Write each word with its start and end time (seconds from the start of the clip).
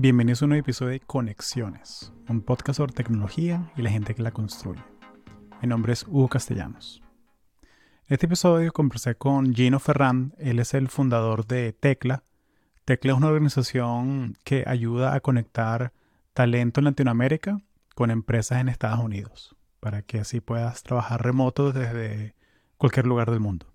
Bienvenidos 0.00 0.42
a 0.42 0.44
un 0.44 0.50
nuevo 0.50 0.60
episodio 0.60 0.92
de 0.92 1.00
Conexiones, 1.00 2.12
un 2.28 2.42
podcast 2.42 2.76
sobre 2.76 2.92
tecnología 2.92 3.72
y 3.76 3.82
la 3.82 3.90
gente 3.90 4.14
que 4.14 4.22
la 4.22 4.30
construye. 4.30 4.80
Mi 5.60 5.66
nombre 5.66 5.92
es 5.92 6.04
Hugo 6.06 6.28
Castellanos. 6.28 7.02
Este 8.06 8.26
episodio 8.26 8.70
conversé 8.70 9.16
con 9.16 9.52
Gino 9.52 9.80
Ferran, 9.80 10.34
él 10.38 10.60
es 10.60 10.74
el 10.74 10.86
fundador 10.86 11.48
de 11.48 11.72
Tecla. 11.72 12.22
Tecla 12.84 13.10
es 13.10 13.18
una 13.18 13.26
organización 13.26 14.36
que 14.44 14.62
ayuda 14.68 15.14
a 15.14 15.20
conectar 15.20 15.92
talento 16.32 16.78
en 16.78 16.84
Latinoamérica 16.84 17.58
con 17.96 18.12
empresas 18.12 18.60
en 18.60 18.68
Estados 18.68 19.00
Unidos, 19.00 19.56
para 19.80 20.02
que 20.02 20.20
así 20.20 20.40
puedas 20.40 20.84
trabajar 20.84 21.24
remoto 21.24 21.72
desde 21.72 22.36
cualquier 22.76 23.08
lugar 23.08 23.32
del 23.32 23.40
mundo. 23.40 23.66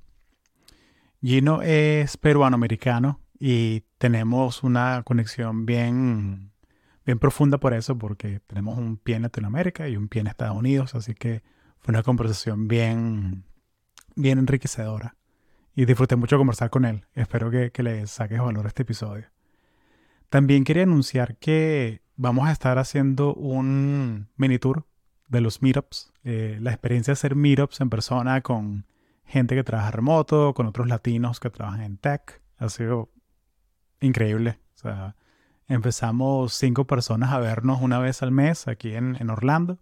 Gino 1.21 1.62
es 1.62 2.16
peruano-americano 2.16 3.20
y 3.38 3.82
tenemos 4.04 4.64
una 4.64 5.02
conexión 5.04 5.66
bien, 5.66 6.52
bien 7.05 7.20
profunda 7.20 7.58
por 7.58 7.73
eso, 7.73 7.98
porque 7.98 8.41
tenemos 8.48 8.77
un 8.77 8.98
pie 8.98 9.16
en 9.16 9.22
Latinoamérica 9.22 9.88
y 9.88 9.96
un 9.96 10.10
pie 10.10 10.20
en 10.20 10.27
Estados 10.27 10.58
Unidos, 10.58 10.94
así 10.94 11.14
que 11.14 11.41
fue 11.80 11.94
una 11.94 12.04
conversación 12.04 12.68
bien, 12.68 13.46
bien 14.18 14.40
enriquecedora. 14.40 15.16
Y 15.74 15.86
disfruté 15.86 16.18
mucho 16.18 16.38
conversar 16.38 16.70
con 16.70 16.84
él. 16.84 17.05
Espero 17.13 17.50
que, 17.50 17.72
que 17.72 17.82
le 17.82 18.05
saques 18.05 18.41
valor 18.41 18.66
a 18.66 18.68
este 18.68 18.82
episodio. 18.82 19.27
También 20.30 20.66
quería 20.66 20.84
anunciar 20.84 21.38
que 21.38 22.02
vamos 22.18 22.49
a 22.49 22.52
estar 22.52 22.80
haciendo 22.80 23.34
un 23.34 24.27
mini 24.35 24.60
tour 24.60 24.85
de 25.30 25.40
los 25.40 25.62
meetups. 25.62 26.12
Eh, 26.26 26.58
la 26.60 26.72
experiencia 26.72 27.12
de 27.12 27.20
hacer 27.20 27.35
meetups 27.35 27.80
en 27.80 27.90
persona 27.90 28.41
con 28.41 28.85
gente 29.24 29.55
que 29.55 29.63
trabaja 29.63 29.91
remoto, 29.91 30.54
con 30.54 30.66
otros 30.66 30.90
latinos 30.90 31.40
que 31.40 31.49
trabajan 31.49 31.80
en 31.80 31.96
tech. 31.96 32.41
Ha 32.58 32.68
sido 32.68 33.12
increíble. 34.03 34.59
O 34.75 34.77
sea, 34.77 35.16
empezamos 35.67 36.53
cinco 36.53 36.85
personas 36.85 37.31
a 37.31 37.39
vernos 37.39 37.81
una 37.81 37.99
vez 37.99 38.21
al 38.21 38.32
mes 38.32 38.68
aquí 38.68 38.95
en, 38.95 39.29
Orlando 39.29 39.79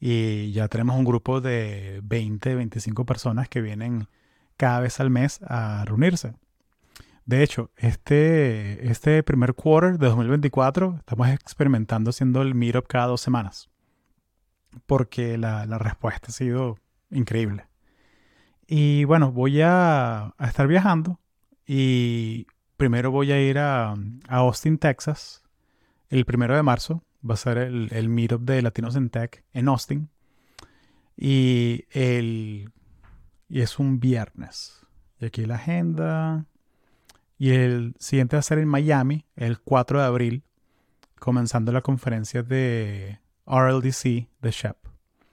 y 0.00 0.52
ya 0.52 0.68
tenemos 0.68 0.96
un 0.96 1.04
grupo 1.04 1.40
de 1.40 2.00
20, 2.04 2.54
25 2.54 3.04
personas 3.06 3.48
que 3.48 3.60
vienen 3.60 4.08
cada 4.56 4.80
vez 4.80 5.00
al 5.00 5.10
mes 5.10 5.40
a 5.46 5.84
reunirse. 5.84 6.34
De 7.24 7.42
hecho, 7.42 7.70
este, 7.76 8.90
este 8.90 9.22
primer 9.22 9.54
quarter 9.54 9.98
de 9.98 10.08
2024 10.08 10.96
estamos 10.98 11.28
experimentando 11.28 12.10
haciendo 12.10 12.42
el 12.42 12.54
meetup 12.54 12.86
cada 12.88 13.06
dos 13.06 13.20
semanas 13.20 13.68
porque 14.86 15.38
la, 15.38 15.66
respuesta 15.78 16.28
ha 16.28 16.32
sido 16.32 16.78
increíble. 17.10 17.66
Y 18.66 19.04
bueno, 19.04 19.30
voy 19.30 19.60
a, 19.60 20.34
a 20.36 20.46
estar 20.46 20.66
viajando 20.66 21.20
y 21.66 22.46
primero 22.82 23.12
voy 23.12 23.30
a 23.30 23.40
ir 23.40 23.60
a, 23.60 23.94
Austin, 24.26 24.76
Texas, 24.76 25.44
el 26.08 26.24
primero 26.24 26.56
de 26.56 26.64
marzo. 26.64 27.04
Va 27.24 27.34
a 27.34 27.36
ser 27.36 27.58
el, 27.58 27.88
el 27.92 28.08
meetup 28.08 28.42
de 28.42 28.60
Latinos 28.60 28.96
en 28.96 29.08
Tech 29.08 29.44
en 29.52 29.68
Austin. 29.68 30.10
Y, 31.16 31.84
el, 31.92 32.72
es 33.48 33.78
un 33.78 34.00
viernes. 34.00 34.84
Y 35.20 35.26
aquí 35.26 35.46
la 35.46 35.54
agenda. 35.54 36.46
Y 37.38 37.50
el 37.50 37.94
siguiente 38.00 38.34
va 38.34 38.40
a 38.40 38.42
ser 38.42 38.58
en 38.58 38.66
Miami, 38.66 39.26
el 39.36 39.60
4 39.60 40.00
de 40.00 40.04
abril, 40.04 40.42
comenzando 41.20 41.70
la 41.70 41.82
conferencia 41.82 42.42
de 42.42 43.20
RLDC 43.46 44.28
de 44.40 44.50
Shep. 44.50 44.76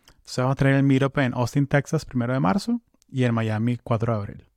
Entonces 0.10 0.38
vamos 0.38 0.52
a 0.52 0.56
tener 0.56 0.76
el 0.76 0.84
meetup 0.84 1.18
en 1.18 1.34
Austin, 1.34 1.66
Texas, 1.66 2.06
primero 2.06 2.32
de 2.32 2.42
marzo, 2.42 2.80
y 3.12 3.24
en 3.24 3.34
Miami, 3.34 3.80
4 3.84 4.14
de 4.14 4.20
abril. 4.20 4.49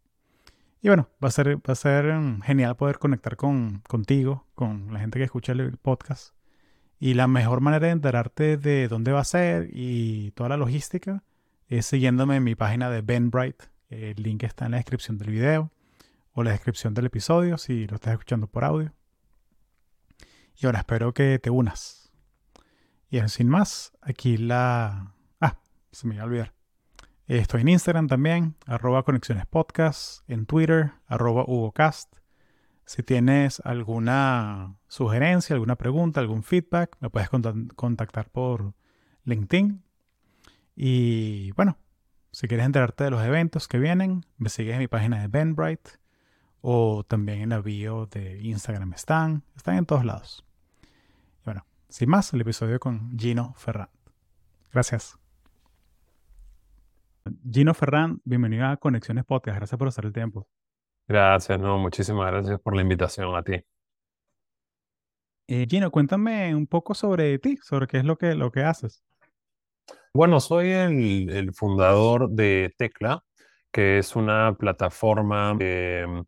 Y 0.85 0.89
bueno, 0.89 1.09
va 1.23 1.29
a 1.29 1.31
ser, 1.31 1.57
va 1.59 1.73
a 1.73 1.77
ser 1.77 2.13
mm, 2.13 2.41
genial 2.43 2.77
poder 2.77 2.99
conectar 2.99 3.37
con, 3.37 3.83
contigo, 3.89 4.49
con 4.57 4.93
la 4.93 4.99
gente 4.99 5.21
que 5.21 5.25
escucha 5.25 5.53
el 5.53 5.77
podcast. 5.79 6.35
Y 6.99 7.15
la 7.15 7.29
mejor 7.29 7.61
manera 7.61 7.87
de 7.87 7.93
enterarte 7.93 8.57
de 8.57 8.89
dónde 8.89 9.13
va 9.13 9.21
a 9.21 9.25
ser 9.25 9.71
y 9.73 10.33
toda 10.33 10.49
la 10.49 10.57
logística 10.57 11.23
es 11.69 11.87
siguiéndome 11.87 12.37
en 12.37 12.45
mi 12.45 12.57
página 12.57 12.91
de 12.91 13.01
Benbright. 13.01 13.63
El 13.91 14.23
link 14.23 14.43
está 14.43 14.67
en 14.67 14.73
la 14.73 14.79
descripción 14.79 15.19
del 15.19 15.31
video 15.31 15.71
o 16.33 16.43
la 16.43 16.51
descripción 16.51 16.95
del 16.95 17.07
episodio 17.07 17.59
si 17.59 17.87
lo 17.87 17.97
estás 17.97 18.15
escuchando 18.15 18.49
por 18.49 18.65
audio. 18.65 18.93
Y 20.57 20.67
ahora 20.67 20.81
espero 20.81 21.15
que 21.15 21.39
te 21.39 21.51
unas. 21.51 22.13
Y 23.09 23.21
sin 23.29 23.49
más, 23.49 23.93
aquí 24.01 24.37
la... 24.37 25.15
Ah, 25.41 25.59
se 25.93 26.09
me 26.09 26.15
iba 26.15 26.25
a 26.25 26.27
olvidar. 26.27 26.62
Estoy 27.41 27.63
en 27.63 27.69
Instagram 27.69 28.09
también, 28.09 28.57
arroba 28.67 29.05
Conexiones 29.05 29.47
Podcast, 29.47 30.23
en 30.29 30.45
Twitter, 30.45 30.93
arroba 31.07 31.45
HugoCast. 31.47 32.17
Si 32.85 33.03
tienes 33.03 33.61
alguna 33.65 34.77
sugerencia, 34.87 35.55
alguna 35.55 35.77
pregunta, 35.77 36.21
algún 36.21 36.43
feedback, 36.43 36.95
me 37.01 37.09
puedes 37.09 37.31
contactar 37.75 38.29
por 38.29 38.75
LinkedIn. 39.25 39.83
Y 40.77 41.53
bueno, 41.53 41.79
si 42.33 42.49
quieres 42.49 42.67
enterarte 42.67 43.05
de 43.05 43.11
los 43.11 43.25
eventos 43.25 43.67
que 43.67 43.79
vienen, 43.79 44.27
me 44.37 44.51
sigues 44.51 44.75
en 44.75 44.81
mi 44.81 44.89
página 44.89 45.19
de 45.23 45.29
Benbright 45.29 45.89
o 46.61 47.03
también 47.03 47.41
en 47.41 47.49
la 47.49 47.63
bio 47.63 48.05
de 48.05 48.43
Instagram 48.43 48.93
están, 48.93 49.43
están 49.57 49.79
en 49.79 49.87
todos 49.87 50.05
lados. 50.05 50.45
Y 51.41 51.45
bueno, 51.47 51.65
sin 51.89 52.11
más, 52.11 52.31
el 52.35 52.43
episodio 52.43 52.79
con 52.79 53.19
Gino 53.19 53.55
Ferrand. 53.57 53.89
Gracias. 54.71 55.22
Gino 57.51 57.75
Ferran, 57.75 58.21
bienvenido 58.25 58.67
a 58.67 58.77
Conexiones 58.77 59.25
Podcast. 59.25 59.57
Gracias 59.57 59.79
por 59.79 59.89
hacer 59.89 60.07
el 60.07 60.13
tiempo. 60.13 60.49
Gracias, 61.07 61.59
no, 61.59 61.79
muchísimas 61.79 62.31
gracias 62.31 62.61
por 62.61 62.75
la 62.75 62.83
invitación 62.83 63.35
a 63.37 63.43
ti. 63.43 63.63
Eh, 65.49 65.67
Gino, 65.69 65.91
cuéntame 65.91 66.55
un 66.55 66.67
poco 66.67 66.95
sobre 66.95 67.39
ti, 67.39 67.59
sobre 67.63 67.87
qué 67.87 67.99
es 67.99 68.05
lo 68.05 68.17
que, 68.17 68.35
lo 68.35 68.51
que 68.51 68.63
haces. 68.63 69.05
Bueno, 70.15 70.41
soy 70.41 70.71
el, 70.71 71.31
el 71.31 71.53
fundador 71.53 72.31
de 72.31 72.75
Tecla, 72.77 73.23
que 73.71 73.99
es 73.99 74.17
una 74.17 74.55
plataforma 74.55 75.57
que 75.59 76.25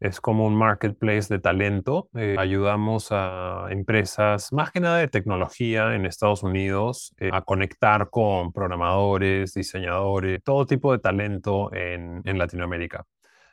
es 0.00 0.20
como 0.20 0.46
un 0.46 0.54
marketplace 0.56 1.32
de 1.32 1.40
talento. 1.40 2.08
Eh, 2.14 2.36
ayudamos 2.38 3.08
a 3.10 3.66
empresas, 3.70 4.52
más 4.52 4.70
que 4.70 4.80
nada 4.80 4.98
de 4.98 5.08
tecnología 5.08 5.94
en 5.94 6.06
Estados 6.06 6.42
Unidos, 6.42 7.14
eh, 7.18 7.30
a 7.32 7.42
conectar 7.42 8.08
con 8.10 8.52
programadores, 8.52 9.54
diseñadores, 9.54 10.42
todo 10.44 10.66
tipo 10.66 10.92
de 10.92 10.98
talento 10.98 11.72
en, 11.74 12.22
en, 12.24 12.38
Latinoamérica 12.38 13.04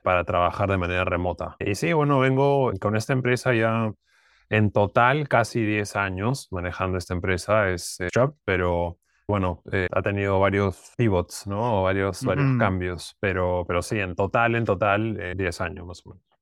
para 0.03 0.23
trabajar 0.23 0.69
de 0.69 0.77
manera 0.77 1.03
remota. 1.03 1.55
Y 1.59 1.73
sí, 1.73 1.93
bueno, 1.93 2.19
vengo 2.19 2.71
con 2.79 2.95
esta 2.95 3.13
empresa 3.13 3.53
ya 3.53 3.91
en 4.49 4.71
total 4.71 5.27
casi 5.27 5.65
10 5.65 5.95
años 5.95 6.47
manejando 6.51 6.99
esta 6.99 7.15
empresa, 7.15 7.71
es 7.71 7.99
eh, 7.99 8.09
Job, 8.13 8.35
pero 8.45 8.99
bueno, 9.27 9.63
ha 9.91 10.01
tenido 10.03 10.39
varios 10.39 10.93
pivots, 10.95 11.47
¿no? 11.47 11.81
Varios, 11.81 12.23
varios 12.23 12.59
cambios, 12.59 13.17
pero, 13.19 13.65
pero 13.67 13.81
sí, 13.81 13.99
en 13.99 14.13
total, 14.13 14.53
en 14.53 14.65
total, 14.65 15.33
10 15.35 15.61
años 15.61 15.87
más 15.87 16.05
o 16.05 16.11
menos. 16.11 16.34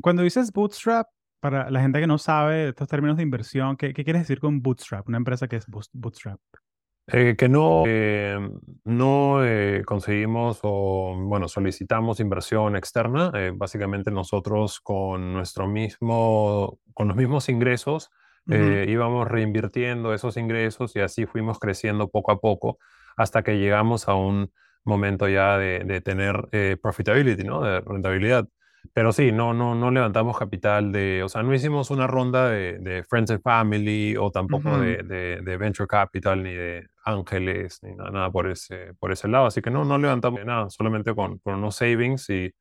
Cuando 0.00 0.22
dices 0.22 0.52
bootstrap, 0.52 1.08
para 1.40 1.70
la 1.70 1.80
gente 1.80 2.00
que 2.00 2.06
no 2.06 2.18
sabe 2.18 2.70
estos 2.70 2.88
términos 2.88 3.16
de 3.16 3.22
inversión, 3.22 3.76
¿qué, 3.76 3.94
qué 3.94 4.04
quieres 4.04 4.22
decir 4.22 4.40
con 4.40 4.60
bootstrap? 4.60 5.06
Una 5.08 5.18
empresa 5.18 5.46
que 5.46 5.56
es 5.56 5.66
bootstrap. 5.92 6.40
Eh, 7.10 7.36
que 7.38 7.48
no, 7.48 7.84
eh, 7.86 8.38
no 8.84 9.42
eh, 9.42 9.82
conseguimos 9.86 10.60
o, 10.62 11.16
bueno, 11.18 11.48
solicitamos 11.48 12.20
inversión 12.20 12.76
externa. 12.76 13.32
básicamente 13.54 14.10
nosotros 14.10 14.78
con 14.80 15.32
nuestro 15.32 15.66
mismo, 15.66 16.78
con 16.92 17.08
los 17.08 17.16
mismos 17.16 17.48
ingresos, 17.48 18.10
íbamos 18.46 19.28
reinvirtiendo 19.28 20.14
esos 20.14 20.36
ingresos 20.38 20.96
y 20.96 21.00
así 21.00 21.26
fuimos 21.26 21.58
creciendo 21.58 22.08
poco 22.08 22.32
a 22.32 22.40
poco 22.40 22.78
hasta 23.16 23.42
que 23.42 23.58
llegamos 23.58 24.08
a 24.08 24.14
un 24.14 24.50
momento 24.84 25.28
ya 25.28 25.58
de, 25.58 25.80
de 25.80 26.00
tener 26.00 26.48
profitability, 26.80 27.44
¿no? 27.44 27.62
De 27.62 27.80
rentabilidad. 27.80 28.48
Pero 28.92 29.12
sí, 29.12 29.32
no, 29.32 29.54
no, 29.54 29.74
no 29.74 29.90
levantamos 29.90 30.38
capital 30.38 30.92
de, 30.92 31.22
o 31.22 31.28
sea, 31.28 31.42
no 31.42 31.54
hicimos 31.54 31.90
una 31.90 32.06
ronda 32.06 32.48
de, 32.48 32.78
de 32.78 33.04
Friends 33.04 33.30
and 33.30 33.42
Family 33.42 34.16
o 34.16 34.30
tampoco 34.30 34.78
de, 34.78 35.02
de, 35.02 35.56
Venture 35.56 35.86
Capital 35.86 36.42
ni 36.42 36.52
de 36.52 36.88
ángeles 37.04 37.80
ni 37.82 37.94
nada, 37.94 38.10
nada, 38.10 38.30
por, 38.30 38.50
ese, 38.50 38.94
por 38.98 39.12
ese 39.12 39.28
lado. 39.28 39.46
Así 39.46 39.62
que 39.62 39.70
no, 39.70 39.84
no 39.84 39.98
levantamos 39.98 40.44
nada, 40.44 40.70
solamente 40.70 41.14
con, 41.14 41.38
con 41.38 41.54
unos 41.56 41.76
savings 41.76 42.28
y, 42.30 42.52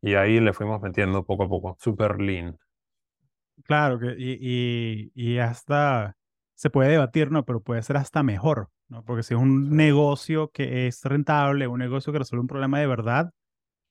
y 0.00 0.14
ahí 0.14 0.40
le 0.40 0.52
fuimos 0.52 0.80
metiendo 0.80 1.24
poco 1.24 1.44
a 1.44 1.48
poco, 1.48 1.76
super 1.80 2.20
lean. 2.20 2.58
Claro, 3.64 3.98
que, 3.98 4.14
y, 4.18 4.38
y, 4.40 5.12
y 5.14 5.38
hasta 5.38 6.16
se 6.54 6.70
puede 6.70 6.90
debatir, 6.90 7.30
¿no? 7.30 7.44
Pero 7.44 7.60
puede 7.60 7.82
ser 7.82 7.96
hasta 7.96 8.22
mejor, 8.22 8.70
¿no? 8.88 9.04
Porque 9.04 9.22
si 9.22 9.34
es 9.34 9.40
un 9.40 9.76
negocio 9.76 10.50
que 10.52 10.86
es 10.86 11.02
rentable, 11.04 11.66
un 11.66 11.78
negocio 11.78 12.12
que 12.12 12.20
resuelve 12.20 12.42
un 12.42 12.48
problema 12.48 12.78
de 12.78 12.86
verdad, 12.86 13.32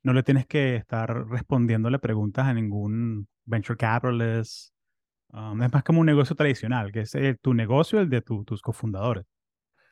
no 0.03 0.13
le 0.13 0.23
tienes 0.23 0.45
que 0.45 0.75
estar 0.75 1.27
respondiéndole 1.27 1.99
preguntas 1.99 2.47
a 2.47 2.53
ningún 2.53 3.27
venture 3.45 3.77
capitalist. 3.77 4.73
Um, 5.29 5.61
es 5.61 5.71
más 5.71 5.83
como 5.83 6.01
un 6.01 6.05
negocio 6.05 6.35
tradicional, 6.35 6.91
que 6.91 7.01
es 7.01 7.15
eh, 7.15 7.37
tu 7.41 7.53
negocio, 7.53 7.99
el 8.01 8.09
de 8.09 8.21
tus 8.21 8.61
cofundadores. 8.61 9.25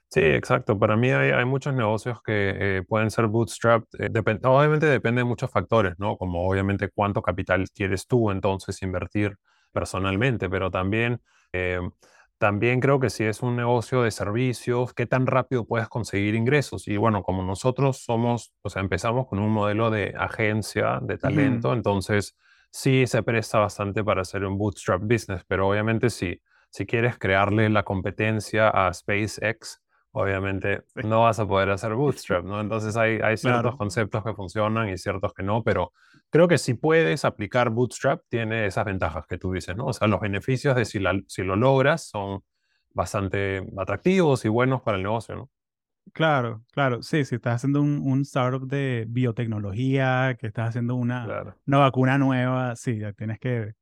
Sí, 0.10 0.22
exacto. 0.22 0.78
Para 0.78 0.98
mí 0.98 1.12
hay, 1.12 1.46
muchos 1.46 1.74
negocios 1.74 2.20
que 2.24 2.78
eh, 2.78 2.84
pueden 2.88 3.12
ser 3.12 3.28
bootstrapped. 3.28 3.88
Eh, 4.00 4.40
obviamente 4.44 4.88
depende 4.88 5.20
de 5.20 5.26
muchos 5.26 5.52
factores, 5.52 5.94
¿no? 6.00 6.18
Como 6.18 6.48
obviamente 6.48 6.90
cuánto 6.90 7.22
capital 7.22 7.70
quieres 7.70 8.08
tú 8.08 8.32
entonces 8.32 8.82
invertir 8.82 9.36
personalmente, 9.72 10.50
pero 10.50 10.72
también, 10.72 11.22
también 12.40 12.80
creo 12.80 13.00
que 13.00 13.10
si 13.10 13.26
es 13.26 13.42
un 13.42 13.58
negocio 13.58 14.02
de 14.02 14.12
servicios, 14.12 14.94
¿qué 14.94 15.06
tan 15.06 15.28
rápido 15.28 15.66
puedes 15.66 15.90
conseguir 15.90 16.36
ingresos? 16.36 16.88
Y 16.88 16.96
bueno, 16.96 17.22
como 17.22 17.44
nosotros 17.44 17.98
somos, 17.98 18.54
o 18.62 18.70
sea, 18.70 18.82
empezamos 18.82 19.28
con 19.28 19.40
un 19.40 19.52
modelo 19.52 19.92
de 19.92 20.16
agencia 20.18 21.00
de 21.02 21.18
talento, 21.18 21.74
entonces 21.74 22.38
sí 22.72 23.08
se 23.08 23.24
presta 23.24 23.60
bastante 23.60 24.06
para 24.06 24.22
hacer 24.22 24.46
un 24.46 24.58
bootstrap 24.58 25.02
business, 25.02 25.44
pero 25.48 25.68
obviamente 25.68 26.10
si, 26.10 26.42
si 26.70 26.86
quieres 26.86 27.18
crearle 27.18 27.70
la 27.70 27.84
competencia 27.84 28.70
a 28.70 28.94
SpaceX, 28.94 29.82
obviamente 30.12 30.84
no 30.96 31.22
vas 31.24 31.40
a 31.40 31.48
poder 31.48 31.70
hacer 31.70 31.94
bootstrap, 31.94 32.44
¿no? 32.44 32.60
Entonces 32.60 32.98
hay, 32.98 33.20
hay 33.22 33.38
ciertos 33.38 33.76
conceptos 33.76 34.24
que 34.24 34.34
funcionan 34.34 34.90
y 34.90 34.98
ciertos 34.98 35.34
que 35.34 35.44
no, 35.44 35.64
pero 35.64 35.94
creo 36.30 36.48
que 36.48 36.58
si 36.58 36.74
puedes 36.74 37.26
aplicar 37.26 37.70
bootstrap, 37.70 38.22
tiene 38.30 38.66
esas 38.66 38.86
ventajas 38.86 39.26
que 39.28 39.38
tú 39.38 39.52
dices, 39.52 39.76
¿no? 39.76 39.88
O 39.88 39.94
sea, 39.94 40.08
los 40.08 40.20
beneficios 40.20 40.76
de 40.76 40.86
si, 40.86 41.00
si 41.28 41.44
lo 41.44 41.56
logras 41.56 42.10
son 42.10 42.42
bastante 42.92 43.64
atractivos 43.78 44.46
y 44.46 44.50
buenos 44.50 44.82
para 44.82 44.98
el 44.98 45.04
negocio, 45.04 45.36
¿no? 45.36 45.50
Claro, 46.14 46.64
claro. 46.72 47.04
Sí, 47.04 47.24
si 47.24 47.36
estás 47.36 47.58
haciendo 47.58 47.82
un, 47.82 48.00
un 48.04 48.22
startup 48.22 48.68
de 48.68 49.06
biotecnología, 49.08 50.36
que 50.40 50.48
estás 50.48 50.70
haciendo 50.70 50.96
una, 50.96 51.56
una 51.68 51.78
vacuna 51.78 52.18
nueva, 52.18 52.76
sí, 52.76 52.98
ya 52.98 53.14
tienes 53.14 53.40
que, 53.40 53.74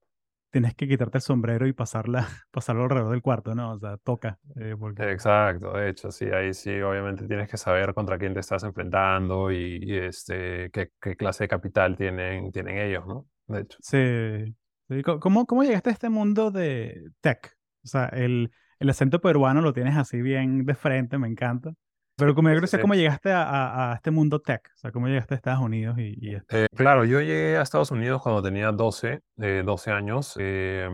tienes 0.50 0.76
que 0.76 0.88
quitarte 0.88 1.18
el 1.18 1.22
sombrero 1.22 1.68
y 1.68 1.74
pasarla, 1.74 2.28
pasarlo 2.52 2.84
alrededor 2.84 3.12
del 3.12 3.22
cuarto, 3.22 3.56
¿no? 3.56 3.74
O 3.74 3.80
sea, 3.80 3.98
toca. 3.98 4.40
Eh, 4.56 4.76
Exacto, 5.00 5.74
de 5.74 5.90
hecho, 5.90 6.12
sí, 6.12 6.26
ahí 6.26 6.54
sí, 6.54 6.80
obviamente 6.82 7.28
tienes 7.28 7.50
que 7.50 7.58
saber 7.58 7.94
contra 7.94 8.18
quién 8.18 8.34
te 8.34 8.40
estás 8.40 8.64
enfrentando 8.64 9.52
y, 9.52 9.98
este, 9.98 10.70
qué, 10.72 10.92
qué, 11.02 11.16
clase 11.16 11.46
de 11.46 11.48
capital 11.48 11.96
tienen, 11.96 12.52
tienen 12.52 12.78
ellos, 12.78 13.06
¿no? 13.08 13.28
De 13.48 13.62
hecho. 13.62 13.78
Sí. 13.82 15.04
¿Cómo, 15.20 15.46
¿Cómo 15.46 15.64
llegaste 15.64 15.90
a 15.90 15.94
este 15.94 16.10
mundo 16.10 16.50
de 16.50 17.10
tech? 17.20 17.58
O 17.84 17.88
sea, 17.88 18.06
el, 18.06 18.52
el 18.80 18.90
acento 18.90 19.20
peruano 19.20 19.62
lo 19.62 19.74
tienes 19.74 19.98
así 19.98 20.22
bien 20.22 20.66
de 20.66 20.76
frente, 20.76 21.18
me 21.18 21.28
encanta. 21.28 21.74
Pero 22.18 22.34
como 22.34 22.50
yo 22.50 22.60
creo 22.60 22.82
cómo 22.82 22.96
llegaste 22.96 23.32
a, 23.32 23.92
a, 23.92 23.96
este 23.96 24.10
mundo 24.10 24.42
tech, 24.42 24.72
o 24.76 24.78
sea, 24.80 24.92
cómo 24.92 25.08
llegaste 25.08 25.36
a 25.36 25.38
Estados 25.38 25.62
Unidos 25.62 26.00
y, 26.00 26.18
y 26.20 26.36
eh, 26.50 26.68
claro, 26.76 27.06
yo 27.06 27.22
llegué 27.22 27.58
a 27.58 27.62
Estados 27.62 27.92
Unidos 27.92 28.24
cuando 28.24 28.42
tenía 28.42 28.72
12, 28.72 29.22
eh, 29.40 29.62
12 29.64 29.92
años. 29.92 30.36
Eh, 30.40 30.90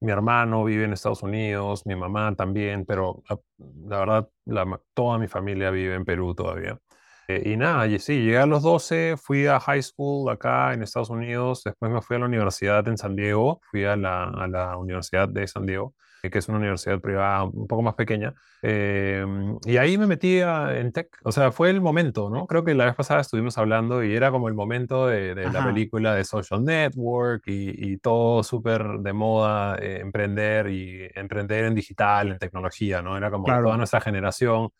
mi 0.00 0.12
hermano 0.12 0.64
vive 0.64 0.84
en 0.84 0.92
Estados 0.92 1.22
Unidos, 1.22 1.86
mi 1.86 1.96
mamá 1.96 2.34
también, 2.36 2.84
pero 2.84 3.22
la, 3.58 3.98
verdad, 3.98 4.28
la, 4.44 4.80
toda 4.92 5.18
mi 5.18 5.26
familia 5.26 5.70
vive 5.70 5.94
en 5.94 6.04
Perú 6.04 6.34
todavía. 6.34 6.78
Eh, 7.28 7.42
y 7.46 7.56
nada, 7.56 7.86
y 7.86 7.98
sí, 7.98 8.22
llegué 8.22 8.38
a 8.38 8.46
los 8.46 8.62
12, 8.62 9.16
fui 9.16 9.46
a 9.46 9.58
high 9.60 9.82
school 9.82 10.30
acá 10.30 10.74
en 10.74 10.82
Estados 10.82 11.08
Unidos, 11.08 11.62
después 11.64 11.90
me 11.90 12.02
fui 12.02 12.16
a 12.16 12.18
la 12.20 12.26
universidad 12.26 12.86
en 12.88 12.98
San 12.98 13.16
Diego, 13.16 13.60
fui 13.70 13.84
a 13.84 13.96
la, 13.96 14.24
a 14.24 14.46
la 14.46 14.76
Universidad 14.76 15.28
de 15.30 15.48
San 15.48 15.64
Diego 15.64 15.94
que 16.22 16.38
es 16.38 16.48
una 16.48 16.58
universidad 16.58 17.00
privada 17.00 17.44
un 17.44 17.66
poco 17.66 17.82
más 17.82 17.94
pequeña. 17.94 18.34
Em, 18.62 19.56
y 19.64 19.76
ahí 19.76 19.96
me 19.98 20.06
metí 20.06 20.40
en 20.40 20.92
tech. 20.92 21.16
O 21.24 21.32
sea, 21.32 21.52
fue 21.52 21.70
el 21.70 21.80
momento, 21.80 22.30
¿no? 22.30 22.46
Creo 22.46 22.64
que 22.64 22.74
la 22.74 22.86
vez 22.86 22.94
pasada 22.94 23.20
estuvimos 23.20 23.56
hablando 23.58 24.02
y 24.02 24.14
era 24.14 24.30
como 24.30 24.48
el 24.48 24.54
momento 24.54 25.06
de, 25.06 25.34
la 25.34 25.64
película 25.64 26.14
de 26.14 26.24
Social 26.24 26.64
Network 26.64 27.44
y, 27.46 27.92
y 27.92 27.98
todo 27.98 28.42
súper 28.42 28.98
de 29.00 29.12
moda, 29.12 29.76
eh, 29.76 30.00
emprender 30.00 30.68
y 30.68 31.08
emprender 31.14 31.64
en 31.64 31.74
digital, 31.74 32.32
en 32.32 32.38
tecnología, 32.38 33.02
¿no? 33.02 33.16
Era 33.16 33.30
como 33.30 33.46
toda 33.46 33.76
nuestra 33.76 34.00
generación. 34.00 34.70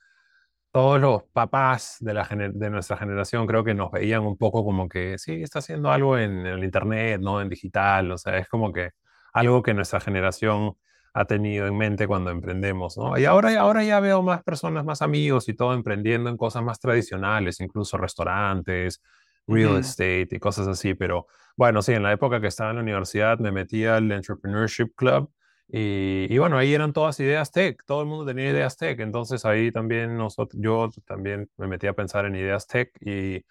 Todos 0.70 1.00
los 1.00 1.24
papás 1.32 1.96
de, 2.00 2.14
la 2.14 2.28
de 2.28 2.70
nuestra 2.70 2.96
generación 2.98 3.46
creo 3.46 3.64
que 3.64 3.74
nos 3.74 3.90
veían 3.90 4.22
un 4.22 4.36
poco 4.36 4.64
como 4.64 4.88
que, 4.88 5.18
sí, 5.18 5.42
está 5.42 5.60
haciendo 5.60 5.90
algo 5.90 6.18
en 6.18 6.46
el 6.46 6.62
Internet, 6.62 7.20
¿no? 7.22 7.40
En 7.40 7.48
digital, 7.48 8.10
o 8.12 8.18
sea, 8.18 8.38
es 8.38 8.48
como 8.48 8.72
que 8.72 8.90
algo 9.32 9.62
que 9.62 9.74
nuestra 9.74 10.00
generación 10.00 10.76
ha 11.14 11.24
tenido 11.24 11.66
en 11.66 11.76
mente 11.76 12.06
cuando 12.06 12.30
emprendemos, 12.30 12.96
¿no? 12.96 13.18
Y 13.18 13.24
ahora, 13.24 13.58
ahora 13.60 13.84
ya 13.84 14.00
veo 14.00 14.22
más 14.22 14.42
personas, 14.42 14.84
más 14.84 15.02
amigos 15.02 15.48
y 15.48 15.54
todo 15.54 15.74
emprendiendo 15.74 16.30
en 16.30 16.36
cosas 16.36 16.62
más 16.62 16.80
tradicionales, 16.80 17.60
incluso 17.60 17.96
restaurantes, 17.98 19.02
real 19.46 19.78
estate 19.78 20.28
y 20.30 20.38
cosas 20.38 20.68
así, 20.68 20.94
pero 20.94 21.26
bueno, 21.56 21.82
sí, 21.82 21.92
en 21.92 22.02
la 22.02 22.12
época 22.12 22.40
que 22.40 22.48
estaba 22.48 22.70
en 22.70 22.76
la 22.76 22.82
universidad 22.82 23.38
me 23.38 23.50
metí 23.50 23.84
al 23.84 24.12
Entrepreneurship 24.12 24.94
Club 24.94 25.30
y, 25.68 26.26
y, 26.30 26.38
bueno, 26.38 26.56
ahí 26.56 26.72
eran 26.72 26.92
todas 26.92 27.18
ideas 27.20 27.50
tech, 27.50 27.82
todo 27.84 28.02
el 28.02 28.08
mundo 28.08 28.24
tenía 28.26 28.50
ideas 28.50 28.76
tech, 28.76 29.00
entonces 29.00 29.44
ahí 29.44 29.70
también 29.72 30.16
nosotros, 30.16 30.60
yo 30.62 30.90
también 31.06 31.50
me 31.56 31.66
metí 31.66 31.86
a 31.86 31.92
pensar 31.94 32.24
en 32.26 32.36
ideas 32.36 32.66
tech 32.66 32.90
y 33.00 33.44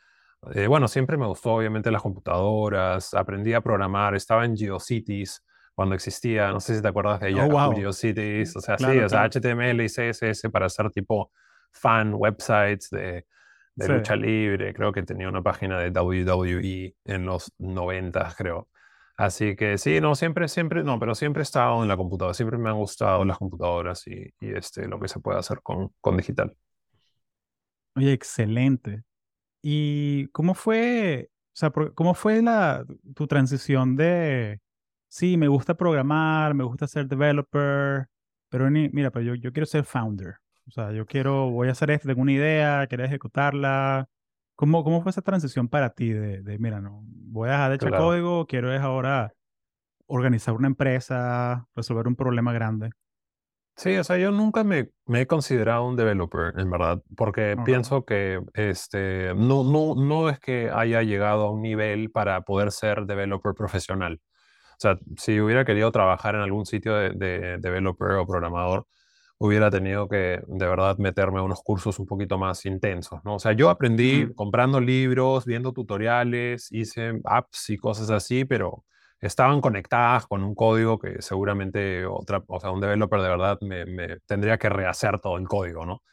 eh, 0.54 0.68
bueno, 0.68 0.88
siempre 0.88 1.18
me 1.18 1.26
gustó 1.26 1.54
obviamente 1.54 1.92
las 1.92 2.02
computadoras, 2.02 3.14
aprendí 3.14 3.54
a 3.54 3.62
programar, 3.62 4.16
estaba 4.16 4.46
en 4.46 4.56
GeoCities, 4.56 5.44
cuando 5.78 5.94
existía, 5.94 6.50
no 6.50 6.60
sé 6.60 6.76
si 6.76 6.82
te 6.82 6.88
acuerdas 6.88 7.20
de 7.20 7.30
ella, 7.30 7.46
oh, 7.46 7.70
o 7.70 7.94
sea, 7.94 8.80
sí, 8.80 8.98
o 8.98 9.10
sea, 9.10 9.30
HTML 9.30 9.80
y 9.80 9.88
CSS 9.88 10.50
para 10.52 10.66
hacer 10.66 10.90
tipo 10.90 11.32
fan 11.72 12.16
websites 12.16 12.90
de, 12.90 13.28
de 13.76 13.88
lucha 13.88 14.16
libre, 14.16 14.74
creo 14.74 14.92
que 14.92 15.04
tenía 15.04 15.30
una 15.30 15.44
página 15.44 15.78
de 15.78 15.92
WWE 15.92 16.96
en 17.06 17.26
los 17.28 17.54
90, 17.60 18.34
creo. 18.36 18.70
Así 19.18 19.56
que 19.56 19.78
sí, 19.78 20.02
no, 20.02 20.16
siempre, 20.16 20.48
siempre, 20.48 20.84
no, 20.84 20.98
pero 21.00 21.14
siempre 21.14 21.42
he 21.42 21.44
estado 21.44 21.84
en 21.84 21.88
la 21.88 21.96
computadora, 21.96 22.34
siempre 22.34 22.58
me 22.58 22.72
han 22.72 22.78
gustado 22.78 23.24
las 23.24 23.38
computadoras 23.38 24.08
y, 24.08 24.34
y 24.40 24.56
este, 24.56 24.88
lo 24.88 25.00
que 25.00 25.08
se 25.08 25.20
puede 25.20 25.38
hacer 25.38 25.62
con, 25.62 25.92
con 26.02 26.18
digital. 26.18 26.56
Oye, 27.96 28.14
excelente. 28.14 29.04
¿Y 29.62 30.28
cómo 30.30 30.56
fue, 30.56 31.30
o 31.30 31.54
sea, 31.54 31.70
cómo 31.70 32.16
fue 32.16 32.42
la, 32.42 32.84
tu 33.14 33.28
transición 33.28 33.96
de, 33.96 34.60
sí, 35.08 35.38
me 35.38 35.48
gusta 35.48 35.76
programar, 35.76 36.54
me 36.54 36.64
gusta 36.64 36.88
ser 36.88 37.08
developer, 37.08 38.08
pero 38.50 38.70
mira, 38.70 39.12
pero 39.12 39.24
yo, 39.24 39.36
yo 39.36 39.52
quiero 39.52 39.66
ser 39.66 39.84
founder. 39.84 40.36
O 40.68 40.72
sea, 40.72 40.92
yo 40.92 41.06
quiero, 41.06 41.50
voy 41.50 41.70
a 41.70 41.72
hacer 41.72 41.92
esto, 41.92 42.08
tengo 42.08 42.22
una 42.22 42.34
idea, 42.34 42.86
quiero 42.88 43.06
ejecutarla. 43.06 44.10
¿Cómo, 44.56 44.84
cómo 44.84 45.02
fue 45.02 45.12
esa 45.12 45.22
transición 45.22 45.68
para 45.68 45.92
ti 45.92 46.10
de, 46.10 46.42
de 46.42 46.58
mira, 46.58 46.82
no, 46.82 47.04
voy 47.06 47.50
a 47.50 47.54
dejar 47.54 47.70
de 47.70 47.76
echar 47.76 47.92
código, 47.92 48.48
quiero 48.48 48.74
es 48.74 48.82
ahora 48.82 49.34
organizar 50.08 50.56
una 50.56 50.68
empresa, 50.68 51.68
resolver 51.76 52.08
un 52.08 52.16
problema 52.16 52.54
grande? 52.54 52.90
Sí, 53.76 53.96
o 53.96 54.04
sea, 54.04 54.18
yo 54.18 54.32
nunca 54.32 54.64
me, 54.64 54.90
me 55.06 55.22
he 55.22 55.28
considerado 55.28 55.88
un 55.88 55.96
developer, 55.96 56.60
en 56.60 56.72
verdad, 56.72 57.04
porque 57.16 57.56
pienso 57.64 58.06
que 58.06 58.42
este, 58.56 59.36
no, 59.36 59.64
no, 59.64 59.94
no 59.94 60.30
es 60.30 60.40
que 60.40 60.72
haya 60.74 61.04
llegado 61.04 61.46
a 61.46 61.52
un 61.52 61.62
nivel 61.62 62.10
para 62.10 62.42
poder 62.42 62.72
ser 62.72 63.06
developer 63.06 63.54
profesional. 63.54 64.20
O 64.78 64.80
sea, 64.80 65.00
si 65.18 65.42
hubiera 65.42 65.66
querido 65.66 65.92
trabajar 65.92 66.36
en 66.36 66.42
algún 66.42 66.68
sitio 66.68 66.94
de, 66.96 67.58
developer 67.60 68.12
o 68.12 68.28
programador, 68.28 68.86
hubiera 69.40 69.72
tenido 69.72 70.08
que 70.08 70.40
de 70.46 70.68
verdad 70.68 70.98
meterme 71.00 71.40
a 71.40 71.44
unos 71.44 71.62
cursos 71.64 71.98
un 71.98 72.06
poquito 72.06 72.38
más 72.38 72.64
intensos, 72.66 73.20
¿no? 73.24 73.36
O 73.36 73.40
sea, 73.40 73.54
yo 73.54 73.72
aprendí 73.72 74.32
comprando 74.36 74.80
libros, 74.80 75.46
viendo 75.46 75.74
tutoriales, 75.74 76.72
hice 76.72 77.20
apps 77.24 77.72
y 77.72 77.78
cosas 77.78 78.12
así, 78.12 78.46
pero 78.46 78.84
estaban 79.20 79.62
conectadas 79.62 80.28
con 80.28 80.44
un 80.44 80.54
código 80.54 81.00
que 81.00 81.24
seguramente 81.24 82.06
otra, 82.06 82.44
o 82.48 82.60
sea, 82.60 82.70
un 82.70 82.80
developer 82.80 83.20
de 83.20 83.30
verdad 83.30 83.58
me, 83.62 84.20
tendría 84.28 84.60
que 84.60 84.70
rehacer 84.70 85.20
todo 85.20 85.38
el 85.38 85.48
código, 85.48 85.88
¿no? 85.88 86.04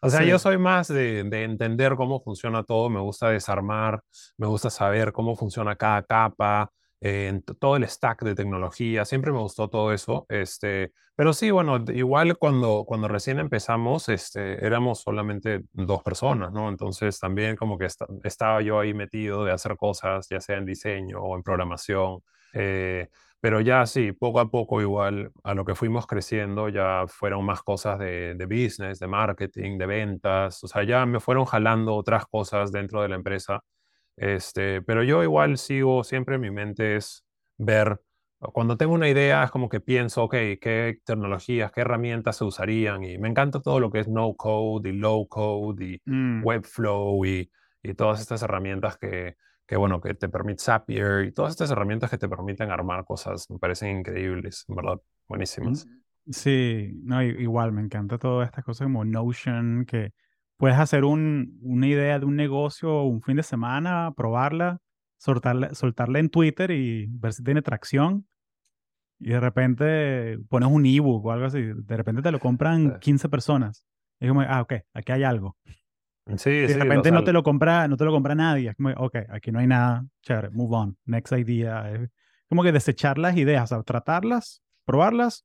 O 0.00 0.10
sea, 0.10 0.22
yo 0.22 0.38
soy 0.38 0.58
más 0.58 0.88
de, 0.88 1.24
de, 1.24 1.44
entender 1.44 1.94
cómo 1.96 2.20
funciona 2.20 2.62
todo, 2.62 2.90
me 2.90 3.00
gusta 3.00 3.30
desarmar, 3.30 4.02
me 4.36 4.46
gusta 4.46 4.68
saber 4.68 5.12
cómo 5.12 5.34
funciona 5.34 5.76
cada 5.76 6.02
capa, 6.02 6.70
en 7.00 7.42
todo 7.42 7.76
el 7.76 7.86
stack 7.88 8.22
de 8.22 8.34
tecnología, 8.34 9.04
siempre 9.04 9.32
me 9.32 9.38
gustó 9.38 9.68
todo 9.68 9.92
eso, 9.92 10.26
este, 10.28 10.92
pero 11.16 11.32
sí, 11.32 11.50
bueno, 11.50 11.84
igual 11.94 12.36
cuando, 12.38 12.84
cuando 12.86 13.08
recién 13.08 13.38
empezamos, 13.38 14.08
este, 14.08 14.64
éramos 14.64 15.00
solamente 15.00 15.64
dos 15.72 16.02
personas, 16.02 16.52
¿no? 16.52 16.68
Entonces 16.68 17.20
también 17.20 17.56
como 17.56 17.78
que 17.78 17.88
estaba 18.24 18.62
yo 18.62 18.80
ahí 18.80 18.94
metido 18.94 19.44
de 19.44 19.52
hacer 19.52 19.76
cosas, 19.76 20.26
ya 20.28 20.40
sea 20.40 20.56
en 20.56 20.64
diseño 20.66 21.20
o 21.20 21.36
en 21.36 21.42
programación, 21.42 22.20
eh, 22.52 23.08
pero 23.40 23.60
ya 23.60 23.84
sí, 23.86 24.12
poco 24.12 24.40
a 24.40 24.50
poco 24.50 24.80
igual 24.80 25.30
a 25.44 25.54
lo 25.54 25.64
que 25.64 25.74
fuimos 25.74 26.06
creciendo, 26.06 26.68
ya 26.70 27.04
fueron 27.06 27.44
más 27.44 27.62
cosas 27.62 27.98
de, 27.98 28.34
de 28.34 28.46
business, 28.46 28.98
de 28.98 29.06
marketing, 29.06 29.76
de 29.78 29.86
ventas, 29.86 30.64
o 30.64 30.68
sea, 30.68 30.82
ya 30.84 31.04
me 31.06 31.20
fueron 31.20 31.44
jalando 31.44 31.94
otras 31.94 32.26
cosas 32.26 32.72
dentro 32.72 33.02
de 33.02 33.08
la 33.10 33.16
empresa 33.16 33.60
este, 34.16 34.82
pero 34.82 35.02
yo 35.02 35.22
igual 35.22 35.58
sigo, 35.58 36.04
siempre 36.04 36.38
mi 36.38 36.50
mente 36.50 36.96
es 36.96 37.24
ver, 37.58 38.00
cuando 38.52 38.76
tengo 38.76 38.94
una 38.94 39.08
idea 39.08 39.44
es 39.44 39.50
como 39.50 39.68
que 39.68 39.80
pienso, 39.80 40.24
ok, 40.24 40.34
qué 40.60 40.98
tecnologías, 41.04 41.72
qué 41.72 41.80
herramientas 41.80 42.36
se 42.36 42.44
usarían 42.44 43.04
y 43.04 43.18
me 43.18 43.28
encanta 43.28 43.60
todo 43.60 43.80
lo 43.80 43.90
que 43.90 44.00
es 44.00 44.08
no 44.08 44.34
code 44.34 44.90
y 44.90 44.92
low 44.92 45.26
code 45.28 45.84
y 45.84 46.02
mm. 46.04 46.44
Webflow 46.44 47.24
y, 47.24 47.50
y 47.82 47.94
todas 47.94 48.20
estas 48.20 48.42
herramientas 48.42 48.98
que, 48.98 49.36
que, 49.66 49.76
bueno, 49.76 50.00
que 50.00 50.14
te 50.14 50.28
permiten 50.28 50.58
Zapier 50.58 51.24
y 51.24 51.32
todas 51.32 51.52
estas 51.52 51.70
herramientas 51.70 52.10
que 52.10 52.18
te 52.18 52.28
permiten 52.28 52.70
armar 52.70 53.04
cosas, 53.04 53.50
me 53.50 53.58
parecen 53.58 53.98
increíbles, 53.98 54.64
en 54.68 54.76
verdad, 54.76 55.00
buenísimas. 55.26 55.86
Sí, 56.30 56.90
no, 57.02 57.22
igual, 57.22 57.72
me 57.72 57.82
encanta 57.82 58.18
todas 58.18 58.46
estas 58.46 58.64
cosas 58.64 58.86
como 58.86 59.04
Notion, 59.04 59.84
que 59.86 60.12
puedes 60.56 60.78
hacer 60.78 61.04
un, 61.04 61.58
una 61.62 61.86
idea 61.86 62.18
de 62.18 62.26
un 62.26 62.36
negocio 62.36 63.02
un 63.02 63.22
fin 63.22 63.36
de 63.36 63.42
semana, 63.42 64.12
probarla, 64.16 64.78
soltarla, 65.18 65.74
soltarla 65.74 66.18
en 66.18 66.30
Twitter 66.30 66.70
y 66.70 67.06
ver 67.08 67.32
si 67.32 67.42
tiene 67.42 67.62
tracción. 67.62 68.26
Y 69.18 69.30
de 69.30 69.40
repente 69.40 70.38
pones 70.48 70.68
un 70.68 70.84
ebook 70.86 71.24
o 71.26 71.32
algo 71.32 71.46
así. 71.46 71.62
De 71.62 71.96
repente 71.96 72.22
te 72.22 72.30
lo 72.30 72.40
compran 72.40 72.98
15 73.00 73.28
personas. 73.28 73.86
Y 74.20 74.26
es 74.26 74.30
como, 74.30 74.42
ah, 74.42 74.60
ok, 74.60 74.74
aquí 74.92 75.12
hay 75.12 75.22
algo. 75.22 75.56
Sí, 76.36 76.50
y 76.50 76.66
de 76.66 76.78
repente 76.78 77.10
no 77.10 77.22
te 77.22 77.32
lo 77.32 77.42
compra, 77.42 77.86
no 77.86 77.96
te 77.96 78.04
lo 78.04 78.10
compra 78.10 78.34
nadie. 78.34 78.70
Es 78.70 78.76
como, 78.76 78.90
ok, 78.90 79.16
aquí 79.28 79.52
no 79.52 79.58
hay 79.58 79.66
nada. 79.66 80.06
Chévere, 80.22 80.50
move 80.50 80.76
on. 80.76 80.98
Next 81.04 81.32
idea. 81.32 81.90
Es 81.90 82.10
como 82.48 82.62
que 82.62 82.72
desechar 82.72 83.18
las 83.18 83.36
ideas, 83.36 83.64
o 83.64 83.66
sea, 83.66 83.82
tratarlas, 83.82 84.62
probarlas. 84.84 85.44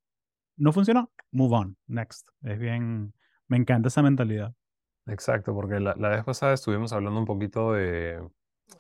No 0.58 0.74
funcionó. 0.74 1.12
Move 1.32 1.56
on. 1.56 1.78
Next. 1.88 2.28
Es 2.42 2.60
bien. 2.60 3.14
Me 3.48 3.58
encanta 3.58 3.88
esa 3.88 4.02
mentalidad. 4.02 4.54
Exacto, 5.10 5.54
porque 5.54 5.80
la, 5.80 5.96
la 5.98 6.10
vez 6.10 6.24
pasada 6.24 6.54
estuvimos 6.54 6.94
hablando 6.94 7.20
un 7.20 7.26
poquito 7.26 7.74
de 7.74 8.22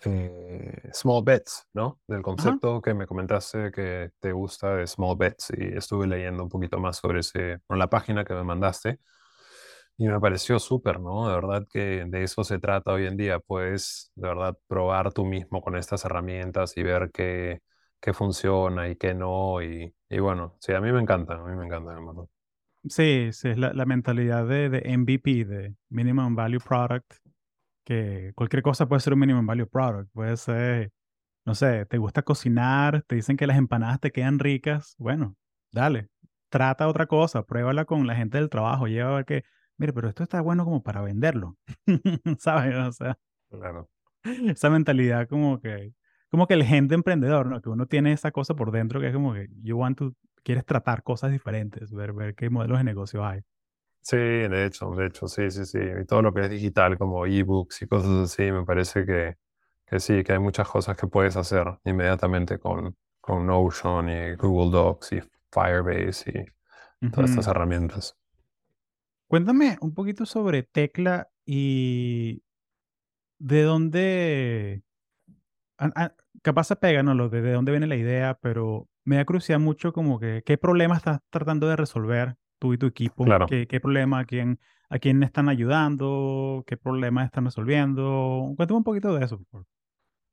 eh, 0.06 0.90
small 0.94 1.24
bets, 1.24 1.68
¿no? 1.74 2.00
Del 2.08 2.22
concepto 2.22 2.82
que 2.82 2.94
me 2.94 3.08
comentaste 3.08 3.72
que 3.72 4.12
te 4.20 4.32
gusta 4.32 4.76
de 4.76 4.88
small 4.88 5.18
bets 5.18 5.52
y 5.58 5.76
estuve 5.78 6.08
leyendo 6.08 6.44
un 6.44 6.50
poquito 6.50 6.80
más 6.80 6.98
sobre 6.98 7.22
ese, 7.22 7.54
en 7.54 7.80
la 7.80 7.90
página 7.90 8.26
que 8.26 8.34
me 8.36 8.44
mandaste 8.44 9.00
y 9.98 10.08
me 10.08 10.20
pareció 10.20 10.60
súper, 10.60 11.00
¿no? 11.00 11.28
De 11.30 11.36
verdad 11.36 11.68
que 11.72 12.06
de 12.08 12.24
eso 12.24 12.44
se 12.44 12.60
trata 12.60 12.94
hoy 12.94 13.06
en 13.08 13.18
día, 13.18 13.40
puedes 13.40 14.12
de 14.16 14.28
verdad 14.30 14.58
probar 14.68 15.14
tú 15.14 15.26
mismo 15.26 15.62
con 15.62 15.76
estas 15.76 16.06
herramientas 16.06 16.78
y 16.78 16.84
ver 16.84 17.12
qué, 17.14 17.62
qué 18.00 18.14
funciona 18.14 18.90
y 18.90 18.96
qué 18.96 19.14
no 19.14 19.62
y, 19.62 19.94
y, 20.10 20.20
bueno, 20.20 20.58
sí, 20.62 20.74
a 20.74 20.82
mí 20.82 20.92
me 20.92 21.02
encanta, 21.02 21.34
a 21.36 21.44
mí 21.44 21.56
me 21.56 21.66
encanta, 21.66 21.92
hermano. 21.92 22.30
Sí, 22.88 23.30
sí, 23.34 23.50
es 23.50 23.58
la, 23.58 23.74
la 23.74 23.86
mentalidad 23.86 24.48
de, 24.48 24.70
de 24.70 24.98
MVP, 24.98 25.46
de 25.46 25.76
Minimum 25.90 26.36
Value 26.36 26.60
Product, 26.60 27.12
que 27.90 28.34
cualquier 28.36 28.62
cosa 28.62 28.88
puede 28.88 29.00
ser 29.00 29.14
un 29.14 29.20
minimum 29.20 29.48
value 29.48 29.68
product, 29.68 30.12
puede 30.14 30.38
ser, 30.38 30.92
no 31.44 31.56
sé, 31.56 31.88
te 31.88 31.98
gusta 31.98 32.22
cocinar, 32.22 33.02
te 33.08 33.16
dicen 33.16 33.36
que 33.36 33.48
las 33.48 33.58
empanadas 33.58 34.00
te 34.00 34.12
quedan 34.12 34.38
ricas, 34.38 34.94
bueno, 35.00 35.36
dale, 35.72 36.08
trata 36.50 36.88
otra 36.88 37.08
cosa, 37.08 37.42
pruébala 37.44 37.86
con 37.86 38.06
la 38.06 38.16
gente 38.16 38.38
del 38.38 38.50
trabajo, 38.50 38.86
lleva 38.86 39.10
a 39.10 39.16
ver 39.16 39.26
que, 39.26 39.44
mire, 39.78 39.92
pero 39.92 40.08
esto 40.08 40.22
está 40.22 40.40
bueno 40.40 40.66
como 40.66 40.84
para 40.84 41.02
venderlo, 41.02 41.58
¿sabes? 42.38 42.76
O 42.76 42.92
sea, 42.92 43.18
claro. 43.50 43.90
esa 44.24 44.70
mentalidad 44.70 45.28
como 45.28 45.60
que, 45.60 45.92
como 46.30 46.46
que 46.46 46.54
el 46.54 46.64
gente 46.64 46.94
emprendedor, 46.94 47.48
¿no? 47.48 47.60
Que 47.60 47.70
uno 47.70 47.88
tiene 47.88 48.12
esa 48.12 48.32
cosa 48.32 48.54
por 48.56 48.70
dentro 48.72 49.00
que 49.00 49.08
es 49.08 49.14
como 49.14 49.34
que 49.34 49.48
you 49.64 49.78
want 49.78 49.98
to, 49.98 50.14
quieres 50.44 50.66
tratar 50.66 51.04
cosas 51.04 51.32
diferentes, 51.32 51.92
ver, 51.92 52.14
ver 52.14 52.36
qué 52.36 52.50
modelos 52.50 52.78
de 52.78 52.84
negocio 52.84 53.26
hay. 53.26 53.42
Sí, 54.02 54.18
de 54.18 54.66
hecho, 54.66 54.92
de 54.92 55.08
hecho, 55.08 55.28
sí, 55.28 55.52
sí, 55.52 55.66
sí. 55.66 55.80
Y 56.02 56.06
todo 56.06 56.22
lo 56.22 56.34
que 56.34 56.42
es 56.42 56.50
digital, 56.50 56.98
como 56.98 57.26
ebooks 57.26 57.82
y 57.82 57.88
cosas 57.88 58.32
así, 58.32 58.52
me 58.52 58.64
parece 58.64 59.06
que, 59.06 59.36
que 59.86 60.00
sí, 60.00 60.24
que 60.24 60.34
hay 60.34 60.40
muchas 60.40 60.68
cosas 60.70 60.98
que 60.98 61.08
puedes 61.08 61.36
hacer 61.36 61.66
inmediatamente 61.84 62.60
con, 62.60 62.96
con 63.20 63.46
Notion 63.46 64.10
y 64.10 64.36
Google 64.36 64.72
Docs 64.72 65.14
y 65.14 65.22
Firebase 65.52 66.46
y 67.02 67.10
todas 67.12 67.32
estas 67.32 67.48
herramientas. 67.48 68.16
Cuéntame 69.28 69.78
un 69.82 69.94
poquito 69.94 70.26
sobre 70.26 70.64
Tecla 70.64 71.30
y 71.46 72.42
de 73.38 73.62
dónde, 73.62 74.84
capaz 76.42 76.64
se 76.66 76.76
pega, 76.76 77.04
¿no? 77.04 77.14
Lo 77.14 77.30
de, 77.30 77.42
de 77.42 77.52
dónde 77.52 77.72
viene 77.72 77.88
la 77.88 77.96
idea, 77.96 78.38
pero 78.42 78.88
me 79.10 79.16
da 79.16 79.26
curiosidad 79.26 79.60
mucho 79.60 79.92
como 79.92 80.20
que 80.20 80.44
qué 80.46 80.60
problema 80.60 80.96
estás 80.96 81.20
tratando 81.32 81.68
de 81.68 81.76
resolver 81.76 82.36
tú 82.60 82.74
y 82.74 82.78
tu 82.78 82.86
equipo. 82.86 83.26
Claro. 83.26 83.48
¿Qué, 83.48 83.66
qué 83.66 83.80
problema, 83.80 84.20
a 84.20 84.26
quién, 84.26 84.60
a 84.88 85.00
quién 85.00 85.24
están 85.24 85.50
ayudando? 85.50 86.64
¿Qué 86.68 86.78
problemas 86.78 87.26
están 87.26 87.46
resolviendo? 87.46 88.54
Cuéntame 88.56 88.78
un 88.78 88.84
poquito 88.84 89.16
de 89.16 89.26
eso, 89.26 89.38
por 89.38 89.48
favor. 89.48 89.68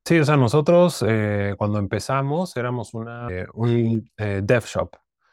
Sí, 0.05 0.19
o 0.19 0.23
sea, 0.23 0.37
nosotros 0.37 1.03
eh, 1.07 1.55
cuando 1.57 1.79
empezamos 1.79 2.55
éramos 2.55 2.93
una, 2.93 3.27
eh, 3.31 3.47
un 3.55 4.09
eh, 4.15 4.41
dev 4.43 4.63
shop. 4.63 4.91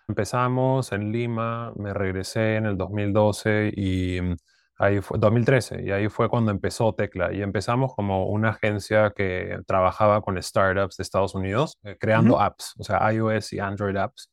Empezamos 0.09 0.91
en 0.93 1.13
Lima, 1.13 1.71
me 1.77 1.93
regresé 1.93 2.57
en 2.57 2.65
el 2.65 2.79
2012 2.79 3.73
y 3.77 4.21
mm, 4.23 4.37
ahí 4.79 5.01
fue 5.01 5.19
2013 5.19 5.83
y 5.85 5.91
ahí 5.93 6.09
fue 6.09 6.29
cuando 6.29 6.51
empezó 6.51 6.95
Tecla 6.95 7.33
y 7.33 7.43
empezamos 7.43 7.95
como 7.95 8.27
una 8.27 8.51
agencia 8.51 9.13
que 9.15 9.59
trabajaba 9.67 10.21
con 10.21 10.41
startups 10.43 10.97
de 10.97 11.03
Estados 11.03 11.35
Unidos 11.35 11.79
creando 12.01 12.41
apps, 12.41 12.75
o 12.79 12.85
sea, 12.85 13.13
iOS 13.13 13.53
y 13.53 13.61
Android 13.61 13.97
apps 13.97 14.31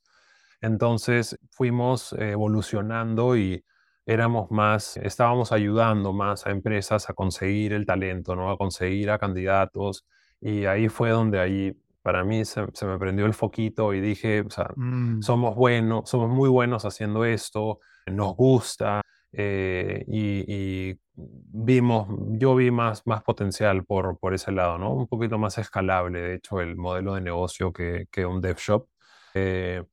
entonces 0.61 1.37
fuimos 1.49 2.13
evolucionando 2.13 3.35
y 3.35 3.65
éramos 4.05 4.51
más, 4.51 4.97
estábamos 4.97 5.51
ayudando 5.51 6.13
más 6.13 6.45
a 6.45 6.51
empresas 6.51 7.09
a 7.09 7.13
conseguir 7.13 7.73
el 7.73 7.85
talento, 7.85 8.35
¿no? 8.35 8.51
A 8.51 8.57
conseguir 8.57 9.09
a 9.09 9.17
candidatos. 9.17 10.05
Y 10.39 10.65
ahí 10.65 10.87
fue 10.87 11.09
donde 11.09 11.39
ahí 11.39 11.73
para 12.03 12.23
mí 12.23 12.45
se, 12.45 12.61
me 12.61 12.97
prendió 12.99 13.25
el 13.25 13.33
foquito 13.33 13.93
y 13.93 14.01
dije, 14.01 14.41
o 14.41 14.49
sea, 14.49 14.69
Mm, 14.75 15.21
somos 15.21 15.55
buenos, 15.55 16.09
somos 16.09 16.29
muy 16.29 16.49
buenos 16.49 16.85
haciendo 16.85 17.25
esto, 17.25 17.79
nos 18.07 18.35
gusta. 18.35 19.01
Eh, 19.33 20.03
y, 20.07 20.89
y 20.91 20.97
vimos, 21.15 22.07
yo 22.39 22.55
vi 22.55 22.71
más, 22.71 23.05
más 23.07 23.23
potencial 23.23 23.85
por, 23.85 24.17
por 24.19 24.33
ese 24.33 24.51
lado, 24.51 24.77
¿no? 24.77 24.91
Un 24.93 25.07
poquito 25.07 25.37
más 25.37 25.57
escalable, 25.57 26.19
de 26.21 26.35
hecho, 26.35 26.61
el 26.61 26.75
modelo 26.75 27.15
de 27.15 27.21
negocio 27.21 27.71
que, 27.73 28.05
que 28.11 28.25
un 28.25 28.41
dev 28.41 28.57
shop. 28.57 28.87
Eh, 29.33 29.83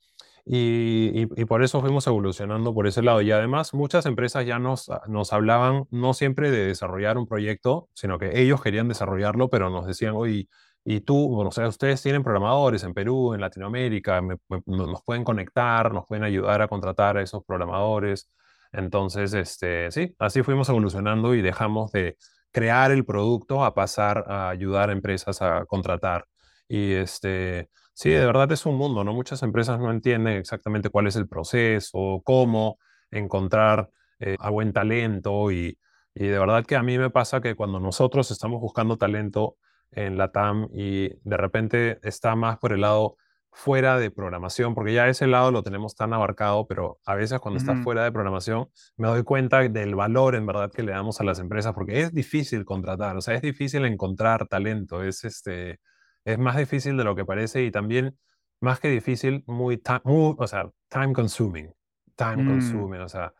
y, 0.44 1.22
y- 1.24 1.28
y 1.36 1.44
por 1.44 1.62
eso 1.62 1.80
fuimos 1.80 2.06
evolucionando 2.06 2.72
por 2.74 2.86
ese 2.86 3.02
lado. 3.02 3.20
Y 3.22 3.30
además, 3.30 3.74
muchas 3.74 4.06
empresas 4.06 4.46
ya 4.46 4.58
nos, 4.58 4.90
nos 5.08 5.32
hablaban 5.32 5.84
no 5.90 6.14
siempre 6.14 6.50
de 6.50 6.66
desarrollar 6.66 7.18
un 7.18 7.26
proyecto, 7.26 7.88
sino 7.94 8.18
que 8.18 8.40
ellos 8.40 8.62
querían 8.62 8.88
desarrollarlo, 8.88 9.50
pero 9.50 9.70
nos 9.70 9.86
decían, 9.86 10.14
oye, 10.16 10.48
y 10.84 11.00
tú, 11.00 11.28
bueno, 11.28 11.48
o 11.50 11.52
sea, 11.52 11.68
ustedes 11.68 12.02
tienen 12.02 12.22
programadores 12.22 12.82
en 12.84 12.94
Perú, 12.94 13.34
en 13.34 13.40
Latinoamérica, 13.42 14.22
me- 14.22 14.36
me- 14.48 14.62
no- 14.66 14.86
nos 14.86 15.02
pueden 15.04 15.24
conectar, 15.24 15.92
nos 15.92 16.06
pueden 16.06 16.24
ayudar 16.24 16.62
a 16.62 16.68
contratar 16.68 17.18
a 17.18 17.22
esos 17.22 17.44
programadores. 17.44 18.30
Entonces, 18.72 19.34
este, 19.34 19.90
sí, 19.90 20.14
así 20.18 20.42
fuimos 20.42 20.68
evolucionando 20.68 21.34
y 21.34 21.42
dejamos 21.42 21.92
de 21.92 22.16
crear 22.52 22.90
el 22.90 23.04
producto 23.04 23.64
a 23.64 23.74
pasar 23.74 24.24
a 24.28 24.48
ayudar 24.50 24.90
a 24.90 24.92
empresas 24.92 25.42
a 25.42 25.64
contratar. 25.66 26.26
Y 26.68 26.92
este, 26.92 27.68
Sí, 27.98 28.10
de 28.10 28.24
verdad 28.24 28.52
es 28.52 28.64
un 28.64 28.76
mundo, 28.76 29.02
¿no? 29.02 29.12
Muchas 29.12 29.42
empresas 29.42 29.80
no 29.80 29.90
entienden 29.90 30.36
exactamente 30.36 30.88
cuál 30.88 31.08
es 31.08 31.16
el 31.16 31.26
proceso, 31.26 32.22
cómo 32.24 32.78
encontrar 33.10 33.90
eh, 34.20 34.36
a 34.38 34.50
buen 34.50 34.72
talento 34.72 35.50
y, 35.50 35.76
y 36.14 36.26
de 36.28 36.38
verdad 36.38 36.64
que 36.64 36.76
a 36.76 36.82
mí 36.84 36.96
me 36.96 37.10
pasa 37.10 37.40
que 37.40 37.56
cuando 37.56 37.80
nosotros 37.80 38.30
estamos 38.30 38.60
buscando 38.60 38.96
talento 38.98 39.56
en 39.90 40.16
la 40.16 40.30
TAM 40.30 40.68
y 40.72 41.08
de 41.28 41.36
repente 41.36 41.98
está 42.02 42.36
más 42.36 42.58
por 42.58 42.72
el 42.72 42.82
lado 42.82 43.16
fuera 43.52 43.98
de 43.98 44.10
programación, 44.10 44.74
porque 44.74 44.94
ya 44.94 45.08
ese 45.08 45.26
lado 45.26 45.50
lo 45.50 45.62
tenemos 45.62 45.94
tan 45.96 46.12
abarcado, 46.12 46.66
pero 46.66 47.00
a 47.04 47.14
veces 47.16 47.40
cuando 47.40 47.56
está 47.58 47.74
fuera 47.76 48.04
de 48.04 48.12
programación 48.12 48.68
me 48.96 49.08
doy 49.08 49.24
cuenta 49.24 49.60
del 49.68 49.94
valor 49.94 50.34
en 50.36 50.46
verdad 50.46 50.70
que 50.72 50.82
le 50.82 50.92
damos 50.92 51.20
a 51.20 51.24
las 51.24 51.38
empresas, 51.40 51.74
porque 51.74 52.00
es 52.02 52.12
difícil 52.14 52.64
contratar, 52.64 53.16
o 53.16 53.20
sea, 53.20 53.34
es 53.34 53.42
difícil 53.42 53.84
encontrar 53.84 54.46
talento, 54.48 55.02
es 55.02 55.24
este 55.24 55.80
es 56.24 56.38
más 56.38 56.56
difícil 56.56 56.96
de 56.96 57.04
lo 57.04 57.16
que 57.16 57.24
parece 57.24 57.64
y 57.64 57.70
también, 57.70 58.18
más 58.60 58.80
que 58.80 58.88
difícil, 58.88 59.44
muy, 59.46 59.80
muy 60.04 60.34
o 60.38 60.46
sea, 60.46 60.70
time 60.88 61.12
consuming. 61.12 61.72
Time 62.16 62.38
mm, 62.42 62.46
consuming, 62.46 63.00
o 63.00 63.08
sea, 63.08 63.32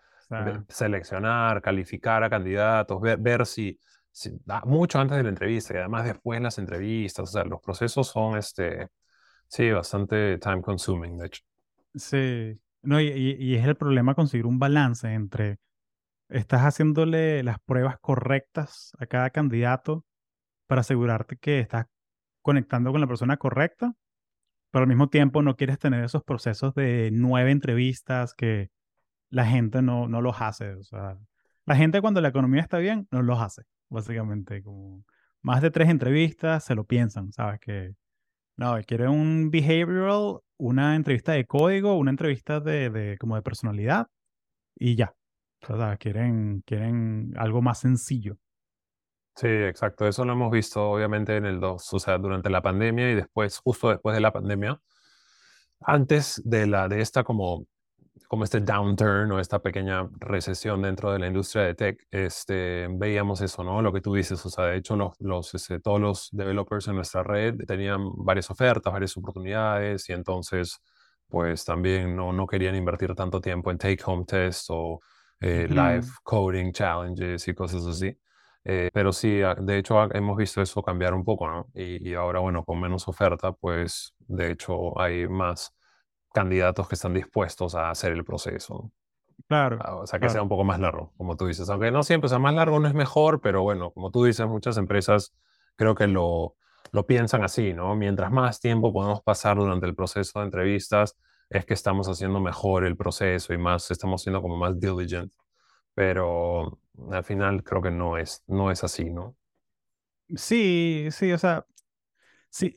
seleccionar, 0.69 1.61
calificar 1.63 2.23
a 2.25 2.31
candidatos, 2.31 3.01
ver, 3.01 3.19
ver 3.19 3.47
si, 3.47 3.79
si- 4.11 4.39
ah, 4.49 4.63
mucho 4.67 4.99
antes 5.01 5.17
de 5.17 5.23
la 5.23 5.29
entrevista 5.31 5.75
y 5.75 5.79
además 5.79 6.05
después 6.05 6.41
las 6.41 6.59
entrevistas, 6.59 7.29
o 7.29 7.33
sea, 7.33 7.45
los 7.45 7.61
procesos 7.61 8.09
son, 8.09 8.37
este, 8.39 8.89
sí, 9.49 9.71
bastante 9.71 10.39
time 10.39 10.63
consuming, 10.63 11.19
de 11.19 11.27
hecho. 11.27 11.43
sí. 11.95 12.61
No, 12.83 13.01
y, 13.01 13.09
y- 13.09 13.57
es 13.57 13.67
el 13.67 13.77
problema 13.77 14.15
conseguir 14.15 14.47
un 14.47 14.59
balance 14.59 15.13
entre 15.13 15.59
estás 16.31 16.63
haciéndole 16.63 17.43
las 17.45 17.59
pruebas 17.61 17.99
correctas 18.01 18.93
a 19.01 19.07
cada 19.07 19.31
candidato 19.31 20.05
para 20.67 20.83
asegurarte 20.83 21.37
que 21.39 21.61
estás 21.61 21.87
conectando 22.43 22.93
con 22.93 23.01
la 23.03 23.07
persona 23.09 23.37
correcta, 23.39 23.95
pero 24.71 24.85
al 24.85 24.89
mismo 24.89 25.09
tiempo 25.11 25.43
no 25.43 25.57
quieres 25.57 25.79
tener 25.79 26.05
esos 26.05 26.25
procesos 26.25 26.75
de 26.75 27.11
nueve 27.13 27.51
entrevistas 27.53 28.35
que 28.35 28.71
la 29.31 29.47
gente 29.47 29.83
no, 29.83 30.09
no 30.09 30.23
los 30.23 30.41
hace. 30.43 30.75
O 30.75 30.85
sea, 30.85 31.19
la 31.67 31.77
gente 31.77 32.01
cuando 32.01 32.21
la 32.21 32.29
economía 32.29 32.63
está 32.63 32.79
bien, 32.79 33.09
no 33.11 33.23
los 33.23 33.41
hace, 33.41 33.63
básicamente. 33.91 34.63
Como 34.63 35.05
más 35.43 35.63
de 35.63 35.71
tres 35.71 35.89
entrevistas 35.91 36.65
se 36.65 36.75
lo 36.75 36.85
piensan, 36.85 37.33
¿sabes? 37.33 37.61
Que 37.61 37.95
no, 38.59 38.77
quieren 38.85 39.09
un 39.09 39.51
behavioral, 39.51 40.41
una 40.57 40.97
entrevista 40.97 41.33
de 41.33 41.47
código, 41.47 41.97
una 41.97 42.11
entrevista 42.11 42.59
de, 42.59 42.91
de 42.91 43.17
como 43.17 43.37
de 43.37 43.43
personalidad 43.43 44.09
y 44.75 44.97
ya. 44.97 45.15
O 45.69 45.77
sea, 45.77 45.97
quieren, 45.97 46.63
quieren 46.67 47.33
algo 47.37 47.63
más 47.63 47.79
sencillo. 47.79 48.37
Sí, 49.37 49.47
exacto. 49.47 50.09
Eso 50.09 50.25
lo 50.25 50.33
hemos 50.33 50.51
visto 50.51 50.91
obviamente 50.91 51.37
en 51.37 51.47
el 51.47 51.61
2, 51.61 51.95
o 51.95 51.99
sea, 52.01 52.19
durante 52.19 52.51
la 52.51 52.61
pandemia 52.61 53.13
y 53.13 53.15
después, 53.15 53.59
justo 53.59 53.91
después 53.91 54.15
de 54.17 54.21
la 54.21 54.33
pandemia. 54.33 54.81
Antes 55.81 56.43
de 56.45 56.67
la 56.67 56.89
de 56.89 57.01
esta 57.01 57.23
como 57.23 57.65
como 58.27 58.45
este 58.45 58.61
downturn 58.61 59.31
o 59.33 59.41
esta 59.41 59.61
pequeña 59.61 60.09
recesión 60.19 60.83
dentro 60.83 61.13
de 61.13 61.19
la 61.19 61.27
industria 61.27 61.65
de 61.65 61.75
tech, 61.75 62.07
este, 62.11 62.89
veíamos 62.91 63.41
eso, 63.41 63.63
¿no? 63.63 63.83
Lo 63.83 63.93
que 63.93 64.01
tú 64.01 64.15
dices, 64.15 64.45
o 64.45 64.51
sea, 64.51 64.67
de 64.67 64.77
hecho, 64.79 64.97
los, 64.97 65.13
los, 65.21 65.55
este, 65.55 65.81
todos 65.81 66.01
los 66.01 66.29
developers 66.33 66.89
en 66.89 66.97
nuestra 66.97 67.23
red 67.23 67.55
tenían 67.67 68.11
varias 68.17 68.51
ofertas, 68.51 68.93
varias 68.93 69.17
oportunidades, 69.17 70.09
y 70.09 70.13
entonces 70.13 70.81
pues 71.29 71.65
también 71.65 72.17
no, 72.17 72.33
no 72.33 72.47
querían 72.47 72.75
invertir 72.75 73.15
tanto 73.15 73.41
tiempo 73.41 73.71
en 73.71 73.79
take-home 73.79 74.25
tests 74.25 74.67
o 74.71 75.01
eh, 75.41 75.67
live 75.69 76.07
coding 76.23 76.73
challenges 76.73 77.47
y 77.49 77.55
cosas 77.55 77.87
así. 77.87 78.17
Eh, 78.65 78.91
pero 78.93 79.13
sí, 79.13 79.41
ah, 79.43 79.55
de 79.55 79.79
hecho 79.79 80.03
hemos 80.15 80.37
visto 80.37 80.61
eso 80.61 80.83
cambiar 80.83 81.15
un 81.15 81.25
poco, 81.25 81.49
¿no? 81.49 81.69
Y, 81.75 82.11
y, 82.11 82.15
ahora, 82.15 82.41
bueno, 82.41 82.65
con 82.65 82.81
menos 82.81 83.09
oferta, 83.09 83.53
pues 83.53 84.15
de 84.27 84.51
hecho 84.53 84.99
hay 85.01 85.29
más 85.29 85.75
candidatos 86.33 86.89
que 86.89 86.95
están 86.95 87.15
dispuestos 87.15 87.75
a 87.75 87.91
hacer 87.91 88.13
el 88.13 88.25
proceso. 88.25 88.93
Claro. 89.47 89.79
Ah, 89.81 89.97
o 89.97 90.07
sea, 90.07 90.19
que 90.19 90.29
sea 90.29 90.43
un 90.43 90.49
poco 90.49 90.65
más 90.65 90.81
largo, 90.81 91.13
como 91.17 91.37
tú 91.37 91.47
dices. 91.47 91.69
Aunque 91.71 91.91
no 91.91 92.03
siempre 92.03 92.29
sea 92.29 92.39
más 92.39 92.55
largo, 92.55 92.79
no 92.81 92.89
es 92.89 92.95
mejor, 92.95 93.41
pero 93.41 93.63
bueno, 93.63 93.93
como 93.93 94.11
tú 94.11 94.25
dices, 94.25 94.47
muchas 94.47 94.77
empresas 94.77 95.35
creo 95.77 95.95
que 95.95 96.07
lo, 96.07 96.57
lo 96.93 97.07
piensan 97.07 97.43
así, 97.45 97.73
¿no? 97.73 97.95
Mientras 97.95 98.31
más 98.31 98.61
tiempo 98.61 98.93
podemos 98.93 99.23
pasar 99.23 99.57
durante 99.57 99.87
el 99.87 99.95
proceso 99.95 100.41
de 100.41 100.47
entrevistas, 100.47 101.17
es 101.51 101.65
que 101.65 101.75
estamos 101.75 102.09
haciendo 102.09 102.41
mejor 102.41 102.85
el 102.85 102.97
proceso 102.97 103.55
y 103.55 103.59
más, 103.59 103.91
estamos 103.91 104.23
siendo 104.23 104.43
como 104.43 104.57
más 104.57 104.79
diligent. 104.79 105.33
Pero 105.95 106.79
al 107.11 107.25
final 107.25 107.63
creo 107.63 107.83
que 107.83 107.91
no 107.91 108.19
es, 108.19 108.45
no 108.47 108.71
es 108.71 108.85
así, 108.85 109.11
¿no? 109.11 109.37
Sí, 110.37 111.09
sí, 111.11 111.33
o 111.33 111.39
sea, 111.39 111.65
sí. 112.51 112.77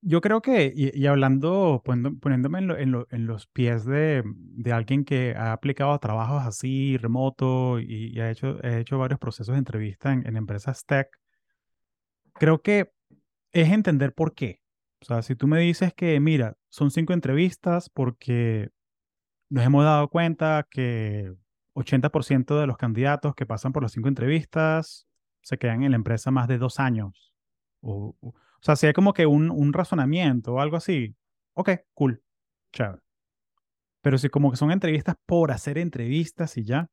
Yo 0.00 0.20
creo 0.20 0.40
que, 0.40 0.72
y, 0.74 1.06
hablando, 1.06 1.82
poniéndome 1.84 2.58
en, 2.58 3.26
los 3.26 3.46
pies 3.48 3.84
de, 3.84 4.22
alguien 4.72 5.04
que 5.04 5.34
ha 5.36 5.52
aplicado 5.52 5.92
a 5.92 5.98
trabajos 5.98 6.42
así, 6.44 6.96
remoto, 6.96 7.80
y, 7.80 8.18
ha 8.20 8.30
hecho, 8.30 8.62
hecho 8.64 8.98
varios 8.98 9.18
procesos 9.18 9.54
de 9.54 9.58
entrevista 9.58 10.12
en, 10.12 10.26
en 10.26 10.36
empresas 10.36 10.84
tech, 10.86 11.08
creo 12.34 12.62
que 12.62 12.92
es 13.52 13.70
entender 13.70 14.14
por 14.14 14.34
qué. 14.34 14.60
O 15.00 15.04
sea, 15.04 15.22
si 15.22 15.34
tú 15.34 15.46
me 15.46 15.60
dices 15.60 15.92
que, 15.94 16.18
mira, 16.20 16.56
son 16.68 16.90
cinco 16.90 17.12
entrevistas 17.12 17.90
porque 17.90 18.70
nos 19.50 19.64
hemos 19.64 19.84
dado 19.84 20.08
cuenta 20.08 20.66
que 20.70 21.32
80% 21.74 22.60
de 22.60 22.66
los 22.66 22.76
candidatos 22.76 23.34
que 23.34 23.46
pasan 23.46 23.72
por 23.72 23.82
las 23.82 23.92
cinco 23.92 24.08
entrevistas 24.08 25.06
se 25.42 25.58
quedan 25.58 25.82
en 25.82 25.92
la 25.92 25.96
empresa 25.96 26.30
más 26.30 26.48
de 26.48 26.58
dos 26.58 26.80
años. 26.80 27.32
O, 27.80 28.16
sea, 28.64 28.76
si 28.76 28.86
hay 28.86 28.92
como 28.92 29.12
que 29.12 29.26
un, 29.26 29.50
un, 29.50 29.72
razonamiento 29.72 30.54
o 30.54 30.60
algo 30.60 30.76
así, 30.76 31.14
ok, 31.54 31.70
cool, 31.94 32.22
chévere. 32.72 33.00
Pero 34.02 34.18
si 34.18 34.28
como 34.28 34.50
que 34.50 34.56
son 34.56 34.70
entrevistas 34.70 35.16
por 35.26 35.50
hacer 35.52 35.78
entrevistas 35.78 36.56
y 36.56 36.64
ya, 36.64 36.88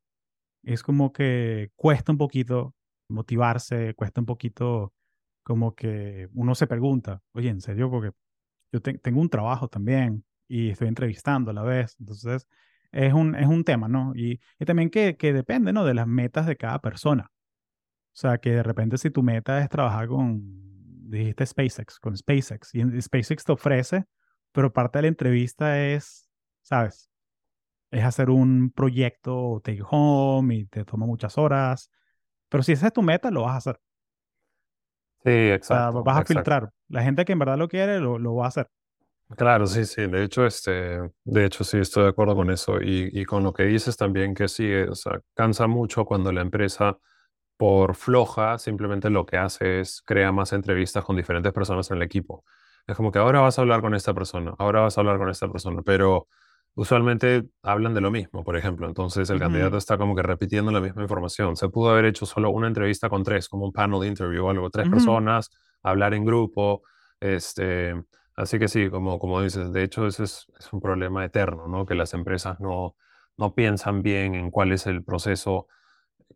es 0.63 0.83
como 0.83 1.13
que 1.13 1.71
cuesta 1.75 2.11
un 2.11 2.17
poquito 2.17 2.75
motivarse, 3.09 3.93
cuesta 3.95 4.21
un 4.21 4.25
poquito 4.25 4.93
como 5.43 5.75
que 5.75 6.27
uno 6.33 6.55
se 6.55 6.67
pregunta, 6.67 7.21
oye, 7.33 7.49
en 7.49 7.61
serio, 7.61 7.89
porque 7.89 8.11
yo 8.71 8.81
tengo 8.81 9.21
un 9.21 9.29
trabajo 9.29 9.67
también 9.67 10.25
y 10.47 10.69
estoy 10.71 10.87
entrevistando 10.87 11.51
a 11.51 11.53
la 11.53 11.63
vez, 11.63 11.95
entonces 11.99 12.47
es 12.91 13.13
un, 13.13 13.35
es 13.35 13.47
un 13.47 13.63
tema, 13.63 13.87
¿no? 13.87 14.13
Y, 14.15 14.39
y 14.59 14.65
también 14.65 14.89
que, 14.89 15.17
que, 15.17 15.33
depende, 15.33 15.73
¿no? 15.73 15.85
De 15.85 15.93
las 15.93 16.07
metas 16.07 16.47
de 16.47 16.57
cada 16.57 16.79
persona. 16.79 17.31
O 18.13 18.17
sea, 18.17 18.37
que 18.39 18.51
de 18.51 18.63
repente 18.63 18.97
si 18.97 19.11
tu 19.11 19.21
meta 19.23 19.61
es 19.61 19.69
trabajar 19.69 20.07
con, 20.07 20.65
dijiste 21.05 21.45
SpaceX, 21.45 21.99
con 21.99 22.15
SpaceX, 22.15 22.73
y 22.73 23.01
SpaceX 23.01 23.43
te 23.43 23.51
ofrece, 23.51 24.05
pero 24.51 24.71
parte 24.71 24.97
de 24.97 25.03
la 25.03 25.07
entrevista 25.09 25.79
es, 25.79 26.29
¿sabes? 26.61 27.09
Es 27.91 28.03
hacer 28.03 28.29
un 28.29 28.71
proyecto 28.71 29.61
take 29.63 29.83
home 29.87 30.55
y 30.55 30.65
te 30.65 30.83
toma 30.83 31.05
muchas 31.05 31.37
horas, 31.37 31.91
pero 32.49 32.63
si 32.63 32.71
esa 32.71 32.87
es 32.87 32.93
tu 32.93 33.01
meta, 33.01 33.31
lo 33.31 33.43
vas 33.43 33.53
a 33.53 33.57
hacer. 33.57 33.79
Sí, 35.23 35.31
exacto. 35.31 36.03
vas 36.03 36.19
a 36.19 36.25
filtrar. 36.25 36.69
La 36.87 37.01
gente 37.01 37.25
que 37.25 37.33
en 37.33 37.39
verdad 37.39 37.57
lo 37.57 37.67
quiere, 37.67 37.99
lo, 37.99 38.19
lo 38.19 38.35
va 38.35 38.45
a 38.45 38.49
hacer. 38.49 38.69
Claro, 39.35 39.65
sí, 39.65 39.85
sí. 39.85 40.05
De 40.05 40.23
hecho, 40.23 40.45
este, 40.45 40.99
de 41.23 41.45
hecho, 41.45 41.63
sí, 41.63 41.79
estoy 41.79 42.03
de 42.03 42.09
acuerdo 42.09 42.35
con 42.35 42.51
eso. 42.51 42.79
Y, 42.79 43.09
y 43.11 43.25
con 43.25 43.43
lo 43.43 43.51
que 43.51 43.63
dices 43.63 43.97
también 43.97 44.35
que 44.35 44.47
sí, 44.47 44.71
o 44.71 44.93
sea, 44.93 45.19
cansa 45.33 45.65
mucho 45.65 46.05
cuando 46.05 46.31
la 46.31 46.41
empresa, 46.41 46.97
por 47.57 47.95
floja, 47.95 48.57
simplemente 48.57 49.09
lo 49.09 49.25
que 49.25 49.37
hace 49.37 49.79
es 49.79 50.01
crea 50.01 50.31
más 50.31 50.53
entrevistas 50.53 51.03
con 51.05 51.15
diferentes 51.15 51.53
personas 51.53 51.89
en 51.91 51.97
el 51.97 52.03
equipo. 52.03 52.43
Es 52.87 52.95
como 52.95 53.11
que 53.11 53.19
ahora 53.19 53.41
vas 53.41 53.57
a 53.57 53.61
hablar 53.61 53.81
con 53.81 53.95
esta 53.95 54.13
persona, 54.13 54.53
ahora 54.57 54.81
vas 54.81 54.97
a 54.97 55.01
hablar 55.01 55.17
con 55.17 55.29
esta 55.29 55.47
persona, 55.51 55.81
pero 55.83 56.27
usualmente 56.75 57.45
hablan 57.63 57.93
de 57.93 58.01
lo 58.01 58.11
mismo, 58.11 58.43
por 58.43 58.57
ejemplo. 58.57 58.87
Entonces 58.87 59.29
el 59.29 59.39
candidato 59.39 59.77
está 59.77 59.97
como 59.97 60.15
que 60.15 60.21
repitiendo 60.21 60.71
la 60.71 60.81
misma 60.81 61.01
información. 61.01 61.55
Se 61.55 61.69
pudo 61.69 61.91
haber 61.91 62.05
hecho 62.05 62.25
solo 62.25 62.49
una 62.51 62.67
entrevista 62.67 63.09
con 63.09 63.23
tres, 63.23 63.49
como 63.49 63.65
un 63.65 63.71
panel 63.71 64.05
interview 64.05 64.45
o 64.45 64.49
algo, 64.49 64.69
tres 64.69 64.89
personas, 64.89 65.49
hablar 65.81 66.13
en 66.13 66.25
grupo. 66.25 66.83
Este, 67.19 67.95
así 68.35 68.59
que 68.59 68.67
sí, 68.67 68.89
como, 68.89 69.17
como 69.19 69.41
dices, 69.41 69.71
de 69.71 69.83
hecho 69.83 70.05
eso 70.05 70.23
es, 70.23 70.47
es, 70.59 70.73
un 70.73 70.81
problema 70.81 71.23
eterno, 71.23 71.67
¿no? 71.67 71.85
Que 71.85 71.95
las 71.95 72.13
empresas 72.13 72.59
no, 72.59 72.95
no 73.37 73.55
piensan 73.55 74.03
bien 74.03 74.35
en 74.35 74.51
cuál 74.51 74.73
es 74.73 74.85
el 74.85 75.03
proceso, 75.03 75.67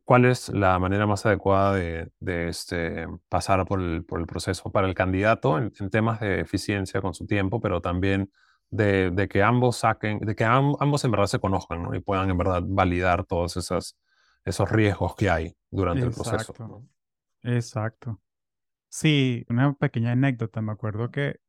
cuál 0.09 0.25
es 0.25 0.49
la 0.49 0.79
manera 0.79 1.05
más 1.05 1.23
adecuada 1.27 1.75
de, 1.75 2.09
este, 2.49 3.05
pasar 3.29 3.63
por 3.67 3.79
el, 3.79 4.03
por 4.03 4.19
el, 4.19 4.25
proceso 4.25 4.71
para 4.71 4.87
el 4.87 4.95
candidato 4.95 5.59
en, 5.59 5.71
temas 5.91 6.19
de 6.19 6.39
eficiencia 6.39 6.99
con 6.99 7.13
su 7.13 7.27
tiempo, 7.27 7.59
pero 7.59 7.79
también 7.79 8.31
de, 8.71 9.27
que 9.29 9.43
ambos 9.43 9.77
saquen, 9.77 10.17
de 10.17 10.35
que 10.35 10.45
ambos 10.45 11.05
en 11.05 11.11
verdad 11.11 11.27
se 11.27 11.37
conozcan 11.37 11.83
¿no? 11.83 11.93
y 11.93 11.99
puedan 11.99 12.27
en 12.31 12.39
verdad 12.39 12.63
validar 12.65 13.23
todos 13.23 13.55
esos, 13.57 13.99
esos 14.43 14.71
riesgos 14.71 15.13
que 15.15 15.29
hay 15.29 15.55
durante 15.69 16.05
el 16.05 16.11
proceso. 16.11 16.55
Exacto. 17.43 18.19
Sí, 18.87 19.45
una 19.47 19.73
pequeña 19.73 20.13
anécdota. 20.13 20.59
Me 20.63 20.71
acuerdo 20.71 21.11
que 21.11 21.39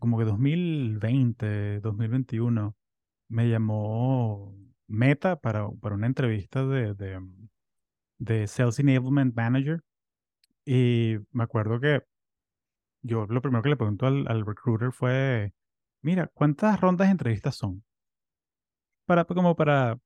como 0.00 0.18
que 0.18 0.24
2020, 0.24 1.78
2021, 1.78 2.76
me 3.28 3.48
llamó 3.48 4.56
Meta 4.88 5.36
para, 5.36 5.70
para 5.70 5.94
una 5.94 6.08
entrevista 6.08 6.66
de, 6.66 6.96
de 8.18 8.46
Sales 8.46 8.78
Enablement 8.78 9.34
Manager. 9.34 9.82
Y 10.64 11.16
me 11.32 11.44
acuerdo 11.44 11.80
que 11.80 12.02
yo 13.02 13.26
lo 13.26 13.40
primero 13.40 13.62
que 13.62 13.68
le 13.70 13.76
pregunto 13.76 14.06
al, 14.06 14.26
al 14.28 14.44
recruiter 14.44 14.92
fue, 14.92 15.52
Mira, 16.06 16.30
¿cuántas 16.34 16.80
rondas 16.80 17.08
de 17.08 17.10
entrevistas 17.10 17.56
son? 17.56 17.82
Para, 19.06 19.24
como 19.24 19.56
para 19.56 19.98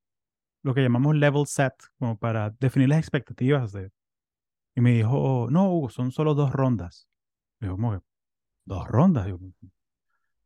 lo 0.63 0.73
que 0.73 0.81
llamamos 0.81 1.15
level 1.15 1.47
set, 1.47 1.75
como 1.99 2.17
para 2.17 2.49
definir 2.59 2.89
las 2.89 3.01
expectativas 3.01 3.73
de... 3.73 3.91
Y 4.75 4.81
me 4.81 4.93
dijo, 4.93 5.49
no, 5.51 5.71
Hugo, 5.71 5.91
son 5.91 6.11
solo 6.11 6.33
dos 6.35 6.53
rondas. 6.53 7.07
Como 7.61 8.03
dos 8.65 8.89
rondas. 8.89 9.29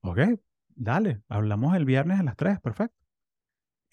Ok, 0.00 0.18
dale, 0.70 1.22
hablamos 1.28 1.76
el 1.76 1.84
viernes 1.84 2.18
a 2.18 2.24
las 2.24 2.36
tres, 2.36 2.60
perfecto. 2.60 3.03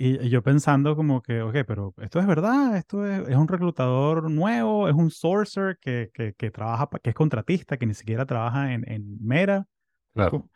Y, 0.03 0.29
yo 0.29 0.41
pensando 0.41 0.95
como 0.95 1.21
que, 1.21 1.43
ok, 1.43 1.57
pero 1.67 1.93
esto 2.01 2.19
es 2.19 2.25
verdad, 2.25 2.75
esto 2.75 3.05
es, 3.05 3.35
un 3.35 3.47
reclutador 3.47 4.31
nuevo, 4.31 4.89
es 4.89 4.95
un 4.95 5.11
sourcer 5.11 5.77
que, 5.79 6.09
que, 6.11 6.33
que, 6.33 6.49
trabaja, 6.49 6.89
que 7.03 7.11
es 7.11 7.15
contratista, 7.15 7.77
que 7.77 7.85
ni 7.85 7.93
siquiera 7.93 8.25
trabaja 8.25 8.73
en, 8.73 8.83
en 8.91 9.23
Mera. 9.23 9.67
Claro. 10.15 10.49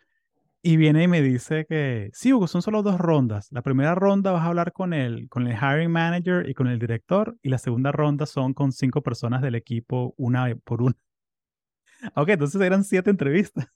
Y 0.63 0.77
viene 0.77 1.03
y 1.03 1.07
me 1.07 1.21
dice 1.21 1.67
que 1.69 2.09
sí, 2.11 2.33
Hugo, 2.33 2.47
son 2.47 2.63
solo 2.63 2.81
dos 2.81 2.97
rondas. 2.97 3.49
La 3.51 3.61
primera 3.61 3.93
ronda 3.93 4.31
vas 4.31 4.41
a 4.41 4.47
hablar 4.47 4.73
con 4.73 4.93
el, 4.93 5.29
con 5.29 5.45
el 5.45 5.55
hiring 5.55 5.91
manager 5.91 6.49
y 6.49 6.55
con 6.55 6.65
el 6.65 6.79
director, 6.79 7.37
y 7.43 7.49
la 7.49 7.59
segunda 7.59 7.91
ronda 7.91 8.25
son 8.25 8.55
con 8.55 8.71
cinco 8.71 9.03
personas 9.03 9.43
del 9.43 9.53
equipo, 9.53 10.15
una 10.17 10.55
por 10.63 10.81
una. 10.81 10.97
Ok, 12.15 12.29
entonces 12.29 12.59
eran 12.59 12.83
siete 12.83 13.11
entrevistas. 13.11 13.67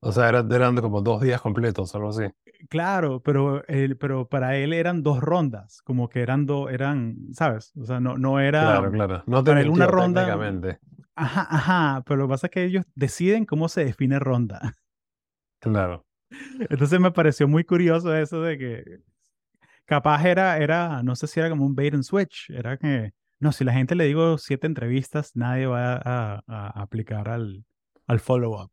O 0.00 0.10
sea, 0.10 0.28
eran, 0.28 0.50
eran 0.50 0.74
como 0.80 1.02
dos 1.02 1.20
días 1.22 1.40
completos, 1.40 1.94
algo 1.94 2.08
así. 2.08 2.24
Claro, 2.68 3.20
pero, 3.20 3.62
pero 3.98 4.28
para 4.28 4.56
él 4.56 4.72
eran 4.72 5.02
dos 5.02 5.20
rondas, 5.20 5.82
como 5.82 6.08
que 6.08 6.20
eran 6.20 6.46
dos, 6.46 6.70
eran, 6.70 7.16
¿sabes? 7.32 7.72
O 7.76 7.84
sea, 7.84 8.00
no, 8.00 8.18
no 8.18 8.40
era... 8.40 8.62
Claro, 8.62 8.90
claro. 8.90 9.22
No 9.26 9.44
te 9.44 9.68
una 9.68 9.86
ronda. 9.86 10.38
Ajá, 11.14 11.46
ajá, 11.50 12.02
pero 12.06 12.18
lo 12.18 12.26
que 12.26 12.30
pasa 12.30 12.46
es 12.46 12.50
que 12.50 12.64
ellos 12.64 12.84
deciden 12.94 13.44
cómo 13.44 13.68
se 13.68 13.84
define 13.84 14.18
ronda. 14.18 14.60
Claro. 15.60 16.04
Entonces 16.58 16.98
me 16.98 17.12
pareció 17.12 17.46
muy 17.46 17.62
curioso 17.62 18.12
eso 18.16 18.42
de 18.42 18.58
que 18.58 18.84
capaz 19.84 20.24
era, 20.24 20.58
era, 20.58 21.04
no 21.04 21.14
sé 21.14 21.28
si 21.28 21.38
era 21.38 21.50
como 21.50 21.64
un 21.64 21.76
bait 21.76 21.94
and 21.94 22.02
switch, 22.02 22.50
era 22.50 22.76
que, 22.76 23.12
no, 23.38 23.52
si 23.52 23.62
la 23.62 23.72
gente 23.72 23.94
le 23.94 24.06
digo 24.06 24.38
siete 24.38 24.66
entrevistas, 24.66 25.36
nadie 25.36 25.66
va 25.66 26.00
a, 26.04 26.82
aplicar 26.82 27.28
al, 27.28 27.64
al 28.08 28.18
follow-up. 28.18 28.72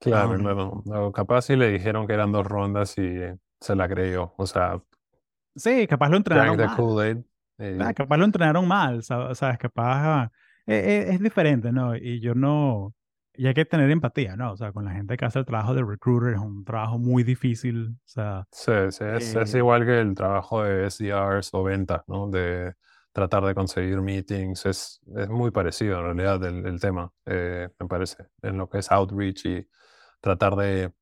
Claro, 0.00 0.82
um, 0.84 1.12
capaz 1.12 1.42
si 1.42 1.56
le 1.56 1.70
dijeron 1.70 2.06
que 2.06 2.12
eran 2.12 2.30
dos 2.32 2.46
rondas 2.46 2.96
y 2.98 3.18
se 3.60 3.76
la 3.76 3.88
creyó, 3.88 4.34
o 4.36 4.46
sea. 4.46 4.80
Sí, 5.56 5.86
capaz 5.86 6.08
lo 6.08 6.16
entrenaron 6.16 6.56
mal. 6.56 7.24
Ah, 7.80 7.92
capaz 7.92 8.16
lo 8.16 8.24
entrenaron 8.24 8.68
mal, 8.68 9.00
o 9.00 9.34
sea, 9.34 9.56
capaz 9.56 10.30
e, 10.66 10.74
e, 10.74 11.10
es 11.14 11.20
diferente, 11.20 11.72
¿no? 11.72 11.96
Y 11.96 12.20
yo 12.20 12.34
no, 12.34 12.94
y 13.38 13.46
hay 13.46 13.54
que 13.54 13.64
tener 13.64 13.88
empatía, 13.90 14.36
¿no? 14.36 14.52
O 14.52 14.56
sea, 14.56 14.72
con 14.72 14.84
la 14.84 14.92
gente 14.92 15.16
que 15.16 15.24
hace 15.24 15.38
el 15.38 15.44
trabajo 15.44 15.72
de 15.72 15.84
recruiter 15.84 16.34
es 16.34 16.40
un 16.40 16.64
trabajo 16.64 16.98
muy 16.98 17.22
difícil. 17.22 17.96
O 18.04 18.08
sea, 18.08 18.44
sí, 18.50 18.72
sí 18.90 19.04
es, 19.04 19.34
es, 19.34 19.54
eh 19.54 19.58
igual 19.58 19.84
que 19.84 20.00
el 20.00 20.14
trabajo 20.14 20.64
de 20.64 20.90
SDRs 20.90 21.54
o 21.54 21.62
ventas, 21.62 22.02
¿no? 22.08 22.28
De 22.28 22.74
tratar 23.18 23.44
de 23.44 23.54
conseguir 23.54 24.00
meetings. 24.00 24.64
Es, 24.66 25.00
es 25.16 25.28
muy 25.28 25.50
parecido 25.50 25.98
en 25.98 26.04
realidad 26.04 26.44
el, 26.44 26.64
el 26.66 26.80
tema, 26.80 27.12
eh, 27.26 27.68
me 27.78 27.86
parece, 27.86 28.26
en 28.42 28.58
lo 28.58 28.68
que 28.68 28.78
es 28.78 28.90
outreach 28.92 29.44
y 29.46 29.68
tratar 30.20 30.54
de, 30.54 30.92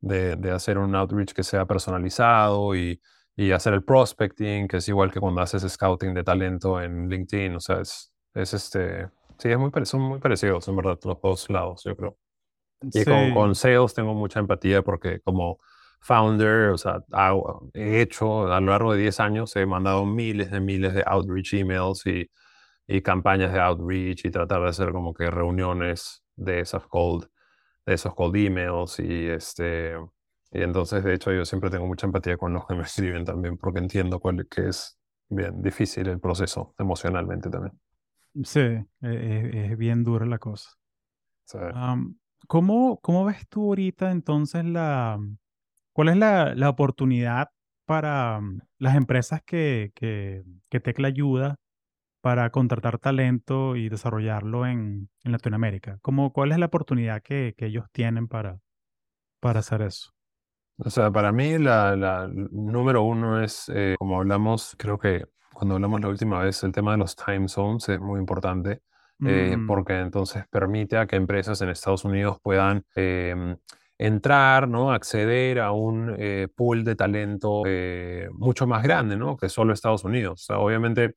de, 0.00 0.36
de 0.36 0.50
hacer 0.50 0.76
un 0.78 0.94
outreach 0.94 1.32
que 1.32 1.42
sea 1.42 1.64
personalizado 1.64 2.74
y, 2.76 3.00
y, 3.34 3.52
hacer 3.52 3.72
el 3.72 3.82
prospecting, 3.82 4.68
que 4.68 4.76
es 4.78 4.88
igual 4.88 5.10
que 5.10 5.20
cuando 5.20 5.40
haces 5.40 5.62
scouting 5.62 6.12
de 6.12 6.22
talento 6.22 6.80
en 6.80 7.08
LinkedIn. 7.08 7.56
O 7.56 7.60
sea, 7.60 7.80
es, 7.80 8.12
es 8.34 8.52
este, 8.52 9.08
sí, 9.38 9.50
es 9.50 9.58
muy, 9.58 9.70
son 9.84 10.02
muy 10.02 10.18
parecidos, 10.18 10.68
en 10.68 10.76
verdad, 10.76 10.98
los 11.02 11.20
dos 11.22 11.48
lados, 11.48 11.82
yo 11.84 11.96
creo. 11.96 12.18
Y 12.92 13.04
con, 13.04 13.32
con, 13.32 13.54
sales 13.54 13.94
tengo 13.94 14.12
mucha 14.12 14.40
empatía 14.40 14.82
porque 14.82 15.20
como 15.20 15.58
founder, 16.04 16.68
o 16.68 16.76
sea, 16.76 17.02
he 17.72 18.02
hecho 18.02 18.52
a 18.52 18.60
lo 18.60 18.72
largo 18.72 18.92
de 18.92 19.00
10 19.00 19.20
años, 19.20 19.56
he 19.56 19.64
mandado 19.64 20.04
miles 20.04 20.50
de 20.50 20.60
miles 20.60 20.92
de 20.92 21.02
outreach 21.06 21.54
emails 21.54 22.04
y, 22.06 22.30
y 22.86 23.00
campañas 23.00 23.54
de 23.54 23.60
outreach 23.60 24.26
y 24.26 24.30
tratar 24.30 24.60
de 24.60 24.68
hacer 24.68 24.92
como 24.92 25.14
que 25.14 25.30
reuniones 25.30 26.22
de 26.36 26.60
esas 26.60 26.86
cold, 26.88 27.26
de 27.86 27.94
esos 27.94 28.14
cold 28.14 28.36
emails 28.36 29.00
y 29.00 29.28
este, 29.28 29.94
y 30.52 30.62
entonces 30.62 31.02
de 31.04 31.14
hecho 31.14 31.32
yo 31.32 31.46
siempre 31.46 31.70
tengo 31.70 31.86
mucha 31.86 32.06
empatía 32.06 32.36
con 32.36 32.52
los 32.52 32.66
que 32.66 32.74
me 32.74 32.82
escriben 32.82 33.24
también 33.24 33.56
porque 33.56 33.78
entiendo 33.78 34.20
cuál, 34.20 34.46
que 34.46 34.68
es 34.68 34.98
bien 35.30 35.62
difícil 35.62 36.06
el 36.08 36.20
proceso 36.20 36.74
emocionalmente 36.78 37.48
también. 37.48 37.80
Sí, 38.42 38.60
e, 38.60 38.86
e, 39.00 39.72
es, 39.72 39.78
bien 39.78 40.04
dura 40.04 40.26
la 40.26 40.38
cosa. 40.38 40.68
¿cómo, 42.46 42.98
¿Cómo 43.00 43.24
ves 43.24 43.48
tú 43.48 43.68
ahorita 43.68 44.10
entonces 44.10 44.66
la, 44.66 45.18
cuál 45.94 46.10
es 46.10 46.16
la, 46.18 46.54
la 46.54 46.68
oportunidad 46.68 47.48
para 47.86 48.40
mm, 48.40 48.60
las 48.78 48.96
empresas 48.96 49.42
que, 49.42 49.92
que, 49.94 50.44
que 50.68 50.80
Tecla 50.80 51.08
ayuda 51.08 51.56
para 52.20 52.50
contratar 52.50 52.98
talento 52.98 53.76
y 53.76 53.88
desarrollarlo 53.88 54.66
en, 54.66 55.08
en 55.24 55.32
Latinoamérica? 55.32 55.98
¿Cómo, 56.02 56.32
¿Cuál 56.32 56.52
es 56.52 56.58
la 56.58 56.66
oportunidad 56.66 57.22
que, 57.22 57.54
que 57.56 57.66
ellos 57.66 57.86
tienen 57.92 58.28
para, 58.28 58.58
para 59.40 59.60
hacer 59.60 59.82
eso? 59.82 60.10
O 60.78 60.90
sea, 60.90 61.10
para 61.10 61.32
mí 61.32 61.58
la, 61.58 61.94
la 61.96 62.28
número 62.28 63.02
uno 63.02 63.42
es, 63.42 63.70
eh, 63.72 63.94
como 63.98 64.18
hablamos, 64.18 64.74
creo 64.78 64.98
que 64.98 65.24
cuando 65.52 65.76
hablamos 65.76 66.00
la 66.00 66.08
última 66.08 66.40
vez, 66.40 66.62
el 66.64 66.72
tema 66.72 66.92
de 66.92 66.98
los 66.98 67.14
time 67.14 67.46
zones 67.48 67.88
es 67.88 68.00
muy 68.00 68.18
importante. 68.18 68.82
Eh, 69.24 69.56
mm. 69.56 69.66
porque 69.68 70.00
entonces 70.00 70.44
permite 70.50 70.98
a 70.98 71.06
que 71.06 71.14
empresas 71.14 71.60
en 71.62 71.68
Estados 71.68 72.04
Unidos 72.04 72.38
puedan 72.42 72.84
em, 72.96 73.56
entrar, 73.98 74.68
¿no? 74.68 74.92
acceder 74.92 75.60
a 75.60 75.72
un 75.72 76.14
eh, 76.18 76.48
pool 76.54 76.84
de 76.84 76.96
talento 76.96 77.62
mucho 78.32 78.66
más 78.66 78.82
grande 78.82 79.16
¿no? 79.16 79.36
que 79.36 79.48
solo 79.48 79.72
Estados 79.72 80.04
Unidos. 80.04 80.48
Obviamente 80.50 81.14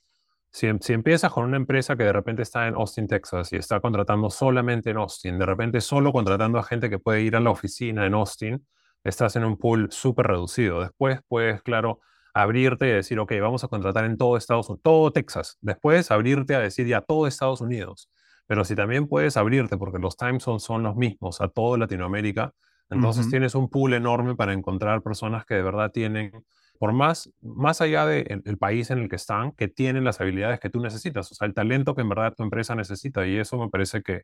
si, 0.52 0.68
si, 0.82 0.94
empiezas 0.94 1.32
con 1.32 1.46
una 1.46 1.58
empresa 1.58 1.96
que 1.96 2.04
de 2.04 2.14
repente 2.14 2.42
está 2.42 2.68
en 2.68 2.76
Austin, 2.76 3.08
Texas, 3.08 3.52
y 3.54 3.58
está 3.58 3.80
contratando 3.80 4.30
solamente 4.30 4.90
en 4.90 4.98
Austin, 4.98 5.38
de 5.38 5.46
repente 5.46 5.82
solo 5.82 6.12
contratando 6.12 6.58
a 6.58 6.64
gente 6.64 6.90
que 6.90 7.00
puede 7.00 7.22
ir 7.22 7.36
a 7.36 7.40
la 7.40 7.52
oficina 7.52 8.06
en 8.06 8.14
Austin, 8.14 8.66
estás 9.04 9.36
en 9.36 9.46
un 9.46 9.58
pool 9.58 9.92
súper 9.92 10.28
reducido. 10.28 10.82
Después 10.82 11.20
puedes, 11.28 11.62
claro, 11.62 12.00
abrirte 12.34 12.88
y 12.88 12.92
decir, 12.92 13.20
ok, 13.20 13.34
vamos 13.42 13.64
a 13.64 13.68
contratar 13.68 14.06
en 14.06 14.18
todo 14.18 14.38
Estados 14.38 14.70
Unidos, 14.70 14.82
todo 14.84 15.12
Texas. 15.12 15.58
Después 15.62 16.12
abrirte 16.12 16.56
a 16.56 16.60
decir 16.60 16.88
ya 16.88 17.02
todo 17.02 17.28
Estados 17.28 17.62
Unidos. 17.62 18.10
Pero 18.48 18.66
si 18.66 18.76
también 18.76 19.08
puedes 19.08 19.38
abrirte, 19.38 19.78
porque 19.78 20.00
los 20.00 20.18
time 20.18 20.40
zones 20.40 20.64
son 20.64 20.84
los 20.84 20.96
mismos 20.96 21.42
a 21.42 21.50
toda 21.50 21.78
Latinoamérica, 21.78 22.54
entonces 22.90 23.30
tienes 23.30 23.54
un 23.54 23.70
pool 23.70 23.94
enorme 23.94 24.36
para 24.36 24.54
encontrar 24.54 25.02
personas 25.02 25.46
que 25.46 25.56
de 25.56 25.62
verdad 25.62 25.92
tienen 25.92 26.32
por 26.78 26.94
más, 26.94 27.30
más 27.42 27.82
allá 27.82 28.06
del 28.06 28.44
el 28.46 28.58
país 28.58 28.92
en 28.92 29.00
el 29.00 29.10
que 29.10 29.16
están, 29.16 29.52
que 29.52 29.68
tienen 29.68 30.04
las 30.04 30.22
habilidades 30.22 30.60
que 30.60 30.70
tú 30.70 30.80
necesitas, 30.80 31.32
o 31.32 31.36
sea, 31.36 31.48
el 31.48 31.54
talento 31.54 31.96
que 31.96 32.02
en 32.02 32.10
verdad 32.10 32.34
tu 32.36 32.44
empresa 32.44 32.76
necesita. 32.76 33.26
Y 33.28 33.38
eso 33.38 33.58
me 33.58 33.70
parece 33.70 34.02
que, 34.02 34.24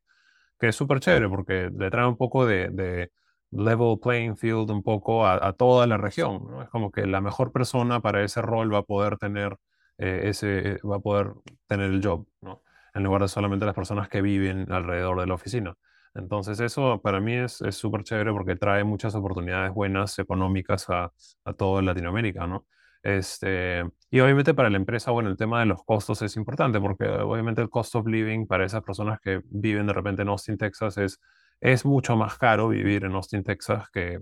que 0.60 0.70
es 0.70 0.76
súper 0.76 1.00
chévere 1.00 1.30
porque 1.30 1.70
le 1.76 1.90
trae 1.90 2.08
un 2.08 2.18
poco 2.18 2.46
de, 2.46 2.70
de 2.70 3.12
level 3.52 4.00
playing 4.02 4.38
field 4.38 4.70
un 4.72 4.84
poco 4.84 5.28
a, 5.28 5.54
toda 5.54 5.88
la 5.88 5.98
región. 5.98 6.48
¿no? 6.50 6.64
Es 6.64 6.70
como 6.70 6.92
que 6.92 7.06
la 7.06 7.22
mejor 7.22 7.52
persona 7.52 8.02
para 8.02 8.24
ese 8.24 8.42
rol 8.42 8.74
va 8.74 8.80
a 8.80 8.84
poder 8.84 9.18
tener, 9.18 9.58
eh, 9.98 10.22
ese, 10.26 10.80
va 10.84 10.98
a 10.98 11.00
poder 11.00 11.34
tener 11.68 11.92
el 11.92 12.04
job, 12.04 12.28
¿no? 12.42 12.63
En 12.94 13.04
lugar 13.04 13.22
de 13.22 13.28
solamente 13.28 13.66
las 13.66 13.76
personas 13.76 14.10
que 14.10 14.22
viven 14.22 14.72
alrededor 14.72 15.20
de 15.20 15.28
la 15.28 15.34
oficina. 15.34 15.76
Entonces 16.16 16.60
eso 16.60 17.02
para 17.02 17.20
mí 17.20 17.34
es 17.34 17.64
súper 17.72 18.04
chévere 18.04 18.32
porque 18.32 18.56
trae 18.56 18.84
muchas 18.84 19.16
oportunidades 19.16 19.74
buenas 19.74 20.20
económicas 20.20 20.90
a, 20.90 21.12
a 21.44 21.54
toda 21.54 21.82
Latinoamérica, 21.82 22.46
¿no? 22.46 22.68
Este, 23.04 23.84
y 24.10 24.20
obviamente 24.22 24.54
para 24.54 24.70
la 24.70 24.78
empresa, 24.78 25.12
bueno, 25.12 25.30
el 25.30 25.36
tema 25.36 25.60
de 25.60 25.66
los 25.66 25.84
costos 25.84 26.22
es 26.22 26.38
importante 26.38 26.80
porque 26.80 27.06
obviamente 27.06 27.62
el 27.62 27.70
cost 27.70 27.96
of 27.96 28.08
living 28.08 28.48
para 28.48 28.66
esas 28.66 28.82
personas 28.82 29.20
que 29.20 29.42
viven 29.50 29.88
de 29.88 29.94
repente 29.94 30.22
en 30.22 30.30
Austin, 30.30 30.58
Texas, 30.58 30.98
es, 30.98 31.20
es 31.60 31.84
mucho 31.86 32.16
más 32.16 32.38
caro 32.38 32.70
vivir 32.70 33.04
en 33.04 33.12
Austin, 33.14 33.44
Texas 33.44 33.90
que 33.92 34.22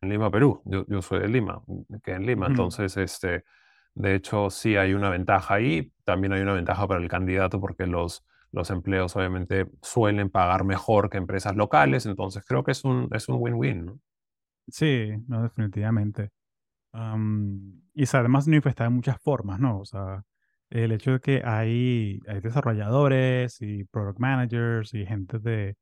en 0.00 0.08
Lima, 0.08 0.30
Perú. 0.30 0.60
Yo, 0.64 0.84
yo 0.88 1.02
soy 1.02 1.20
de 1.20 1.28
Lima, 1.28 1.62
que 2.02 2.12
en 2.12 2.26
Lima. 2.26 2.46
Entonces, 2.48 2.96
este, 2.96 3.44
de 3.96 4.14
hecho, 4.14 4.50
sí 4.50 4.76
hay 4.76 4.92
una 4.92 5.08
ventaja 5.08 5.54
ahí. 5.54 5.90
También 6.04 6.34
hay 6.34 6.42
una 6.42 6.52
ventaja 6.52 6.86
para 6.86 7.00
el 7.00 7.08
candidato 7.08 7.58
porque 7.60 7.86
los, 7.86 8.24
los 8.52 8.70
empleos 8.70 9.16
obviamente 9.16 9.66
suelen 9.80 10.28
pagar 10.28 10.64
mejor 10.64 11.08
que 11.08 11.16
empresas 11.16 11.56
locales, 11.56 12.04
entonces 12.04 12.44
creo 12.46 12.62
que 12.62 12.72
es 12.72 12.84
un 12.84 13.08
es 13.12 13.28
un 13.28 13.36
win-win, 13.38 13.86
¿no? 13.86 14.00
Sí, 14.68 15.12
no, 15.26 15.42
definitivamente. 15.42 16.30
y 16.92 18.04
además 18.12 18.46
manifesta 18.46 18.84
de 18.84 18.90
muchas 18.90 19.20
formas, 19.20 19.60
¿no? 19.60 19.80
O 19.80 19.86
sea, 19.86 20.22
el 20.68 20.92
hecho 20.92 21.12
de 21.12 21.20
que 21.20 21.42
hay, 21.42 22.20
hay 22.28 22.40
desarrolladores 22.40 23.62
y 23.62 23.84
product 23.84 24.18
managers 24.18 24.92
y 24.92 25.06
gente 25.06 25.38
de, 25.38 25.76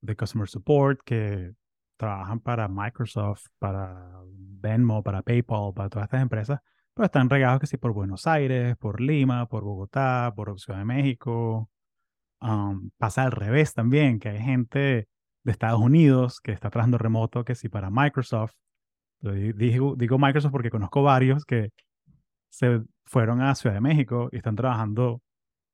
de 0.00 0.16
customer 0.16 0.48
support 0.48 1.00
que 1.04 1.52
trabajan 1.96 2.40
para 2.40 2.66
Microsoft, 2.66 3.46
para 3.60 4.10
Venmo, 4.26 5.04
para 5.04 5.22
PayPal, 5.22 5.72
para 5.72 5.88
todas 5.88 6.06
estas 6.06 6.22
empresas, 6.22 6.60
pero 6.94 7.06
están 7.06 7.30
regados 7.30 7.60
que 7.60 7.66
sí 7.66 7.76
por 7.76 7.92
Buenos 7.92 8.26
Aires, 8.26 8.76
por 8.76 9.00
Lima, 9.00 9.46
por 9.46 9.64
Bogotá, 9.64 10.32
por 10.34 10.58
Ciudad 10.60 10.80
de 10.80 10.84
México, 10.84 11.70
pasa 12.98 13.24
al 13.24 13.32
revés 13.32 13.74
también, 13.74 14.18
que 14.18 14.30
hay 14.30 14.40
gente 14.40 15.08
de 15.42 15.52
Estados 15.52 15.80
Unidos 15.80 16.40
que 16.40 16.52
está 16.52 16.70
trabajando 16.70 16.98
remoto, 16.98 17.44
que 17.44 17.54
si 17.54 17.68
para 17.68 17.90
Microsoft, 17.90 18.54
digo, 19.20 19.94
digo 19.96 20.18
Microsoft 20.18 20.52
porque 20.52 20.70
conozco 20.70 21.02
varios 21.02 21.44
que 21.44 21.70
se 22.50 22.82
fueron 23.04 23.40
a 23.42 23.54
Ciudad 23.54 23.74
de 23.74 23.80
México 23.80 24.28
y 24.32 24.36
están 24.36 24.56
trabajando 24.56 25.22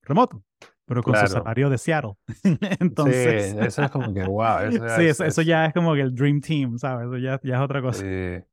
remoto, 0.03 0.43
pero 0.85 1.03
con 1.03 1.17
su 1.17 1.27
salario 1.27 1.71
de 1.71 1.79
Seattle. 1.79 2.15
Entonces, 2.81 3.53
sí, 3.53 3.59
eso 3.61 3.83
es 3.83 3.91
como 3.91 4.13
que 4.13 4.25
wow. 4.25 4.59
Eso 4.71 4.89
sí, 4.97 5.25
eso, 5.25 5.43
ya 5.43 5.67
es 5.67 5.75
como 5.75 5.95
que 5.95 6.01
el 6.01 6.15
Dream 6.15 6.41
Team, 6.41 6.79
¿sabes? 6.79 7.07
Eso 7.07 7.19
ya, 7.19 7.41
ya 7.43 7.57
es 7.57 7.61
otra 7.61 7.83
cosa. 7.83 8.01
Sí, 8.01 8.45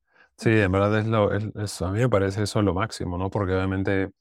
sí 0.43 0.49
en 0.49 0.71
verdad 0.71 0.99
es 0.99 1.05
lo, 1.05 1.33
es, 1.33 1.81
a 1.81 1.91
mí 1.91 1.99
me 1.99 2.09
parece 2.09 2.43
eso 2.43 2.61
lo 2.61 2.73
máximo, 2.73 3.17
¿no? 3.17 3.29
Porque 3.29 3.53
obviamente 3.53 4.11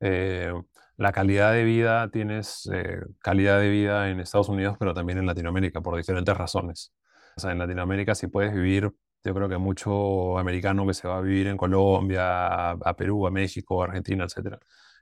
eh, 0.00 0.52
la 0.96 1.12
calidad 1.12 1.52
de 1.52 1.64
vida, 1.64 2.10
tienes 2.10 2.68
eh, 2.72 3.00
calidad 3.20 3.60
de 3.60 3.68
vida 3.70 4.10
en 4.10 4.20
Estados 4.20 4.48
Unidos, 4.48 4.76
pero 4.78 4.94
también 4.94 5.18
en 5.18 5.26
Latinoamérica, 5.26 5.80
por 5.80 5.96
diferentes 5.96 6.36
razones. 6.36 6.92
O 7.36 7.40
sea, 7.40 7.52
en 7.52 7.58
Latinoamérica 7.58 8.14
si 8.14 8.26
puedes 8.26 8.52
vivir, 8.52 8.90
yo 9.24 9.34
creo 9.34 9.48
que 9.48 9.58
mucho 9.58 10.38
americano 10.38 10.86
que 10.86 10.94
se 10.94 11.06
va 11.08 11.18
a 11.18 11.20
vivir 11.20 11.46
en 11.48 11.56
Colombia, 11.56 12.70
a, 12.72 12.96
Perú, 12.96 13.26
a 13.26 13.30
México, 13.30 13.82
a 13.82 13.86
Argentina, 13.86 14.24
etc. 14.24 14.56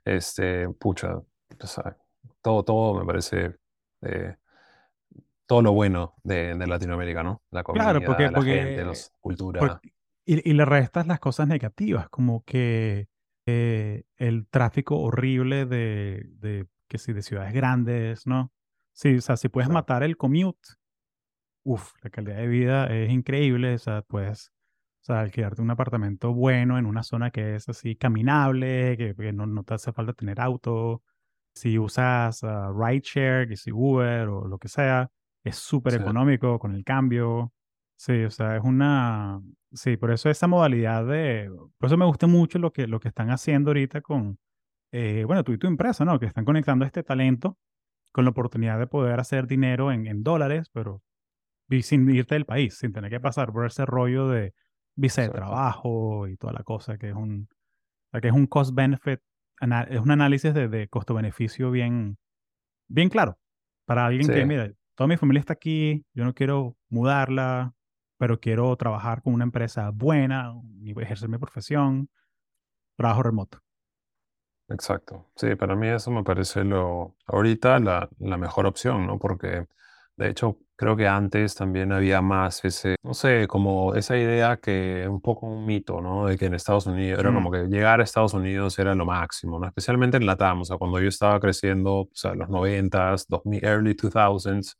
Este, 0.05 0.69
pucha, 0.69 1.15
o 1.17 1.67
sea, 1.67 1.97
todo, 2.41 2.63
todo 2.63 2.99
me 2.99 3.05
parece... 3.05 3.55
Eh, 4.01 4.35
todo 5.47 5.61
lo 5.61 5.71
bueno 5.71 6.15
de, 6.23 6.55
Latinoamérica, 6.55 7.23
¿no? 7.23 7.41
La 7.51 7.63
comida, 7.63 7.85
claro, 7.85 8.01
porque, 8.05 8.29
la 8.29 8.41
gente, 8.41 8.83
la 8.83 8.93
cultura. 9.21 9.79
Y, 10.27 10.49
y, 10.49 10.53
le 10.53 10.65
restas 10.65 11.07
las 11.07 11.19
cosas 11.19 11.47
negativas, 11.47 12.09
como 12.09 12.43
que 12.43 13.07
eh, 13.45 14.03
el 14.17 14.45
tráfico 14.47 14.99
horrible 14.99 15.65
de, 15.65 16.25
de, 16.33 16.67
que 16.89 16.97
si 16.97 17.13
de 17.13 17.21
ciudades 17.21 17.53
grandes, 17.53 18.27
¿no? 18.27 18.51
Sí, 18.91 19.15
o 19.15 19.21
sea, 19.21 19.37
si 19.37 19.47
puedes 19.47 19.69
matar 19.69 20.03
el 20.03 20.17
commute, 20.17 20.69
uff, 21.63 21.93
la 22.03 22.09
calidad 22.09 22.37
de 22.37 22.47
vida 22.47 22.87
es 22.87 23.09
increíble, 23.09 23.75
o 23.75 23.77
sea, 23.77 24.01
puedes, 24.01 24.51
o 25.01 25.05
sea, 25.05 25.21
alquilarte 25.21 25.61
un 25.61 25.71
apartamento 25.71 26.33
bueno 26.33 26.77
en 26.77 26.85
una 26.85 27.03
zona 27.03 27.31
que 27.31 27.55
es 27.55 27.69
así 27.69 27.95
caminable, 27.95 28.97
que, 28.97 29.31
no, 29.31 29.45
no, 29.45 29.63
te 29.63 29.75
hace 29.75 29.93
falta 29.93 30.11
tener 30.13 30.41
auto, 30.41 31.03
si 31.55 31.79
usas 31.79 32.43
uh, 32.43 32.73
rideshare, 32.77 33.47
que 33.47 33.55
si 33.55 33.71
Uber 33.71 34.27
o 34.27 34.47
lo 34.47 34.57
que 34.57 34.67
sea, 34.67 35.09
es 35.43 35.55
súper 35.55 35.93
económico 35.95 36.59
con 36.59 36.75
el 36.75 36.83
cambio, 36.83 37.53
sí, 37.97 38.23
o 38.23 38.31
sea, 38.31 38.55
es 38.55 38.63
una, 38.63 39.41
Sí, 39.73 39.97
por 39.97 40.11
eso 40.11 40.29
esa 40.29 40.47
modalidad 40.47 41.05
de, 41.05 41.51
por 41.77 41.87
eso 41.87 41.97
me 41.97 42.05
gusta 42.05 42.25
mucho 42.25 42.57
lo 42.57 42.71
que, 42.71 42.87
lo 42.87 42.99
que 42.99 43.09
están 43.09 43.29
haciendo 43.31 43.71
ahorita 43.71 44.01
con, 44.01 44.39
eh, 44.91 45.23
bueno, 45.25 45.43
tú 45.43 45.51
y 45.51 45.57
tu 45.57 45.67
empresa, 45.67 46.05
¿no? 46.05 46.19
Que 46.19 46.25
están 46.25 46.45
conectando 46.45 46.85
este 46.85 47.03
talento 47.03 47.57
con 48.13 48.23
la 48.23 48.31
oportunidad 48.31 48.79
de 48.79 48.87
poder 48.87 49.19
hacer 49.19 49.45
dinero 49.45 49.91
en, 49.91 50.07
en 50.07 50.23
dólares, 50.23 50.69
pero 50.71 51.03
sin 51.81 52.09
irte 52.09 52.35
del 52.35 52.45
país, 52.45 52.77
sin 52.77 52.93
tener 52.93 53.11
que 53.11 53.19
pasar 53.19 53.51
por 53.51 53.65
ese 53.65 53.85
rollo 53.85 54.29
de 54.29 54.53
visa 54.95 55.21
de 55.21 55.29
trabajo 55.29 56.27
y 56.27 56.37
toda 56.37 56.53
la 56.53 56.63
cosa, 56.63 56.97
que 56.97 57.09
es 57.09 57.15
un, 57.15 57.49
que 58.21 58.29
es 58.29 58.33
un 58.33 58.47
cost-benefit, 58.47 59.19
es 59.89 59.99
un 59.99 60.11
análisis 60.11 60.53
de, 60.53 60.69
de 60.69 60.87
costo-beneficio 60.87 61.71
bien, 61.71 62.17
bien 62.87 63.09
claro 63.09 63.37
para 63.85 64.05
alguien 64.05 64.27
que, 64.27 64.45
mira, 64.45 64.71
toda 64.95 65.07
mi 65.07 65.17
familia 65.17 65.41
está 65.41 65.53
aquí, 65.53 66.05
yo 66.13 66.23
no 66.23 66.33
quiero 66.33 66.77
mudarla, 66.89 67.73
pero 68.17 68.39
quiero 68.39 68.75
trabajar 68.77 69.21
con 69.21 69.33
una 69.33 69.43
empresa 69.45 69.91
buena 69.91 70.53
y 70.81 70.99
ejercer 71.01 71.29
mi 71.29 71.37
profesión, 71.37 72.09
trabajo 72.97 73.23
remoto. 73.23 73.59
Exacto. 74.69 75.31
Sí, 75.35 75.55
para 75.55 75.75
mí 75.75 75.87
eso 75.87 76.11
me 76.11 76.23
parece 76.23 76.63
lo, 76.65 77.15
ahorita 77.25 77.79
la, 77.79 78.09
la 78.19 78.37
mejor 78.37 78.65
opción, 78.65 79.07
¿no? 79.07 79.17
Porque 79.17 79.65
de 80.17 80.29
hecho 80.29 80.57
creo 80.75 80.97
que 80.97 81.07
antes 81.07 81.55
también 81.55 81.91
había 81.93 82.21
más 82.21 82.63
ese, 82.65 82.97
no 83.03 83.13
sé, 83.13 83.47
como 83.47 83.95
esa 83.95 84.17
idea 84.17 84.57
que 84.57 85.07
un 85.09 85.21
poco 85.21 85.47
un 85.47 85.65
mito, 85.65 86.01
¿no? 86.01 86.25
De 86.27 86.37
que 86.37 86.47
en 86.47 86.53
Estados 86.53 86.85
Unidos 86.85 87.19
era 87.19 87.31
como 87.33 87.49
Mm, 87.49 87.51
que 87.51 87.63
llegar 87.67 88.01
a 88.01 88.03
Estados 88.03 88.33
Unidos 88.33 88.77
era 88.77 88.93
lo 88.93 89.05
máximo, 89.05 89.57
¿no? 89.59 89.67
Especialmente 89.67 90.17
en 90.17 90.25
Latam, 90.25 90.61
o 90.61 90.65
sea, 90.65 90.77
cuando 90.77 90.99
yo 90.99 91.07
estaba 91.07 91.39
creciendo, 91.39 92.01
o 92.01 92.09
sea, 92.13 92.33
los 92.35 92.49
90s, 92.49 93.25
2000, 93.29 93.63
early 93.63 93.93
2000s, 93.95 94.75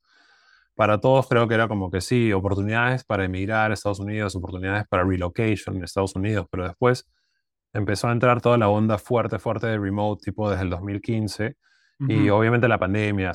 para 0.77 0.99
todos 0.99 1.27
creo 1.27 1.47
que 1.47 1.55
era 1.55 1.67
como 1.67 1.89
que 1.91 2.01
sí, 2.01 2.31
oportunidades 2.31 3.03
para 3.03 3.25
emigrar 3.25 3.71
a 3.71 3.73
Estados 3.73 3.99
Unidos, 3.99 4.35
oportunidades 4.35 4.87
para 4.87 5.03
relocation 5.03 5.75
en 5.75 5.83
Estados 5.83 6.15
Unidos, 6.15 6.47
pero 6.51 6.65
después 6.65 7.07
empezó 7.73 8.07
a 8.09 8.11
entrar 8.11 8.41
toda 8.41 8.57
la 8.59 8.69
onda 8.69 8.99
fuerte, 8.99 9.39
fuerte 9.39 9.67
de 9.67 9.79
remote, 9.79 10.23
tipo 10.23 10.49
desde 10.49 10.63
el 10.63 10.69
2015. 10.69 11.57
Y 12.07 12.29
obviamente 12.29 12.67
la 12.67 12.77
pandemia 12.77 13.31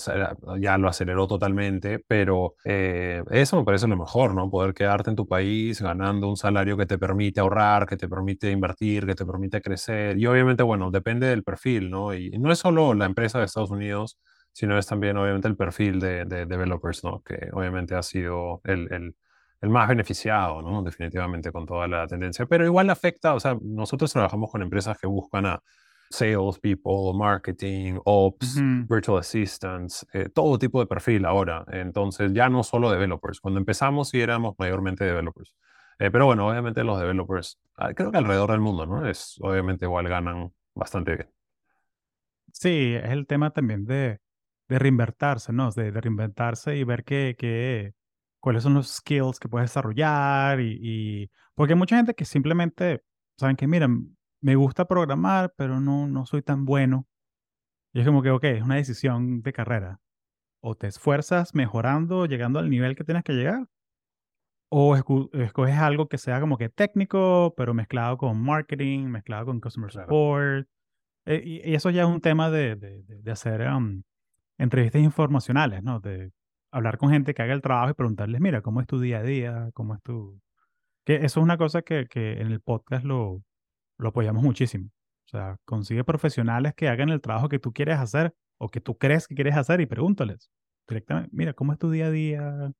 ya 0.60 0.78
lo 0.78 0.88
aceleró 0.88 1.26
totalmente, 1.26 1.98
pero 2.06 2.54
eh, 2.64 3.24
eso 3.32 3.56
me 3.56 3.64
parece 3.64 3.88
lo 3.88 3.96
mejor, 3.96 4.34
¿no? 4.36 4.48
Poder 4.48 4.72
quedarte 4.72 5.10
en 5.10 5.16
tu 5.16 5.26
país 5.26 5.82
ganando 5.82 6.28
un 6.28 6.36
salario 6.36 6.76
que 6.76 6.86
te 6.86 6.96
permite 6.96 7.40
ahorrar, 7.40 7.86
que 7.86 7.96
te 7.96 8.08
permite 8.08 8.52
invertir, 8.52 9.04
que 9.04 9.16
te 9.16 9.26
permite 9.26 9.60
crecer. 9.60 10.16
Y 10.16 10.26
obviamente, 10.26 10.62
bueno, 10.62 10.92
depende 10.92 11.26
del 11.26 11.42
perfil, 11.42 11.90
¿no? 11.90 12.14
Y 12.14 12.30
no 12.38 12.52
es 12.52 12.60
solo 12.60 12.94
la 12.94 13.06
empresa 13.06 13.40
de 13.40 13.46
Estados 13.46 13.72
Unidos, 13.72 14.16
sino 14.52 14.78
es 14.78 14.86
también 14.86 15.16
obviamente 15.16 15.48
el 15.48 15.56
perfil 15.56 16.00
de, 16.00 16.24
de 16.24 16.46
developers, 16.46 17.04
¿no? 17.04 17.22
Que 17.22 17.48
obviamente 17.52 17.94
ha 17.94 18.02
sido 18.02 18.60
el, 18.64 18.92
el, 18.92 19.16
el 19.60 19.68
más 19.70 19.88
beneficiado, 19.88 20.62
¿no? 20.62 20.82
Definitivamente 20.82 21.52
con 21.52 21.66
toda 21.66 21.88
la 21.88 22.06
tendencia. 22.06 22.46
Pero 22.46 22.64
igual 22.64 22.90
afecta, 22.90 23.34
o 23.34 23.40
sea, 23.40 23.56
nosotros 23.62 24.12
trabajamos 24.12 24.50
con 24.50 24.62
empresas 24.62 24.98
que 24.98 25.06
buscan 25.06 25.46
a 25.46 25.62
sales 26.10 26.58
people, 26.60 27.14
marketing, 27.14 27.98
ops, 28.04 28.60
virtual 28.86 29.18
assistants, 29.18 30.06
eh, 30.12 30.28
todo 30.28 30.58
tipo 30.58 30.78
de 30.80 30.86
perfil 30.86 31.24
ahora. 31.24 31.64
Entonces, 31.72 32.32
ya 32.34 32.48
no 32.50 32.62
solo 32.62 32.90
developers. 32.90 33.40
Cuando 33.40 33.58
empezamos 33.58 34.10
sí 34.10 34.20
éramos 34.20 34.54
mayormente 34.58 35.04
developers. 35.04 35.56
Eh, 35.98 36.10
pero 36.10 36.26
bueno, 36.26 36.48
obviamente 36.48 36.84
los 36.84 36.98
developers, 36.98 37.58
ah, 37.76 37.94
creo 37.94 38.10
que 38.10 38.18
alrededor 38.18 38.50
del 38.50 38.60
mundo, 38.60 38.84
¿no? 38.84 39.08
Es, 39.08 39.38
obviamente 39.40 39.86
igual 39.86 40.08
ganan 40.08 40.52
bastante 40.74 41.14
bien. 41.14 41.30
Sí, 42.52 42.94
es 42.94 43.10
el 43.10 43.26
tema 43.26 43.50
también 43.50 43.86
de, 43.86 44.18
de 44.68 44.78
reinventarse, 44.78 45.52
¿no? 45.52 45.70
De, 45.70 45.92
de 45.92 46.00
reinventarse 46.00 46.76
y 46.76 46.84
ver 46.84 47.04
qué, 47.04 47.36
qué- 47.38 47.94
cuáles 48.40 48.62
son 48.64 48.74
los 48.74 48.88
skills 48.96 49.38
que 49.38 49.48
puedes 49.48 49.70
desarrollar 49.70 50.60
y, 50.60 50.78
y- 50.80 51.30
porque 51.54 51.74
hay 51.74 51.78
mucha 51.78 51.96
gente 51.96 52.14
que 52.14 52.24
simplemente 52.24 53.02
saben 53.38 53.56
que, 53.56 53.66
miren, 53.66 54.16
me 54.40 54.56
gusta 54.56 54.86
programar, 54.86 55.52
pero 55.56 55.80
no, 55.80 56.06
no 56.08 56.26
soy 56.26 56.42
tan 56.42 56.64
bueno. 56.64 57.06
Y 57.94 58.00
es 58.00 58.06
como 58.06 58.22
que, 58.22 58.30
ok, 58.30 58.44
es 58.44 58.62
una 58.62 58.76
decisión 58.76 59.42
de 59.42 59.52
carrera. 59.52 60.00
O 60.60 60.74
te 60.76 60.86
esfuerzas 60.86 61.54
mejorando, 61.54 62.26
llegando 62.26 62.58
al 62.58 62.70
nivel 62.70 62.96
que 62.96 63.04
tienes 63.04 63.22
que 63.24 63.34
llegar, 63.34 63.66
o 64.70 64.96
escoges 64.96 65.78
algo 65.78 66.08
que 66.08 66.16
sea 66.18 66.40
como 66.40 66.56
que 66.56 66.68
técnico, 66.70 67.52
pero 67.56 67.74
mezclado 67.74 68.16
con 68.16 68.40
marketing, 68.42 69.06
mezclado 69.08 69.46
con 69.46 69.60
customer 69.60 69.90
Claro. 69.90 70.06
support. 70.06 70.68
Eh, 71.26 71.42
y, 71.44 71.70
y 71.70 71.74
eso 71.74 71.90
ya 71.90 72.02
es 72.02 72.08
un 72.08 72.20
tema 72.20 72.50
de, 72.50 72.74
de- 72.76 73.02
de- 73.02 73.22
de 73.22 73.30
hacer 73.30 73.60
um, 73.70 74.02
entrevistas 74.58 75.02
informacionales, 75.02 75.82
¿no? 75.82 76.00
De 76.00 76.32
hablar 76.70 76.98
con 76.98 77.10
gente 77.10 77.34
que 77.34 77.42
haga 77.42 77.54
el 77.54 77.62
trabajo 77.62 77.90
y 77.90 77.94
preguntarles, 77.94 78.40
mira, 78.40 78.62
¿cómo 78.62 78.80
es 78.80 78.86
tu 78.86 79.00
día 79.00 79.18
a 79.18 79.22
día? 79.22 79.70
¿Cómo 79.74 79.94
es 79.94 80.02
tu...? 80.02 80.40
Que 81.04 81.16
eso 81.16 81.40
es 81.40 81.44
una 81.44 81.58
cosa 81.58 81.82
que, 81.82 82.06
que 82.06 82.40
en 82.40 82.48
el 82.48 82.60
podcast 82.60 83.04
lo, 83.04 83.42
lo 83.98 84.08
apoyamos 84.08 84.42
muchísimo. 84.42 84.86
O 85.26 85.28
sea, 85.28 85.56
consigue 85.64 86.04
profesionales 86.04 86.74
que 86.74 86.88
hagan 86.88 87.08
el 87.08 87.20
trabajo 87.20 87.48
que 87.48 87.58
tú 87.58 87.72
quieres 87.72 87.98
hacer 87.98 88.34
o 88.58 88.68
que 88.68 88.80
tú 88.80 88.96
crees 88.96 89.26
que 89.26 89.34
quieres 89.34 89.56
hacer 89.56 89.80
y 89.80 89.86
pregúntales 89.86 90.50
directamente, 90.88 91.30
mira, 91.32 91.52
¿cómo 91.54 91.72
es 91.72 91.78
tu 91.78 91.90
día 91.90 92.06
a 92.06 92.10
día? 92.10 92.72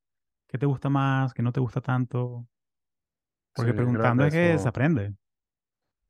¿Qué 0.49 0.59
te 0.59 0.67
gusta 0.67 0.89
más? 0.89 1.33
¿Qué 1.33 1.43
no 1.43 1.53
te 1.53 1.61
gusta 1.61 1.81
tanto? 1.81 2.47
Sí, 2.47 3.53
Porque 3.57 3.73
creo 3.73 3.85
preguntando 3.85 4.25
es 4.25 4.33
que 4.33 4.59
se 4.59 4.69
aprende. 4.69 5.15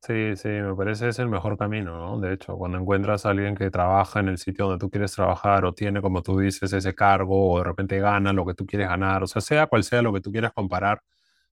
Sí, 0.02 0.36
sí, 0.36 0.48
me 0.48 0.74
parece 0.74 1.08
es 1.08 1.18
el 1.18 1.28
mejor 1.28 1.56
camino, 1.58 1.96
¿no? 1.98 2.20
De 2.20 2.32
hecho, 2.34 2.56
cuando 2.56 2.78
encuentras 2.78 3.24
a 3.26 3.30
alguien 3.30 3.54
que 3.54 3.70
trabaja 3.70 4.20
en 4.20 4.28
el 4.28 4.38
sitio 4.38 4.66
donde 4.66 4.80
tú 4.80 4.90
quieres 4.90 5.12
trabajar 5.12 5.64
o 5.64 5.72
tiene, 5.74 6.02
como 6.02 6.22
tú 6.22 6.38
dices, 6.38 6.72
ese 6.72 6.94
cargo 6.94 7.52
o 7.52 7.58
de 7.58 7.64
repente 7.64 7.98
gana 8.00 8.32
lo 8.32 8.44
que 8.46 8.54
tú 8.54 8.66
quieres 8.66 8.88
ganar, 8.88 9.22
o 9.22 9.26
sea, 9.26 9.40
sea 9.42 9.66
cual 9.66 9.84
sea 9.84 10.02
lo 10.02 10.12
que 10.12 10.20
tú 10.20 10.32
quieras 10.32 10.52
comparar, 10.52 11.02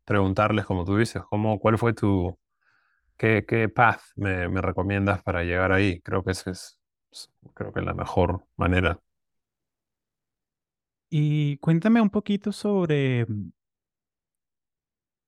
preguntarles, 0.04 0.66
como 0.66 0.84
tú 0.84 0.96
dices, 0.96 1.22
cómo, 1.30 1.58
cuál 1.60 1.78
fue 1.78 1.92
tu, 1.94 2.38
qué, 3.18 3.44
qué 3.48 3.68
path 3.68 4.02
me, 4.16 4.48
me 4.48 4.60
recomiendas 4.62 5.22
para 5.22 5.44
llegar 5.44 5.72
ahí. 5.72 6.00
Creo 6.02 6.24
que 6.24 6.32
esa 6.32 6.50
es, 6.52 6.80
creo 7.54 7.72
que 7.72 7.80
es 7.80 7.86
la 7.86 7.94
mejor 7.94 8.44
manera. 8.56 9.00
Y 11.10 11.56
cuéntame 11.58 12.00
un 12.00 12.10
poquito 12.10 12.52
sobre 12.52 13.26
mm, 13.26 13.50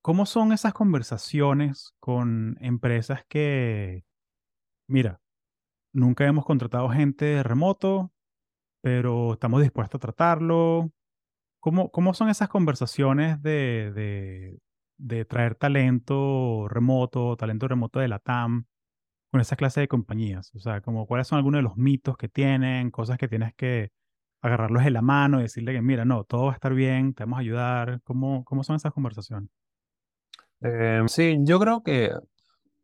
cómo 0.03 0.27
son 0.27 0.53
esas 0.53 0.75
conversaciones 0.75 1.95
con 2.01 2.57
empresas 2.61 3.25
que, 3.29 4.05
mira, 4.89 5.21
nunca 5.93 6.27
hemos 6.27 6.45
contratado 6.47 6.89
gente 6.91 7.43
remoto, 7.43 8.13
pero 8.83 9.35
estamos 9.35 9.63
dispuestos 9.63 9.99
a 9.99 10.01
tratarlo. 10.01 10.93
¿Cómo, 11.61 11.91
cómo 11.93 12.15
son 12.15 12.31
esas 12.31 12.49
conversaciones 12.49 13.43
de, 13.43 13.93
de, 13.95 14.61
de 14.99 15.25
traer 15.27 15.57
talento 15.57 16.69
remoto, 16.69 17.37
talento 17.37 17.69
remoto 17.69 18.01
de 18.01 18.09
la 18.09 18.19
TAM 18.21 18.67
con 19.33 19.41
esa 19.41 19.57
clase 19.57 19.81
de 19.81 19.89
compañías? 19.89 20.55
O 20.55 20.61
sea, 20.61 20.81
cuáles 20.83 21.29
son 21.29 21.39
algunos 21.39 21.61
de 21.61 21.65
los 21.65 21.77
mitos 21.77 22.17
que 22.17 22.29
tienen, 22.29 22.91
cosas 22.91 23.19
que 23.19 23.29
tienes 23.29 23.55
que 23.55 23.93
agarrarlos 24.43 24.85
de 24.85 24.91
la 24.93 25.03
mano 25.03 25.41
y 25.41 25.45
decirle 25.45 25.73
que, 25.75 25.83
mira, 25.83 26.05
no, 26.05 26.25
todo 26.25 26.47
va 26.47 26.53
a 26.53 26.55
estar 26.55 26.75
bien, 26.75 27.15
te 27.15 27.25
vamos 27.25 27.39
a 27.39 27.43
ayudar. 27.43 28.01
¿Cómo, 28.05 28.45
cómo 28.45 28.65
son 28.65 28.77
esas 28.77 28.93
conversaciones? 28.95 29.51
Eh, 30.65 31.03
sí, 31.09 31.39
yo 31.43 31.59
creo 31.59 31.83
que 31.83 32.13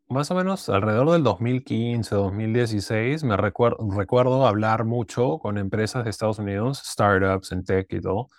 más 0.09 0.31
o 0.31 0.35
menos 0.37 0.69
alrededor 0.71 1.11
del 1.13 1.25
2015, 1.25 2.15
2016, 2.17 3.25
me 3.25 3.37
recuer- 3.37 3.77
recuerdo 3.97 4.47
hablar 4.47 4.85
mucho 4.85 5.39
con 5.41 5.59
empresas 5.59 6.05
de 6.05 6.11
Estados 6.11 6.39
Unidos, 6.41 6.83
startups 6.85 7.53
en 7.53 7.65
tech 7.65 7.93
y 7.93 8.01
todo, 8.01 8.31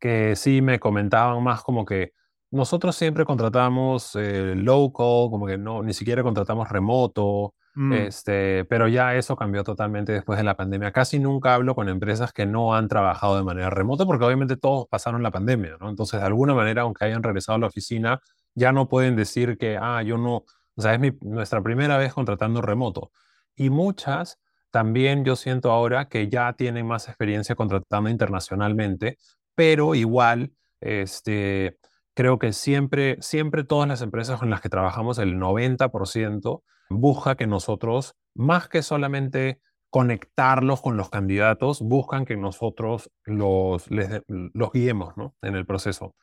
que 0.00 0.36
sí 0.36 0.62
me 0.62 0.80
comentaban 0.80 1.42
más 1.44 1.62
como 1.62 1.84
que 1.86 2.12
nosotros 2.52 2.96
siempre 2.96 3.24
contratamos 3.26 4.16
eh, 4.16 4.54
local, 4.56 5.30
como 5.30 5.46
que 5.46 5.58
no, 5.58 5.82
ni 5.82 5.94
siquiera 5.94 6.22
contratamos 6.24 6.68
remoto, 6.70 7.54
Mm, 7.76 7.92
este, 7.94 8.64
pero 8.66 8.88
ya 8.88 9.14
eso 9.16 9.36
cambió 9.36 9.64
totalmente 9.64 10.12
después 10.12 10.38
de 10.38 10.44
la 10.44 10.56
pandemia. 10.56 10.92
Casi 10.92 11.18
nunca 11.20 11.54
hablo 11.54 11.74
con 11.76 11.88
empresas 11.88 12.32
que 12.32 12.46
no 12.46 12.74
han 12.74 12.88
trabajado 12.88 13.36
de 13.36 13.44
manera 13.44 13.70
remota, 13.70 14.06
porque 14.06 14.24
obviamente 14.24 14.56
todos 14.56 14.86
pasaron 14.88 15.22
la 15.22 15.30
pandemia, 15.30 15.76
¿no? 15.80 15.88
Entonces, 15.90 16.20
de 16.20 16.26
alguna 16.26 16.54
manera, 16.54 16.82
aunque 16.82 17.04
hayan 17.06 17.22
regresado 17.22 17.56
a 17.56 17.60
la 17.60 17.66
oficina, 17.68 18.20
ya 18.58 18.72
no 18.72 18.88
pueden 18.88 19.16
decir 19.16 19.58
que, 19.58 19.78
ah, 19.80 20.02
yo 20.02 20.18
no, 20.18 20.44
o 20.76 20.82
sea, 20.82 20.94
es 20.94 21.00
nuestra 21.22 21.62
primera 21.62 21.96
vez 21.96 22.12
contratando 22.12 22.60
remoto. 22.62 23.12
Y 23.56 23.70
muchas 23.70 24.38
también 24.70 25.24
yo 25.24 25.36
siento 25.36 25.72
ahora 25.72 26.08
que 26.08 26.28
ya 26.28 26.52
tienen 26.52 26.86
más 26.86 27.08
experiencia 27.08 27.54
contratando 27.54 28.10
internacionalmente 28.10 29.18
pero 29.58 29.96
igual, 29.96 30.52
este, 30.80 31.78
creo 32.14 32.38
que 32.38 32.52
siempre, 32.52 33.16
siempre 33.20 33.64
todas 33.64 33.88
las 33.88 34.02
empresas 34.02 34.38
con 34.38 34.50
las 34.50 34.60
que 34.60 34.68
trabajamos, 34.68 35.18
el 35.18 35.34
90% 35.34 36.62
busca 36.90 37.34
que 37.34 37.48
nosotros, 37.48 38.14
más 38.36 38.68
que 38.68 38.82
solamente 38.82 39.60
conectarlos 39.90 40.80
con 40.80 40.96
los 40.96 41.10
candidatos, 41.10 41.80
buscan 41.80 42.24
que 42.24 42.36
nosotros 42.36 43.10
los, 43.24 43.90
les 43.90 44.22
los 44.28 44.70
guiemos, 44.70 45.16
¿no? 45.16 45.34
en 45.42 45.56
el 45.56 45.66
proceso. 45.66 46.14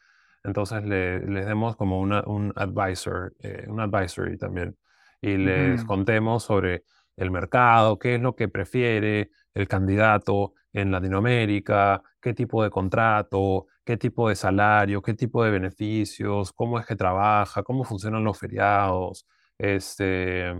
Entonces 0.45 0.83
le- 0.83 1.19
les 1.25 1.45
demos 1.45 1.75
como 1.75 1.99
una, 1.99 2.23
un 2.27 2.53
advisor, 2.55 3.33
eh, 3.41 3.65
un 3.67 3.79
advisory 3.79 4.37
también, 4.37 4.77
y 5.21 5.37
les 5.37 5.83
contemos 5.83 6.43
sobre 6.43 6.83
el 7.17 7.31
mercado, 7.31 7.97
qué 7.99 8.15
es 8.15 8.21
lo 8.21 8.35
que 8.35 8.47
prefiere 8.49 9.31
el 9.53 9.67
candidato 9.67 10.53
en 10.73 10.91
Latinoamérica, 10.91 12.01
qué 12.21 12.33
tipo 12.33 12.61
de 12.63 12.69
contrato, 12.69 13.67
qué 13.85 13.97
tipo 13.97 14.27
de 14.29 14.35
salario, 14.35 15.01
qué 15.01 15.13
tipo 15.13 15.43
de 15.43 15.51
beneficios, 15.51 16.51
cómo 16.53 16.79
es 16.79 16.85
que 16.85 16.95
trabaja, 16.95 17.63
cómo 17.63 17.83
funcionan 17.85 18.23
los 18.23 18.37
feriados, 18.37 19.25
este, 19.57 20.53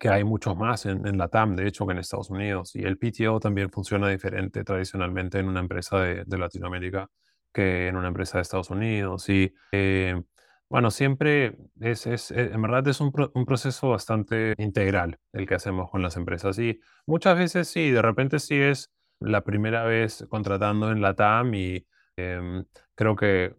que 0.00 0.08
hay 0.08 0.24
muchos 0.24 0.56
más 0.56 0.86
en, 0.86 1.06
en 1.06 1.18
Latam, 1.18 1.56
de 1.56 1.66
hecho, 1.68 1.86
que 1.86 1.92
en 1.92 1.98
Estados 1.98 2.30
Unidos. 2.30 2.74
Y 2.76 2.82
el 2.84 2.98
PTO 2.98 3.40
también 3.40 3.70
funciona 3.70 4.08
diferente 4.08 4.64
tradicionalmente 4.64 5.38
en 5.38 5.48
una 5.48 5.60
empresa 5.60 5.98
de, 6.00 6.24
de 6.26 6.38
Latinoamérica 6.38 7.08
que 7.54 7.88
en 7.88 7.96
una 7.96 8.08
empresa 8.08 8.38
de 8.38 8.42
Estados 8.42 8.70
Unidos. 8.70 9.28
Y 9.30 9.54
eh, 9.72 10.22
bueno, 10.68 10.90
siempre 10.90 11.56
es, 11.80 12.06
es, 12.06 12.30
eh, 12.32 12.50
en 12.52 12.60
verdad 12.62 12.86
es 12.88 13.00
un, 13.00 13.12
pro- 13.12 13.30
un 13.34 13.46
proceso 13.46 13.90
bastante 13.90 14.54
integral 14.58 15.18
el 15.32 15.46
que 15.46 15.54
hacemos 15.54 15.90
con 15.90 16.02
las 16.02 16.16
empresas. 16.16 16.58
Y 16.58 16.80
muchas 17.06 17.38
veces 17.38 17.68
sí, 17.68 17.90
de 17.90 18.02
repente 18.02 18.38
sí 18.40 18.56
es 18.56 18.90
la 19.20 19.42
primera 19.44 19.84
vez 19.84 20.26
contratando 20.28 20.90
en 20.90 21.00
Latam 21.00 21.54
y 21.54 21.86
em, 22.16 22.64
creo 22.94 23.16
que 23.16 23.54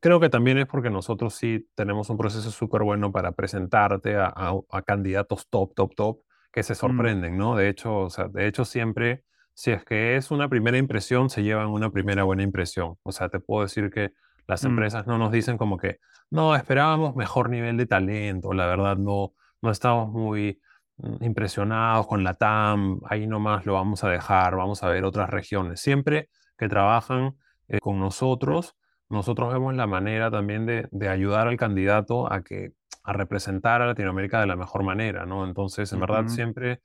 creo 0.00 0.20
que 0.20 0.28
también 0.28 0.58
es 0.58 0.66
porque 0.66 0.90
nosotros 0.90 1.34
sí 1.34 1.68
tenemos 1.74 2.10
un 2.10 2.18
proceso 2.18 2.50
súper 2.50 2.82
bueno 2.82 3.12
para 3.12 3.32
presentarte 3.32 4.16
a, 4.16 4.32
a, 4.70 4.82
candidatos 4.82 5.48
top, 5.48 5.74
top, 5.74 5.94
top, 5.94 6.20
que 6.52 6.62
se 6.62 6.72
mm. 6.72 6.76
sorprenden, 6.76 7.36
¿no? 7.36 7.56
De 7.56 7.68
hecho, 7.68 7.96
o 7.98 8.10
sea, 8.10 8.28
de 8.28 8.46
hecho 8.46 8.64
siempre, 8.64 9.24
si 9.54 9.70
es 9.70 9.84
que 9.84 10.16
es 10.16 10.30
una 10.30 10.48
primera 10.48 10.78
impresión, 10.78 11.30
se 11.30 11.42
llevan 11.42 11.68
una 11.68 11.90
primera 11.90 12.24
buena 12.24 12.42
impresión. 12.42 12.96
O 13.02 13.12
sea, 13.12 13.28
te 13.28 13.40
puedo 13.40 13.62
decir 13.62 13.90
que 13.90 14.12
las 14.46 14.64
mm. 14.64 14.68
empresas 14.68 15.06
no 15.06 15.18
nos 15.18 15.32
dicen 15.32 15.58
como 15.58 15.78
que, 15.78 15.98
no, 16.30 16.56
esperábamos 16.56 17.14
mejor 17.14 17.50
nivel 17.50 17.76
de 17.76 17.86
talento, 17.86 18.52
la 18.54 18.66
verdad 18.66 18.96
no, 18.96 19.34
no 19.60 19.70
estamos 19.70 20.10
muy 20.10 20.60
mm, 20.96 21.24
impresionados 21.24 22.06
con 22.06 22.24
la 22.24 22.34
TAM, 22.34 23.00
ahí 23.08 23.26
nomás 23.26 23.66
lo 23.66 23.74
vamos 23.74 24.02
a 24.04 24.08
dejar, 24.08 24.56
vamos 24.56 24.82
a 24.82 24.88
ver 24.88 25.04
otras 25.04 25.30
regiones. 25.30 25.80
Siempre 25.80 26.28
que 26.56 26.68
trabajan 26.68 27.36
eh, 27.68 27.78
con 27.80 27.98
nosotros, 28.00 28.76
nosotros 29.08 29.52
vemos 29.52 29.74
la 29.74 29.86
manera 29.86 30.30
también 30.30 30.64
de, 30.64 30.88
de, 30.90 31.08
ayudar 31.08 31.48
al 31.48 31.58
candidato 31.58 32.32
a 32.32 32.42
que 32.42 32.72
a 33.04 33.12
representar 33.12 33.82
a 33.82 33.86
Latinoamérica 33.86 34.40
de 34.40 34.46
la 34.46 34.56
mejor 34.56 34.84
manera, 34.84 35.26
¿no? 35.26 35.44
Entonces, 35.44 35.92
en 35.92 36.00
verdad, 36.00 36.28
siempre, 36.28 36.80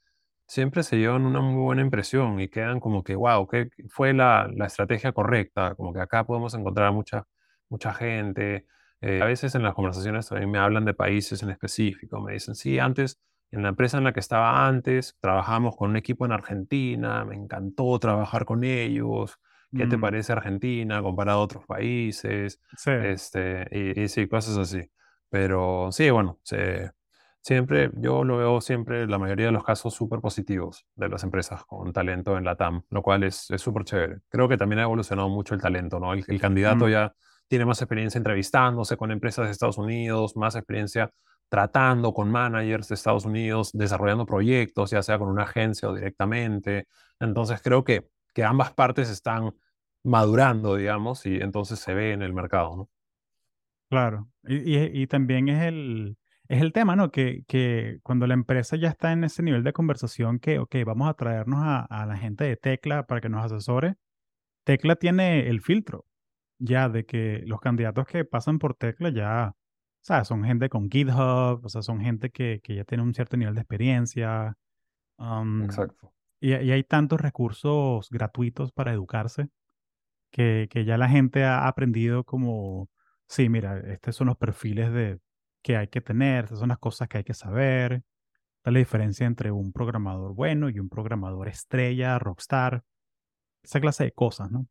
siempre 0.47 0.83
se 0.83 0.97
llevan 0.97 1.25
una 1.25 1.41
muy 1.41 1.61
buena 1.61 1.81
impresión 1.81 2.39
y 2.39 2.47
quedan 2.47 2.79
como 2.79 3.03
que, 3.03 3.15
wow, 3.15 3.47
que 3.47 3.69
fue 3.89 4.13
la, 4.13 4.49
la, 4.55 4.65
estrategia 4.65 5.11
correcta, 5.11 5.75
como 5.75 5.93
que 5.93 5.99
acá 5.99 6.25
podemos 6.25 6.53
encontrar 6.53 6.91
mucha, 6.93 7.25
mucha 7.69 7.93
gente. 7.93 8.65
Eh, 9.01 9.21
a 9.21 9.25
veces 9.25 9.53
en 9.55 9.63
las 9.63 9.75
conversaciones 9.75 10.27
también 10.27 10.49
me 10.49 10.57
hablan 10.59 10.85
de 10.85 10.93
países 10.93 11.43
en 11.43 11.49
específico, 11.51 12.21
me 12.21 12.33
dicen, 12.33 12.55
sí, 12.55 12.79
antes, 12.79 13.19
en 13.51 13.63
la 13.63 13.69
empresa 13.69 13.97
en 13.97 14.05
la 14.05 14.13
que 14.13 14.19
estaba 14.19 14.67
antes, 14.67 15.15
trabajamos 15.19 15.75
con 15.75 15.91
un 15.91 15.97
equipo 15.97 16.25
en 16.25 16.31
Argentina, 16.31 17.23
me 17.25 17.35
encantó 17.35 17.99
trabajar 17.99 18.45
con 18.45 18.63
ellos, 18.63 19.39
¿Qué 19.75 19.85
te 19.85 19.97
mm. 19.97 20.01
parece 20.01 20.31
Argentina 20.31 21.01
comparado 21.01 21.39
a 21.39 21.43
otros 21.43 21.65
países? 21.65 22.61
Sí. 22.77 22.91
Este, 22.91 23.67
y, 23.95 24.07
sí, 24.07 24.27
cosas 24.27 24.57
así. 24.57 24.89
Pero 25.29 25.89
sí, 25.91 26.09
bueno, 26.09 26.39
siempre, 27.47 27.89
yo 27.95 28.23
lo 28.23 28.37
veo 28.37 28.61
siempre, 28.61 29.07
la 29.07 29.17
mayoría 29.17 29.47
de 29.47 29.51
los 29.51 29.63
casos, 29.63 29.93
súper 29.93 30.19
positivos 30.19 30.85
de 30.95 31.09
las 31.09 31.23
empresas 31.23 31.63
con 31.65 31.91
talento 31.93 32.37
en 32.37 32.43
la 32.43 32.55
TAM, 32.55 32.83
lo 32.89 33.01
cual 33.01 33.23
es 33.23 33.47
súper 33.57 33.83
chévere. 33.83 34.19
Creo 34.29 34.47
que 34.47 34.57
también 34.57 34.79
ha 34.79 34.83
evolucionado 34.83 35.29
mucho 35.29 35.55
el 35.55 35.61
talento, 35.61 35.99
¿no? 35.99 36.13
El, 36.13 36.39
candidato 36.39 36.85
mm. 36.85 36.89
ya 36.89 37.13
tiene 37.47 37.65
más 37.65 37.81
experiencia 37.81 38.17
entrevistándose 38.17 38.97
con 38.97 39.11
empresas 39.11 39.45
de 39.45 39.51
Estados 39.51 39.77
Unidos, 39.77 40.35
más 40.35 40.55
experiencia 40.55 41.09
tratando 41.49 42.13
con 42.13 42.29
managers 42.29 42.89
de 42.89 42.95
Estados 42.95 43.25
Unidos, 43.25 43.71
desarrollando 43.73 44.25
proyectos, 44.25 44.91
ya 44.91 45.01
sea 45.01 45.17
con 45.17 45.29
una 45.29 45.43
agencia 45.43 45.89
o 45.89 45.95
directamente. 45.95 46.87
Entonces 47.19 47.61
creo 47.63 47.83
que 47.83 48.09
que 48.37 48.43
ambas 48.43 48.71
partes 48.71 49.09
están 49.09 49.55
madurando, 50.03 50.75
digamos, 50.75 51.25
y 51.25 51.37
entonces 51.37 51.79
se 51.79 51.95
ve 51.95 52.11
en 52.11 52.21
el 52.21 52.33
mercado, 52.33 52.77
¿no? 52.77 52.89
Claro, 53.89 54.29
y, 54.43 55.07
también 55.07 55.49
es 55.49 55.63
el, 55.63 56.17
es 56.47 56.61
el 56.61 56.71
tema, 56.71 56.95
¿no? 56.95 57.11
Que, 57.11 57.43
que, 57.47 57.99
cuando 58.03 58.25
la 58.27 58.33
empresa 58.33 58.77
ya 58.77 58.89
está 58.89 59.11
en 59.11 59.23
ese 59.23 59.43
nivel 59.43 59.63
de 59.63 59.73
conversación 59.73 60.39
que, 60.39 60.59
ok, 60.59 60.75
vamos 60.85 61.09
a 61.09 61.13
traernos 61.13 61.59
a, 61.61 62.05
la 62.05 62.17
gente 62.17 62.45
de 62.45 62.55
Tecla 62.55 63.05
para 63.05 63.21
que 63.21 63.29
nos 63.29 63.45
asesore, 63.45 63.95
Tecla 64.63 64.95
tiene 64.95 65.47
el 65.49 65.61
filtro 65.61 66.05
ya 66.59 66.89
de 66.89 67.05
que 67.05 67.43
los 67.45 67.59
candidatos 67.59 68.07
que 68.07 68.25
pasan 68.25 68.59
por 68.59 68.75
Tecla 68.75 69.09
ya, 69.09 69.53
o 69.55 69.55
sea, 70.01 70.23
son 70.23 70.43
gente 70.43 70.69
con 70.69 70.89
GitHub, 70.89 71.61
o 71.63 71.69
sea, 71.69 71.81
son 71.81 72.01
gente 72.01 72.31
que, 72.31 72.61
ya 72.67 72.83
tiene 72.83 73.03
un 73.03 73.13
cierto 73.13 73.37
nivel 73.37 73.53
de 73.53 73.61
experiencia. 73.61 74.57
Exacto. 75.63 76.13
Y, 76.39 76.53
hay 76.53 76.83
tantos 76.83 77.19
recursos 77.19 78.09
gratuitos 78.09 78.71
para 78.71 78.93
educarse 78.93 79.49
que, 80.31 80.67
ya 80.85 80.97
la 80.97 81.09
gente 81.09 81.43
ha 81.43 81.67
aprendido 81.67 82.23
como, 82.23 82.89
sí, 83.27 83.49
mira, 83.49 83.79
estos 83.79 84.15
son 84.15 84.27
los 84.27 84.37
perfiles 84.37 84.91
de, 84.93 85.19
que 85.67 85.75
hay 85.75 85.89
que 85.89 85.99
tener, 85.99 86.45
estas 86.45 86.59
son 86.59 86.69
las 86.69 86.77
cosas 86.77 87.09
que 87.09 87.17
hay 87.17 87.23
que 87.25 87.33
saber. 87.33 88.01
Es 88.63 88.71
la 88.71 88.79
diferencia 88.79 89.27
entre 89.27 89.51
un 89.51 89.73
programador 89.73 90.33
bueno 90.33 90.69
y 90.69 90.79
un 90.79 90.87
programador 90.87 91.49
estrella, 91.49 92.17
rockstar, 92.19 92.83
esa 93.61 93.81
clase 93.81 94.05
de 94.05 94.13
cosas, 94.13 94.49
¿no? 94.49 94.65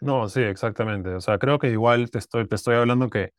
No, 0.00 0.28
sí, 0.28 0.40
exactamente. 0.42 1.08
O 1.08 1.20
sea, 1.20 1.38
creo 1.38 1.58
que 1.58 1.70
igual 1.70 2.08
te 2.08 2.18
estoy, 2.18 2.46
te 2.46 2.54
estoy 2.54 2.76
hablando 2.76 3.10
que 3.10 3.32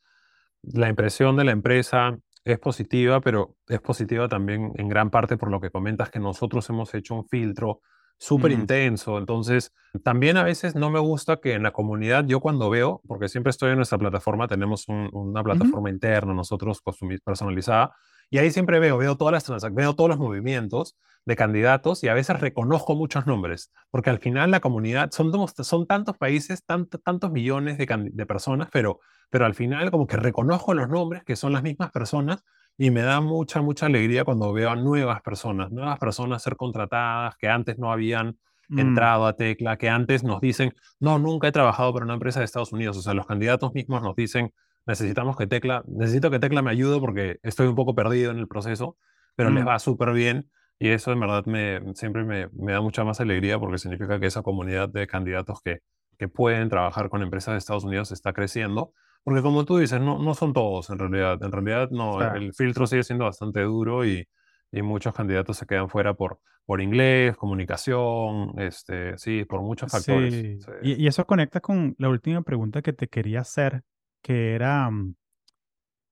la 0.62 0.90
impresión 0.90 1.38
de 1.38 1.46
la 1.46 1.52
empresa 1.52 2.18
es 2.44 2.60
positiva, 2.60 3.22
pero 3.22 3.56
es 3.70 3.80
positiva 3.80 4.28
también 4.28 4.74
en 4.76 4.90
gran 4.90 5.10
parte 5.10 5.38
por 5.38 5.50
lo 5.50 5.62
que 5.62 5.72
comentas 5.72 6.10
que 6.10 6.20
nosotros 6.20 6.70
hemos 6.70 6.94
hecho 6.96 7.16
un 7.16 7.26
filtro 7.30 7.80
súper 8.18 8.52
intenso. 8.52 9.18
Entonces, 9.18 9.74
también 10.04 10.38
a 10.38 10.44
veces 10.44 10.76
no 10.76 10.90
me 10.90 11.00
gusta 11.00 11.38
que 11.38 11.54
en 11.54 11.64
la 11.64 11.72
comunidad, 11.72 12.26
yo 12.26 12.40
cuando 12.40 12.70
veo, 12.70 13.02
porque 13.08 13.30
siempre 13.30 13.52
estoy 13.52 13.72
en 13.72 13.78
nuestra 13.78 13.98
plataforma, 13.98 14.48
tenemos 14.48 14.86
una 14.88 15.44
plataforma 15.44 15.90
interna 15.90 16.34
nosotros 16.34 16.82
personalizada, 17.24 17.96
y 18.30 18.38
ahí 18.40 18.50
siempre 18.50 18.80
veo, 18.80 18.98
veo 18.98 19.16
todas 19.16 19.34
las 19.34 19.44
transacciones, 19.44 19.86
veo 19.86 19.96
todos 19.96 20.10
los 20.10 20.18
movimientos 20.18 20.98
de 21.26 21.36
candidatos 21.36 22.04
y 22.04 22.08
a 22.08 22.14
veces 22.14 22.40
reconozco 22.40 22.96
muchos 22.96 23.28
nombres, 23.28 23.72
porque 23.92 24.10
al 24.10 24.20
final 24.20 24.52
la 24.52 24.60
comunidad, 24.60 25.12
son, 25.12 25.32
son 25.48 25.86
tantos 25.86 26.18
países, 26.18 26.64
tantos 26.66 27.32
millones 27.32 27.78
de, 27.78 28.10
de 28.12 28.26
personas, 28.26 28.70
pero 28.72 29.00
pero 29.34 29.48
al 29.48 29.56
final 29.56 29.90
como 29.90 30.06
que 30.06 30.16
reconozco 30.16 30.76
los 30.76 30.88
nombres 30.90 31.24
que 31.24 31.36
son 31.36 31.54
las 31.54 31.64
mismas 31.64 31.90
personas 31.90 32.44
y 32.78 32.92
me 32.92 33.02
da 33.02 33.22
mucha, 33.22 33.62
mucha 33.62 33.86
alegría 33.86 34.24
cuando 34.24 34.52
veo 34.52 34.70
a 34.70 34.76
nuevas 34.76 35.22
personas, 35.22 35.72
nuevas 35.72 36.00
personas 36.00 36.42
ser 36.42 36.56
contratadas 36.56 37.36
que 37.38 37.48
antes 37.48 37.78
no 37.78 37.92
habían 37.92 38.38
mm. 38.70 38.80
entrado 38.80 39.26
a 39.28 39.36
Tecla, 39.36 39.78
que 39.78 39.90
antes 39.90 40.24
nos 40.24 40.42
dicen, 40.42 40.74
no, 41.00 41.20
nunca 41.20 41.48
he 41.48 41.52
trabajado 41.52 41.94
para 41.94 42.06
una 42.06 42.16
empresa 42.16 42.40
de 42.40 42.46
Estados 42.46 42.74
Unidos, 42.74 42.98
o 42.98 43.02
sea, 43.02 43.14
los 43.14 43.28
candidatos 43.28 43.74
mismos 43.74 44.02
nos 44.02 44.16
dicen, 44.16 44.52
necesitamos 44.86 45.38
que 45.38 45.48
Tecla, 45.48 45.84
necesito 45.88 46.32
que 46.32 46.40
Tecla 46.40 46.62
me 46.62 46.72
ayude 46.72 47.00
porque 47.00 47.38
estoy 47.44 47.68
un 47.68 47.76
poco 47.76 47.94
perdido 47.96 48.32
en 48.32 48.40
el 48.40 48.48
proceso, 48.48 48.98
pero 49.36 49.50
les 49.50 49.64
mm. 49.64 49.68
va 49.68 49.80
súper 49.80 50.12
bien 50.14 50.50
y 50.80 50.90
eso 50.90 51.12
en 51.12 51.20
verdad 51.20 51.46
me, 51.46 51.94
siempre 51.94 52.24
me, 52.24 52.50
me 52.50 52.74
da 52.74 52.82
mucha 52.82 53.04
más 53.04 53.22
alegría 53.22 53.60
porque 53.60 53.78
significa 53.78 54.20
que 54.20 54.26
esa 54.26 54.42
comunidad 54.42 54.90
de 54.90 55.06
candidatos 55.08 55.62
que, 55.62 55.82
que 56.18 56.28
pueden 56.28 56.70
trabajar 56.70 57.10
con 57.10 57.22
empresas 57.22 57.54
de 57.54 57.60
Estados 57.60 57.84
Unidos 57.84 58.12
está 58.12 58.34
creciendo 58.34 58.94
porque 59.24 59.42
como 59.42 59.64
tú 59.64 59.78
dices, 59.78 60.02
no, 60.02 60.20
no 60.20 60.34
son 60.34 60.54
todos 60.54 60.90
en 60.90 61.00
realidad. 61.00 61.42
En 61.42 61.52
realidad 61.52 61.90
no, 61.92 62.22
el 62.36 62.54
filtro 62.54 62.86
sigue 62.86 63.04
siendo 63.04 63.26
bastante 63.26 63.62
duro 63.62 64.06
y, 64.06 64.28
y, 64.72 64.82
muchos 64.82 65.14
candidatos 65.14 65.58
se 65.58 65.66
quedan 65.66 65.90
fuera 65.90 66.14
por, 66.14 66.40
por 66.66 66.82
inglés, 66.82 67.38
comunicación, 67.38 68.54
este, 68.60 69.18
sí, 69.18 69.46
por 69.46 69.62
muchos 69.62 69.92
factores. 69.92 70.34
Sí. 70.34 70.72
Y, 70.82 71.04
y, 71.04 71.08
eso 71.08 71.26
conecta 71.26 71.62
con 71.62 71.96
la 71.98 72.10
última 72.10 72.42
pregunta 72.42 72.82
que 72.82 72.92
te 72.92 73.08
quería 73.08 73.42
hacer, 73.42 73.84
que 74.22 74.56
era 74.56 74.90
mm, 74.90 75.16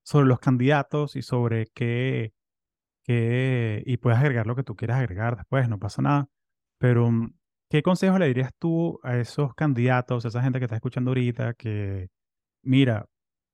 sobre 0.04 0.28
los 0.28 0.40
candidatos 0.40 1.18
y 1.18 1.22
sobre 1.22 1.68
qué, 1.74 2.34
qué, 3.04 3.84
y 3.86 3.98
puedes 3.98 4.20
agregar 4.20 4.48
lo 4.48 4.56
que 4.56 4.64
tú 4.64 4.76
quieras 4.78 5.00
agregar 5.00 5.36
después, 5.36 5.68
no 5.68 5.80
pasa 5.80 6.02
nada, 6.02 6.30
pero 6.78 7.12
mm, 7.12 7.34
¿qué 7.70 7.84
consejo 7.84 8.18
le 8.20 8.28
dirías 8.28 8.52
tú 8.58 9.02
a 9.04 9.18
esos 9.18 9.54
candidatos, 9.54 10.24
a 10.24 10.30
esa 10.30 10.42
gente 10.42 10.60
que 10.60 10.66
está 10.66 10.76
escuchando 10.76 11.12
ahorita, 11.12 11.56
que 11.56 12.08
mira, 12.62 13.08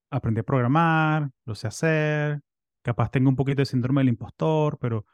aprendí 0.09 0.41
a 0.41 0.43
programar, 0.43 1.29
lo 1.45 1.55
sé 1.55 1.67
hacer, 1.67 2.41
capaz 2.81 3.11
tengo 3.11 3.29
un 3.29 3.35
poquito 3.35 3.61
de 3.61 3.65
síndrome 3.65 4.01
del 4.01 4.09
impostor, 4.09 4.77
pero 4.79 5.05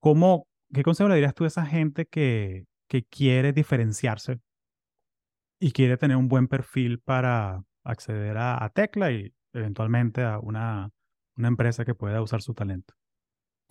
¿cómo, 0.00 0.46
qué 0.72 0.82
consejo 0.82 1.08
le 1.08 1.16
dirías 1.16 1.34
tú 1.34 1.44
a 1.44 1.48
esa 1.48 1.66
gente 1.66 2.06
que, 2.06 2.66
que 2.88 3.04
quiere 3.04 3.52
diferenciarse 3.52 4.40
y 5.60 5.72
quiere 5.72 5.96
tener 5.96 6.16
un 6.16 6.28
buen 6.28 6.48
perfil 6.48 7.00
para 7.00 7.62
acceder 7.84 8.36
a, 8.38 8.70
Tecla 8.74 9.10
y 9.10 9.32
eventualmente 9.52 10.22
a 10.22 10.38
una, 10.38 10.90
una 11.36 11.48
empresa 11.48 11.84
que 11.84 11.94
pueda 11.94 12.22
usar 12.22 12.42
su 12.42 12.54
talento? 12.54 12.94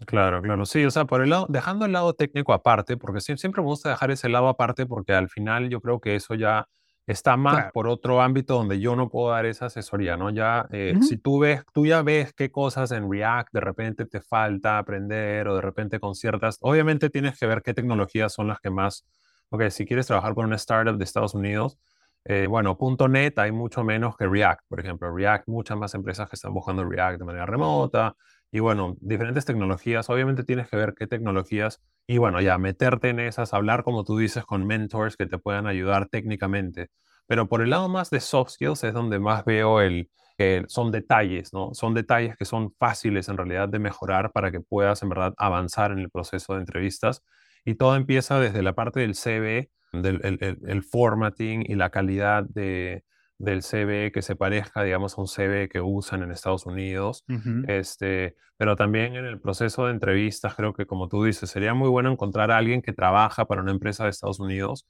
Claro, 0.06 0.44
claro, 0.44 0.66
sí, 0.66 0.86
o 0.86 0.92
sea, 0.92 1.06
por 1.06 1.24
el 1.24 1.32
lado, 1.32 1.48
dejando 1.50 1.86
el 1.86 1.92
lado 1.92 2.14
técnico 2.14 2.54
aparte, 2.54 2.98
porque 2.98 3.20
siempre 3.20 3.62
me 3.62 3.68
gusta 3.68 3.90
dejar 3.90 4.12
ese 4.12 4.30
lado 4.30 4.48
aparte, 4.48 4.86
porque 4.86 5.14
al 5.14 5.28
final 5.28 5.70
yo 5.70 5.82
creo 5.82 6.00
que 6.00 6.16
eso 6.16 6.36
ya 6.36 6.68
está 7.08 7.38
más 7.38 7.72
por 7.72 7.88
otro 7.88 8.22
ámbito 8.22 8.56
donde 8.56 8.80
yo 8.82 8.96
no 8.98 9.10
puedo 9.10 9.32
dar 9.32 9.46
esa 9.46 9.68
asesoría, 9.68 10.18
¿no? 10.18 10.30
Ya, 10.30 10.68
eh, 10.72 10.94
si 11.02 11.18
tú 11.18 11.40
ves, 11.40 11.64
tú 11.74 11.86
ya 11.86 12.02
ves 12.02 12.34
qué 12.34 12.52
cosas 12.52 12.92
en 12.92 13.10
React 13.10 13.54
de 13.54 13.62
repente 13.62 14.06
te 14.06 14.20
falta 14.20 14.78
aprender 14.78 15.48
o 15.48 15.56
de 15.56 15.62
repente 15.62 16.02
con 16.02 16.16
ciertas, 16.16 16.58
obviamente 16.60 17.10
tienes 17.10 17.40
que 17.40 17.48
ver 17.48 17.62
qué 17.62 17.74
tecnologías 17.74 18.34
son 18.34 18.50
las 18.50 18.60
que 18.60 18.70
más, 18.70 19.06
ok, 19.50 19.70
si 19.70 19.86
quieres 19.86 20.06
trabajar 20.06 20.36
con 20.36 20.46
una 20.46 20.58
startup 20.58 20.98
de 20.98 21.04
Estados 21.06 21.34
Unidos, 21.34 21.80
eh, 22.26 22.46
bueno, 22.46 22.78
.NET 23.08 23.40
hay 23.40 23.54
mucho 23.54 23.86
menos 23.86 24.18
que 24.18 24.28
React, 24.28 24.64
por 24.68 24.82
ejemplo, 24.82 25.16
React, 25.16 25.48
muchas 25.48 25.78
más 25.78 25.94
empresas 25.94 26.30
que 26.30 26.36
están 26.36 26.54
buscando 26.54 26.84
React 26.84 27.20
de 27.20 27.26
manera 27.26 27.46
remota, 27.46 28.18
y 28.52 28.60
bueno, 28.60 28.96
diferentes 29.02 29.46
tecnologías, 29.46 30.10
obviamente 30.10 30.44
tienes 30.44 30.70
que 30.70 30.78
ver 30.78 30.94
qué 30.98 31.08
tecnologías 31.08 31.82
y 32.08 32.18
bueno, 32.18 32.40
ya 32.42 32.58
meterte 32.58 33.10
en 33.10 33.20
esas, 33.20 33.54
hablar 33.54 33.84
como 33.84 34.04
tú 34.04 34.18
dices 34.18 34.46
con 34.46 34.66
mentors 34.66 35.18
que 35.18 35.26
te 35.26 35.38
puedan 35.38 35.68
ayudar 35.68 36.08
técnicamente. 36.08 36.90
Pero 37.28 37.50
por 37.50 37.62
el 37.62 37.72
lado 37.72 37.90
más 37.90 38.10
de 38.10 38.22
soft 38.22 38.52
skills 38.52 38.84
es 38.86 38.94
donde 38.94 39.20
más 39.20 39.44
veo 39.44 39.82
el 39.82 40.10
que 40.38 40.64
son 40.68 40.92
detalles, 40.92 41.52
¿no? 41.52 41.74
Son 41.74 41.94
detalles 41.94 42.38
que 42.38 42.46
son 42.46 42.72
fáciles 42.80 43.28
en 43.28 43.38
realidad 43.38 43.68
de 43.70 43.80
mejorar 43.80 44.32
para 44.32 44.52
que 44.52 44.62
puedas 44.62 45.02
en 45.04 45.10
verdad 45.10 45.34
avanzar 45.38 45.92
en 45.92 46.00
el 46.00 46.10
proceso 46.10 46.54
de 46.54 46.62
entrevistas. 46.62 47.24
Y 47.66 47.76
todo 47.76 47.96
empieza 47.96 48.40
desde 48.40 48.62
la 48.62 48.74
parte 48.74 49.02
del 49.02 49.16
CV, 49.16 49.72
del 49.94 50.22
el, 50.24 50.60
el 50.66 50.84
formatting 50.84 51.64
y 51.68 51.76
la 51.76 51.90
calidad 51.90 52.44
de, 52.44 53.04
del 53.38 53.62
CV 53.64 54.12
que 54.12 54.22
se 54.22 54.36
parezca, 54.36 54.84
digamos, 54.84 55.18
a 55.18 55.22
un 55.22 55.28
CV 55.28 55.70
que 55.70 55.82
usan 55.82 56.24
en 56.24 56.32
Estados 56.32 56.66
Unidos. 56.66 57.24
este, 57.64 58.36
pero 58.58 58.76
también 58.76 59.16
en 59.16 59.26
el 59.26 59.40
proceso 59.40 59.86
de 59.86 59.92
entrevistas, 59.94 60.56
creo 60.56 60.74
que 60.74 60.86
como 60.88 61.08
tú 61.10 61.24
dices, 61.24 61.50
sería 61.50 61.74
muy 61.74 61.90
bueno 61.90 62.12
encontrar 62.12 62.52
a 62.52 62.58
alguien 62.58 62.82
que 62.82 62.94
trabaja 62.94 63.46
para 63.46 63.62
una 63.62 63.72
empresa 63.72 64.04
de 64.06 64.10
Estados 64.12 64.40
Unidos 64.40 64.88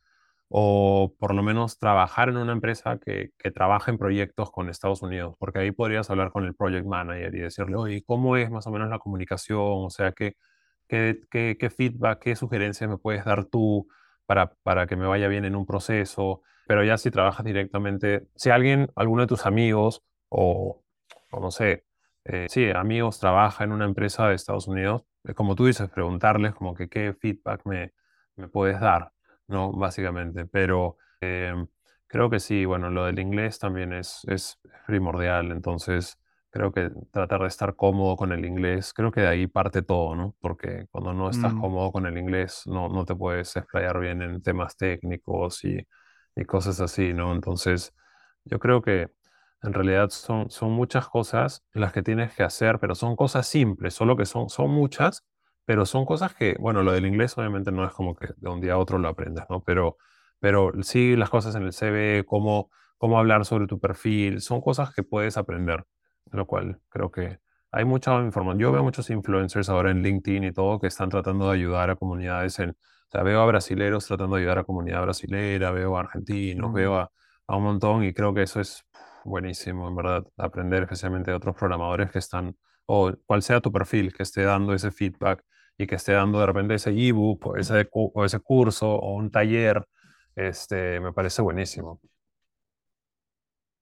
o 0.49 1.13
por 1.19 1.33
lo 1.35 1.43
menos 1.43 1.77
trabajar 1.77 2.29
en 2.29 2.37
una 2.37 2.53
empresa 2.53 2.99
que, 2.99 3.31
que 3.37 3.51
trabaja 3.51 3.91
en 3.91 3.97
proyectos 3.97 4.49
con 4.51 4.69
Estados 4.69 5.01
Unidos, 5.01 5.35
porque 5.39 5.59
ahí 5.59 5.71
podrías 5.71 6.09
hablar 6.09 6.31
con 6.31 6.45
el 6.45 6.55
project 6.55 6.85
manager 6.85 7.35
y 7.35 7.39
decirle, 7.39 7.75
oye, 7.75 8.03
¿cómo 8.05 8.37
es 8.37 8.49
más 8.49 8.65
o 8.67 8.71
menos 8.71 8.89
la 8.89 8.99
comunicación? 8.99 9.59
O 9.61 9.89
sea, 9.89 10.13
¿qué, 10.13 10.35
qué, 10.87 11.21
qué, 11.31 11.57
qué 11.59 11.69
feedback, 11.69 12.19
qué 12.21 12.35
sugerencias 12.35 12.89
me 12.89 12.97
puedes 12.97 13.25
dar 13.25 13.45
tú 13.45 13.87
para, 14.25 14.53
para 14.63 14.87
que 14.87 14.95
me 14.95 15.05
vaya 15.07 15.27
bien 15.27 15.43
en 15.45 15.55
un 15.55 15.65
proceso? 15.65 16.43
Pero 16.67 16.83
ya 16.83 16.97
si 16.97 17.11
trabajas 17.11 17.45
directamente, 17.45 18.27
si 18.35 18.49
alguien, 18.49 18.89
alguno 18.95 19.21
de 19.23 19.27
tus 19.27 19.45
amigos 19.45 20.03
o, 20.29 20.83
o 21.31 21.39
no 21.39 21.51
sé, 21.51 21.85
eh, 22.25 22.47
sí, 22.49 22.69
amigos 22.71 23.19
trabaja 23.19 23.63
en 23.63 23.71
una 23.71 23.85
empresa 23.85 24.27
de 24.27 24.35
Estados 24.35 24.67
Unidos, 24.67 25.03
como 25.35 25.55
tú 25.55 25.65
dices, 25.65 25.89
preguntarles 25.89 26.53
como 26.55 26.73
que 26.75 26.89
qué 26.89 27.13
feedback 27.13 27.61
me, 27.65 27.93
me 28.35 28.47
puedes 28.47 28.79
dar. 28.79 29.11
¿no? 29.47 29.71
Básicamente, 29.71 30.45
pero 30.45 30.97
em, 31.21 31.67
creo 32.07 32.29
que 32.29 32.39
sí, 32.39 32.65
bueno, 32.65 32.89
lo 32.89 33.05
del 33.05 33.19
inglés 33.19 33.59
también 33.59 33.93
es, 33.93 34.21
es 34.27 34.59
primordial, 34.85 35.51
entonces 35.51 36.19
creo 36.49 36.71
que 36.71 36.91
tratar 37.11 37.41
de 37.41 37.47
estar 37.47 37.75
cómodo 37.75 38.15
con 38.17 38.31
el 38.31 38.43
inglés, 38.45 38.93
creo 38.93 39.11
que 39.11 39.21
de 39.21 39.27
ahí 39.27 39.47
parte 39.47 39.81
todo, 39.83 40.15
¿no? 40.15 40.35
Porque 40.41 40.87
cuando 40.91 41.13
no 41.13 41.29
estás 41.29 41.53
Mm, 41.53 41.55
cómodo 41.55 41.91
con 41.91 42.05
el 42.07 42.17
inglés, 42.17 42.63
no, 42.65 42.89
no 42.89 43.05
te 43.05 43.15
puedes 43.15 43.55
explayar 43.55 43.99
bien 43.99 44.21
en 44.21 44.41
temas 44.41 44.75
técnicos 44.77 45.63
y, 45.65 45.77
y 46.37 46.45
cosas 46.45 46.79
así, 46.81 47.13
¿no? 47.13 47.33
Entonces, 47.33 47.93
yo 48.45 48.59
creo 48.59 48.81
que 48.81 49.09
en 49.63 49.73
realidad 49.73 50.09
son, 50.11 50.49
son 50.49 50.71
muchas 50.71 51.07
cosas 51.09 51.65
las 51.73 51.91
que 51.93 52.03
tienes 52.03 52.33
que 52.35 52.43
hacer, 52.43 52.79
pero 52.79 52.95
son 52.95 53.15
cosas 53.17 53.47
simples, 53.47 53.93
solo 53.95 54.15
que 54.15 54.25
son, 54.25 54.49
son 54.49 54.69
muchas 54.71 55.25
pero 55.67 55.85
son 55.85 56.05
cosas 56.05 56.33
que, 56.33 56.55
bueno, 56.61 56.81
lo 56.81 56.93
del 56.93 57.05
inglés 57.05 57.37
obviamente 57.37 57.73
no 57.73 57.85
es 57.85 57.91
como 57.91 58.15
que 58.15 58.29
de 58.37 58.49
un 58.49 58.61
día 58.61 58.73
a 58.75 58.77
otro 58.77 58.99
lo 58.99 59.09
aprendas, 59.09 59.47
¿no? 59.49 59.61
Pero, 59.63 59.97
pero 60.39 60.71
sí 60.81 61.17
las 61.17 61.29
cosas 61.29 61.55
en 61.55 61.63
el 61.63 61.73
CV, 61.73 62.23
cómo, 62.25 62.71
cómo 62.97 63.19
hablar 63.19 63.43
sobre 63.43 63.67
tu 63.67 63.77
perfil, 63.77 64.39
son 64.39 64.61
cosas 64.61 64.93
que 64.93 65.03
puedes 65.03 65.35
aprender, 65.35 65.85
lo 66.31 66.47
cual 66.47 66.79
creo 66.87 67.11
que 67.11 67.39
hay 67.69 67.83
mucha 67.83 68.17
información. 68.23 68.59
Yo 68.59 68.71
veo 68.71 68.81
muchos 68.81 69.09
influencers 69.09 69.67
ahora 69.67 69.91
en 69.91 70.03
LinkedIn 70.03 70.45
y 70.45 70.53
todo 70.53 70.79
que 70.79 70.87
están 70.87 71.09
tratando 71.09 71.49
de 71.49 71.55
ayudar 71.57 71.89
a 71.89 71.97
comunidades 71.97 72.59
en, 72.59 72.77
o 73.07 73.11
sea, 73.11 73.23
veo 73.23 73.41
a 73.41 73.45
brasileros 73.45 74.05
tratando 74.05 74.35
de 74.35 74.41
ayudar 74.41 74.59
a 74.59 74.63
comunidad 74.63 75.01
brasilera, 75.01 75.71
veo 75.71 75.97
a 75.97 76.01
argentinos, 76.01 76.71
mm. 76.71 76.73
veo 76.73 76.95
a, 76.95 77.11
a 77.47 77.55
un 77.55 77.63
montón 77.63 78.03
y 78.03 78.13
creo 78.13 78.33
que 78.33 78.43
eso 78.43 78.59
es 78.59 78.83
buenísimo, 79.23 79.87
en 79.87 79.95
verdad, 79.95 80.25
aprender 80.37 80.83
especialmente 80.83 81.31
de 81.31 81.37
otros 81.37 81.55
programadores 81.55 82.11
que 82.11 82.19
están, 82.19 82.55
o 82.85 83.13
cual 83.25 83.41
sea 83.41 83.61
tu 83.61 83.71
perfil, 83.71 84.13
que 84.13 84.23
esté 84.23 84.43
dando 84.43 84.73
ese 84.73 84.91
feedback 84.91 85.43
y 85.77 85.87
que 85.87 85.95
esté 85.95 86.13
dando 86.13 86.39
de 86.39 86.45
repente 86.45 86.73
ese 86.73 86.89
ebook 86.91 87.47
o 87.47 87.55
ese, 87.57 87.87
o 87.91 88.25
ese 88.25 88.39
curso 88.39 88.89
o 88.89 89.15
un 89.15 89.29
taller, 89.29 89.85
este, 90.35 90.99
me 90.99 91.13
parece 91.13 91.41
buenísimo. 91.41 92.01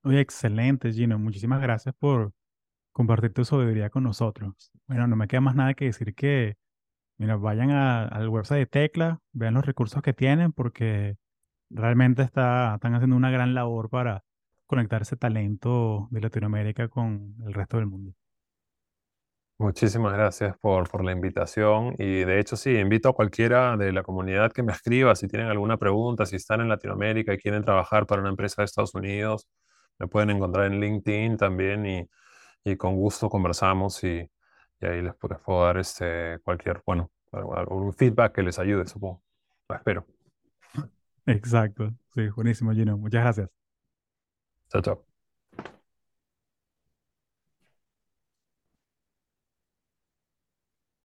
Oye, 0.04 0.20
excelente, 0.20 0.92
Gino. 0.92 1.18
Muchísimas 1.18 1.62
gracias 1.62 1.96
por 1.98 2.32
compartir 2.92 3.34
tu 3.34 3.44
sabiduría 3.44 3.90
con 3.90 4.04
nosotros. 4.04 4.72
Bueno, 4.88 5.08
no 5.08 5.16
me 5.16 5.28
queda 5.28 5.42
más 5.42 5.56
nada 5.56 5.74
que 5.74 5.86
decir 5.86 6.14
que, 6.14 6.58
mira, 7.18 7.36
vayan 7.38 7.72
a- 7.72 8.05
al 8.07 8.30
website 8.30 8.59
de 8.59 8.66
Tecla, 8.68 9.22
vean 9.34 9.53
los 9.55 9.66
recursos 9.66 10.01
que 10.01 10.13
tienen, 10.13 10.51
porque 10.53 11.18
realmente 11.70 12.24
está, 12.24 12.76
están 12.76 12.95
haciendo 12.95 13.16
una 13.18 13.32
gran 13.32 13.53
labor 13.55 13.89
para 13.89 14.24
conectar 14.68 15.01
ese 15.03 15.18
talento 15.18 16.07
de 16.11 16.22
Latinoamérica 16.22 16.89
con 16.89 17.36
el 17.47 17.53
resto 17.53 17.78
del 17.78 17.88
mundo. 17.88 18.13
Muchísimas 19.57 20.11
gracias 20.13 20.57
por, 20.59 20.89
por 20.89 21.03
la 21.05 21.13
invitación 21.13 21.95
y 21.97 22.26
de 22.26 22.39
hecho 22.41 22.57
sí, 22.57 22.72
invito 22.78 23.07
a 23.09 23.13
cualquiera 23.13 23.78
de 23.78 23.93
la 23.93 24.03
comunidad 24.03 24.51
que 24.51 24.63
me 24.63 24.74
escriba 24.74 25.16
si 25.16 25.28
tienen 25.30 25.47
alguna 25.47 25.78
pregunta, 25.78 26.26
si 26.26 26.36
están 26.36 26.59
en 26.61 26.68
Latinoamérica 26.70 27.34
y 27.34 27.38
quieren 27.38 27.63
trabajar 27.63 28.05
para 28.05 28.20
una 28.22 28.32
empresa 28.32 28.61
de 28.61 28.66
Estados 28.66 28.93
Unidos, 28.95 29.47
me 29.97 30.07
pueden 30.09 30.32
encontrar 30.32 30.66
en 30.66 30.82
LinkedIn 30.82 31.38
también 31.38 31.86
y, 31.86 32.05
y 32.66 32.78
con 32.78 32.95
gusto 32.95 33.30
conversamos 33.30 34.03
y, 34.05 34.30
y 34.82 34.86
ahí 34.86 35.02
les, 35.02 35.14
pu- 35.14 35.30
les 35.30 35.40
puedo 35.40 35.64
dar 35.66 35.78
este, 35.78 36.40
cualquier, 36.44 36.82
bueno, 36.86 37.12
algún 37.32 37.94
feedback 37.94 38.36
que 38.36 38.44
les 38.44 38.60
ayude, 38.60 38.86
supongo. 38.88 39.24
Lo 39.70 39.76
espero. 39.76 40.06
Exacto. 41.28 41.94
Sí, 42.14 42.28
buenísimo, 42.30 42.72
Gino. 42.74 42.98
Muchas 42.98 43.22
gracias. 43.24 43.50
Chao, 44.70 44.82
chao. 44.82 45.14